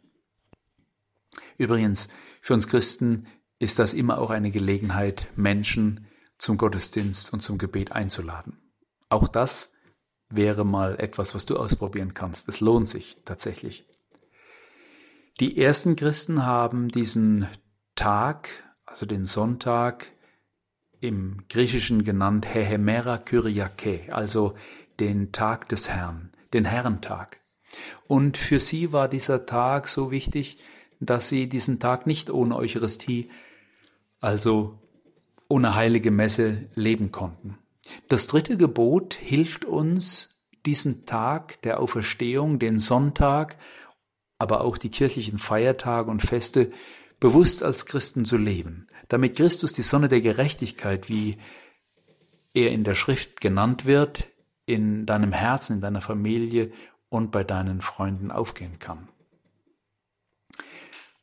Übrigens, 1.58 2.10
für 2.42 2.54
uns 2.54 2.68
Christen 2.68 3.28
ist 3.60 3.80
das 3.80 3.94
immer 3.94 4.20
auch 4.20 4.30
eine 4.30 4.52
Gelegenheit, 4.52 5.28
Menschen 5.36 6.08
zum 6.38 6.58
Gottesdienst 6.58 7.34
und 7.34 7.42
zum 7.42 7.58
Gebet 7.58 7.92
einzuladen. 7.92 8.58
Auch 9.10 9.28
das 9.28 9.74
wäre 10.30 10.64
mal 10.64 11.00
etwas, 11.00 11.36
was 11.36 11.46
du 11.46 11.58
ausprobieren 11.58 12.14
kannst. 12.14 12.48
Es 12.48 12.62
lohnt 12.62 12.88
sich 12.88 13.18
tatsächlich. 13.26 13.86
Die 15.40 15.58
ersten 15.58 15.96
Christen 15.96 16.46
haben 16.46 16.88
diesen 16.90 17.48
Tag, 17.96 18.50
also 18.86 19.06
den 19.06 19.26
Sonntag, 19.26 20.12
im 21.02 21.44
Griechischen 21.50 22.04
genannt 22.04 22.46
Hehemera 22.54 23.18
Kyriake, 23.18 24.14
also 24.14 24.56
den 25.00 25.32
Tag 25.32 25.70
des 25.70 25.90
Herrn, 25.90 26.32
den 26.54 26.66
Herrentag. 26.66 27.40
Und 28.08 28.38
für 28.38 28.60
sie 28.60 28.92
war 28.92 29.08
dieser 29.08 29.46
Tag 29.46 29.88
so 29.88 30.12
wichtig, 30.12 30.58
dass 31.00 31.30
sie 31.30 31.48
diesen 31.48 31.80
Tag 31.80 32.08
nicht 32.08 32.30
ohne 32.30 32.56
Eucharistie, 32.56 33.30
also 34.20 34.80
ohne 35.48 35.76
heilige 35.76 36.12
Messe 36.12 36.70
leben 36.76 37.12
konnten. 37.12 37.58
Das 38.08 38.28
dritte 38.28 38.58
Gebot 38.58 39.14
hilft 39.14 39.66
uns, 39.66 40.44
diesen 40.66 41.06
Tag 41.06 41.62
der 41.62 41.80
Auferstehung, 41.80 42.60
den 42.60 42.78
Sonntag, 42.78 43.58
aber 44.38 44.62
auch 44.62 44.78
die 44.78 44.90
kirchlichen 44.90 45.40
Feiertage 45.40 46.12
und 46.12 46.22
Feste 46.22 46.72
bewusst 47.20 47.64
als 47.64 47.86
Christen 47.86 48.26
zu 48.26 48.38
leben, 48.38 48.88
damit 49.10 49.36
Christus 49.36 49.74
die 49.74 49.82
Sonne 49.82 50.08
der 50.08 50.22
Gerechtigkeit, 50.22 51.10
wie 51.10 51.38
er 52.54 52.72
in 52.72 52.84
der 52.84 52.96
Schrift 52.96 53.42
genannt 53.42 53.86
wird, 53.86 54.30
in 54.66 55.06
deinem 55.06 55.34
Herzen, 55.34 55.78
in 55.78 55.82
deiner 55.82 56.02
Familie 56.02 56.72
und 57.10 57.32
bei 57.32 57.44
deinen 57.44 57.82
Freunden 57.82 58.32
aufgehen 58.32 58.80
kann. 58.80 59.10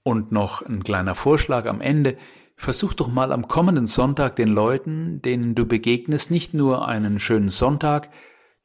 Und 0.02 0.30
noch 0.30 0.62
ein 0.62 0.84
kleiner 0.84 1.14
Vorschlag 1.14 1.66
am 1.66 1.80
Ende. 1.80 2.16
Versuch 2.56 2.94
doch 2.94 3.08
mal 3.08 3.32
am 3.32 3.48
kommenden 3.48 3.86
Sonntag 3.86 4.36
den 4.36 4.48
Leuten, 4.48 5.20
denen 5.22 5.54
du 5.54 5.66
begegnest, 5.66 6.30
nicht 6.30 6.54
nur 6.54 6.86
einen 6.88 7.20
schönen 7.20 7.48
Sonntag 7.48 8.10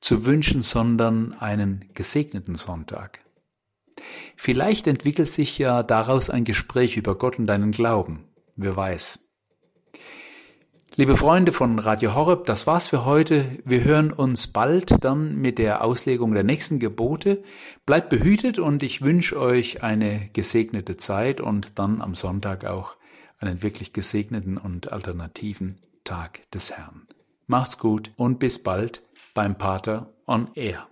zu 0.01 0.25
wünschen, 0.25 0.61
sondern 0.61 1.33
einen 1.33 1.89
gesegneten 1.93 2.55
Sonntag. 2.55 3.19
Vielleicht 4.35 4.87
entwickelt 4.87 5.29
sich 5.29 5.57
ja 5.57 5.83
daraus 5.83 6.29
ein 6.29 6.43
Gespräch 6.43 6.97
über 6.97 7.17
Gott 7.17 7.37
und 7.37 7.47
deinen 7.47 7.71
Glauben. 7.71 8.30
Wer 8.55 8.75
weiß. 8.75 9.31
Liebe 10.95 11.15
Freunde 11.15 11.53
von 11.53 11.79
Radio 11.79 12.15
Horeb, 12.15 12.43
das 12.45 12.67
war's 12.67 12.89
für 12.89 13.05
heute. 13.05 13.59
Wir 13.63 13.85
hören 13.85 14.11
uns 14.11 14.47
bald 14.47 15.03
dann 15.05 15.37
mit 15.37 15.57
der 15.57 15.85
Auslegung 15.85 16.33
der 16.33 16.43
nächsten 16.43 16.79
Gebote. 16.79 17.43
Bleibt 17.85 18.09
behütet 18.09 18.59
und 18.59 18.83
ich 18.83 19.01
wünsche 19.01 19.39
euch 19.39 19.83
eine 19.83 20.29
gesegnete 20.33 20.97
Zeit 20.97 21.39
und 21.39 21.79
dann 21.79 22.01
am 22.01 22.13
Sonntag 22.13 22.65
auch 22.65 22.97
einen 23.39 23.63
wirklich 23.63 23.93
gesegneten 23.93 24.57
und 24.57 24.91
alternativen 24.91 25.79
Tag 26.03 26.51
des 26.51 26.71
Herrn. 26.71 27.07
Macht's 27.47 27.77
gut 27.77 28.11
und 28.17 28.39
bis 28.39 28.61
bald 28.61 29.01
beim 29.33 29.57
Pater 29.57 30.13
on 30.27 30.49
Air. 30.55 30.90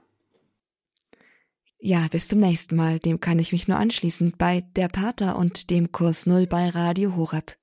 Ja, 1.81 2.09
bis 2.09 2.27
zum 2.27 2.39
nächsten 2.39 2.75
Mal. 2.75 2.99
Dem 2.99 3.21
kann 3.21 3.39
ich 3.39 3.53
mich 3.53 3.69
nur 3.69 3.77
anschließen 3.77 4.33
bei 4.37 4.65
Der 4.75 4.89
Pater 4.89 5.37
und 5.37 5.69
dem 5.69 5.93
Kurs 5.93 6.25
Null 6.25 6.45
bei 6.45 6.67
Radio 6.67 7.15
Horeb. 7.15 7.55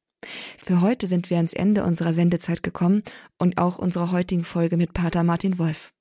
Für 0.57 0.81
heute 0.81 1.07
sind 1.07 1.29
wir 1.29 1.37
ans 1.37 1.53
Ende 1.53 1.85
unserer 1.85 2.14
Sendezeit 2.14 2.62
gekommen 2.62 3.03
und 3.39 3.59
auch 3.59 3.79
unserer 3.79 4.12
heutigen 4.12 4.45
Folge 4.45 4.79
mit 4.79 4.95
Pater 4.95 5.23
Martin 5.23 5.59
Wolf. 5.59 5.93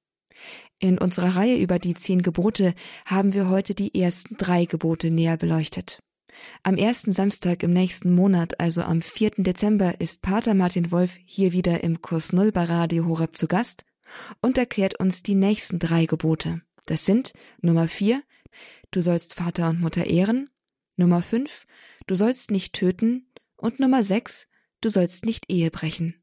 In 0.80 0.98
unserer 0.98 1.36
Reihe 1.36 1.58
über 1.58 1.78
die 1.78 1.94
zehn 1.94 2.22
Gebote 2.22 2.74
haben 3.06 3.34
wir 3.34 3.50
heute 3.50 3.76
die 3.76 3.94
ersten 3.94 4.38
drei 4.38 4.64
Gebote 4.64 5.12
näher 5.12 5.36
beleuchtet. 5.36 6.00
Am 6.64 6.78
ersten 6.78 7.12
Samstag 7.12 7.64
im 7.64 7.72
nächsten 7.72 8.16
Monat, 8.16 8.62
also 8.62 8.82
am 8.82 9.02
4. 9.02 9.32
Dezember, 9.40 10.00
ist 10.00 10.22
Pater 10.22 10.54
Martin 10.54 10.90
Wolf 10.90 11.18
hier 11.26 11.52
wieder 11.52 11.84
im 11.84 12.02
Kurs 12.02 12.32
Null 12.32 12.54
bei 12.54 12.64
Radio 12.64 13.08
Horeb 13.08 13.36
zu 13.36 13.48
Gast 13.48 13.84
und 14.42 14.58
erklärt 14.58 14.98
uns 15.02 15.22
die 15.22 15.36
nächsten 15.36 15.80
drei 15.80 16.06
Gebote. 16.06 16.62
Das 16.86 17.06
sind 17.06 17.34
Nummer 17.62 17.88
4, 17.88 18.22
du 18.92 19.02
sollst 19.02 19.34
Vater 19.34 19.70
und 19.70 19.82
Mutter 19.82 20.06
ehren, 20.06 20.50
Nummer 20.98 21.22
5, 21.22 21.66
du 22.08 22.16
sollst 22.16 22.52
nicht 22.52 22.74
töten 22.74 23.28
und 23.58 23.80
Nummer 23.80 24.04
6, 24.04 24.48
du 24.82 24.90
sollst 24.90 25.26
nicht 25.26 25.52
Ehe 25.52 25.72
brechen. 25.72 26.16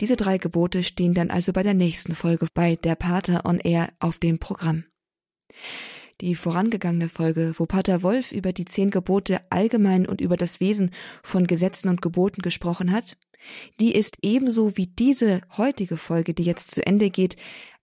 Diese 0.00 0.16
drei 0.16 0.38
Gebote 0.38 0.82
stehen 0.82 1.14
dann 1.14 1.30
also 1.30 1.52
bei 1.52 1.62
der 1.62 1.74
nächsten 1.74 2.14
Folge 2.14 2.46
bei 2.54 2.76
Der 2.76 2.94
Pater 2.94 3.44
on 3.44 3.58
Air 3.58 3.92
auf 3.98 4.18
dem 4.18 4.38
Programm. 4.38 4.84
Die 6.20 6.34
vorangegangene 6.34 7.08
Folge, 7.08 7.54
wo 7.56 7.64
Pater 7.64 8.02
Wolf 8.02 8.32
über 8.32 8.52
die 8.52 8.66
zehn 8.66 8.90
Gebote 8.90 9.40
allgemein 9.50 10.06
und 10.06 10.20
über 10.20 10.36
das 10.36 10.60
Wesen 10.60 10.90
von 11.22 11.46
Gesetzen 11.46 11.88
und 11.88 12.02
Geboten 12.02 12.42
gesprochen 12.42 12.92
hat, 12.92 13.16
die 13.80 13.94
ist 13.94 14.18
ebenso 14.20 14.76
wie 14.76 14.86
diese 14.86 15.40
heutige 15.56 15.96
Folge, 15.96 16.34
die 16.34 16.42
jetzt 16.42 16.72
zu 16.72 16.86
Ende 16.86 17.08
geht, 17.08 17.36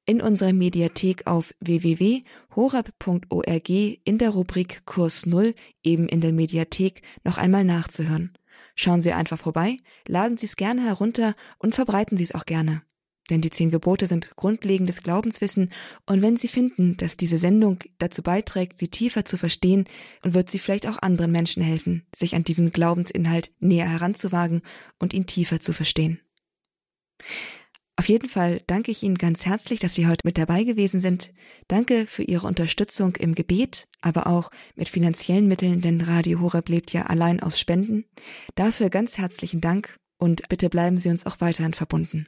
in 0.08 0.20
unserer 0.22 0.54
Mediathek 0.54 1.28
auf 1.28 1.54
www.horab.org 1.60 3.70
in 3.70 4.18
der 4.18 4.32
Rubrik 4.32 4.84
Kurs 4.86 5.28
Null, 5.28 5.54
eben 5.84 6.08
in 6.08 6.22
der 6.22 6.32
Mediathek, 6.34 7.04
noch 7.24 7.38
einmal 7.38 7.66
nachzuhören. 7.66 8.34
Schauen 8.74 9.02
Sie 9.02 9.12
einfach 9.12 9.38
vorbei, 9.38 9.78
laden 10.08 10.38
Sie 10.38 10.46
es 10.46 10.56
gerne 10.56 10.84
herunter 10.84 11.36
und 11.60 11.76
verbreiten 11.76 12.16
Sie 12.18 12.24
es 12.24 12.34
auch 12.34 12.46
gerne. 12.46 12.84
Denn 13.30 13.42
die 13.42 13.50
zehn 13.50 13.70
Gebote 13.70 14.08
sind 14.08 14.38
grundlegendes 14.38 15.04
Glaubenswissen 15.04 15.74
und 16.06 16.22
wenn 16.22 16.38
Sie 16.38 16.48
finden, 16.48 16.96
dass 16.96 17.18
diese 17.18 17.38
Sendung 17.38 17.80
dazu 17.98 18.24
beiträgt, 18.24 18.80
sie 18.80 18.88
tiefer 18.88 19.26
zu 19.26 19.38
verstehen 19.38 19.84
und 20.24 20.34
wird 20.34 20.50
sie 20.50 20.60
vielleicht 20.60 20.88
auch 20.88 21.02
anderen 21.02 21.34
Menschen 21.34 21.62
helfen, 21.62 22.08
sich 22.16 22.36
an 22.36 22.46
diesen 22.46 22.72
Glaubensinhalt 22.72 23.52
näher 23.60 23.90
heranzuwagen 23.90 24.62
und 25.00 25.14
ihn 25.14 25.26
tiefer 25.26 25.60
zu 25.60 25.74
verstehen. 25.74 26.22
Auf 28.00 28.10
jeden 28.10 28.30
Fall 28.30 28.62
danke 28.68 28.92
ich 28.92 29.02
Ihnen 29.02 29.18
ganz 29.18 29.48
herzlich, 29.48 29.80
dass 29.80 29.96
Sie 29.96 30.08
heute 30.08 30.22
mit 30.24 30.38
dabei 30.38 30.64
gewesen 30.64 31.00
sind. 31.00 31.34
Danke 31.68 32.06
für 32.06 32.22
Ihre 32.22 32.46
Unterstützung 32.46 33.16
im 33.16 33.34
Gebet, 33.34 33.88
aber 34.02 34.28
auch 34.28 34.52
mit 34.76 34.88
finanziellen 34.88 35.48
Mitteln, 35.48 35.82
denn 35.82 36.02
Radio 36.02 36.40
Horeb 36.40 36.70
lebt 36.70 36.94
ja 36.94 37.08
allein 37.08 37.40
aus 37.40 37.60
Spenden. 37.60 38.06
Dafür 38.54 38.92
ganz 38.92 39.18
herzlichen 39.18 39.62
Dank 39.62 39.98
und 40.20 40.48
bitte 40.48 40.70
bleiben 40.70 41.00
Sie 41.00 41.10
uns 41.10 41.26
auch 41.26 41.42
weiterhin 41.42 41.74
verbunden. 41.74 42.28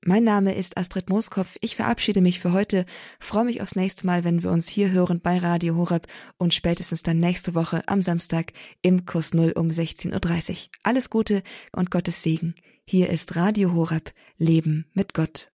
Mein 0.00 0.24
Name 0.24 0.54
ist 0.54 0.78
Astrid 0.78 1.10
Mooskopf. 1.10 1.58
Ich 1.60 1.76
verabschiede 1.76 2.22
mich 2.22 2.40
für 2.40 2.52
heute, 2.52 2.86
freue 3.20 3.44
mich 3.44 3.60
aufs 3.60 3.76
nächste 3.76 4.06
Mal, 4.06 4.24
wenn 4.24 4.42
wir 4.42 4.52
uns 4.52 4.68
hier 4.68 4.90
hören 4.90 5.20
bei 5.20 5.36
Radio 5.36 5.76
Horeb 5.76 6.06
und 6.38 6.54
spätestens 6.54 7.02
dann 7.02 7.20
nächste 7.20 7.54
Woche 7.54 7.82
am 7.88 8.00
Samstag 8.00 8.52
im 8.80 9.04
Kurs 9.04 9.34
Null 9.34 9.52
um 9.52 9.68
16.30 9.68 10.50
Uhr. 10.50 10.56
Alles 10.82 11.10
Gute 11.10 11.42
und 11.72 11.90
Gottes 11.90 12.22
Segen. 12.22 12.54
Hier 12.88 13.10
ist 13.10 13.34
Radio 13.34 13.74
Horeb, 13.74 14.12
Leben 14.38 14.86
mit 14.92 15.12
Gott. 15.12 15.50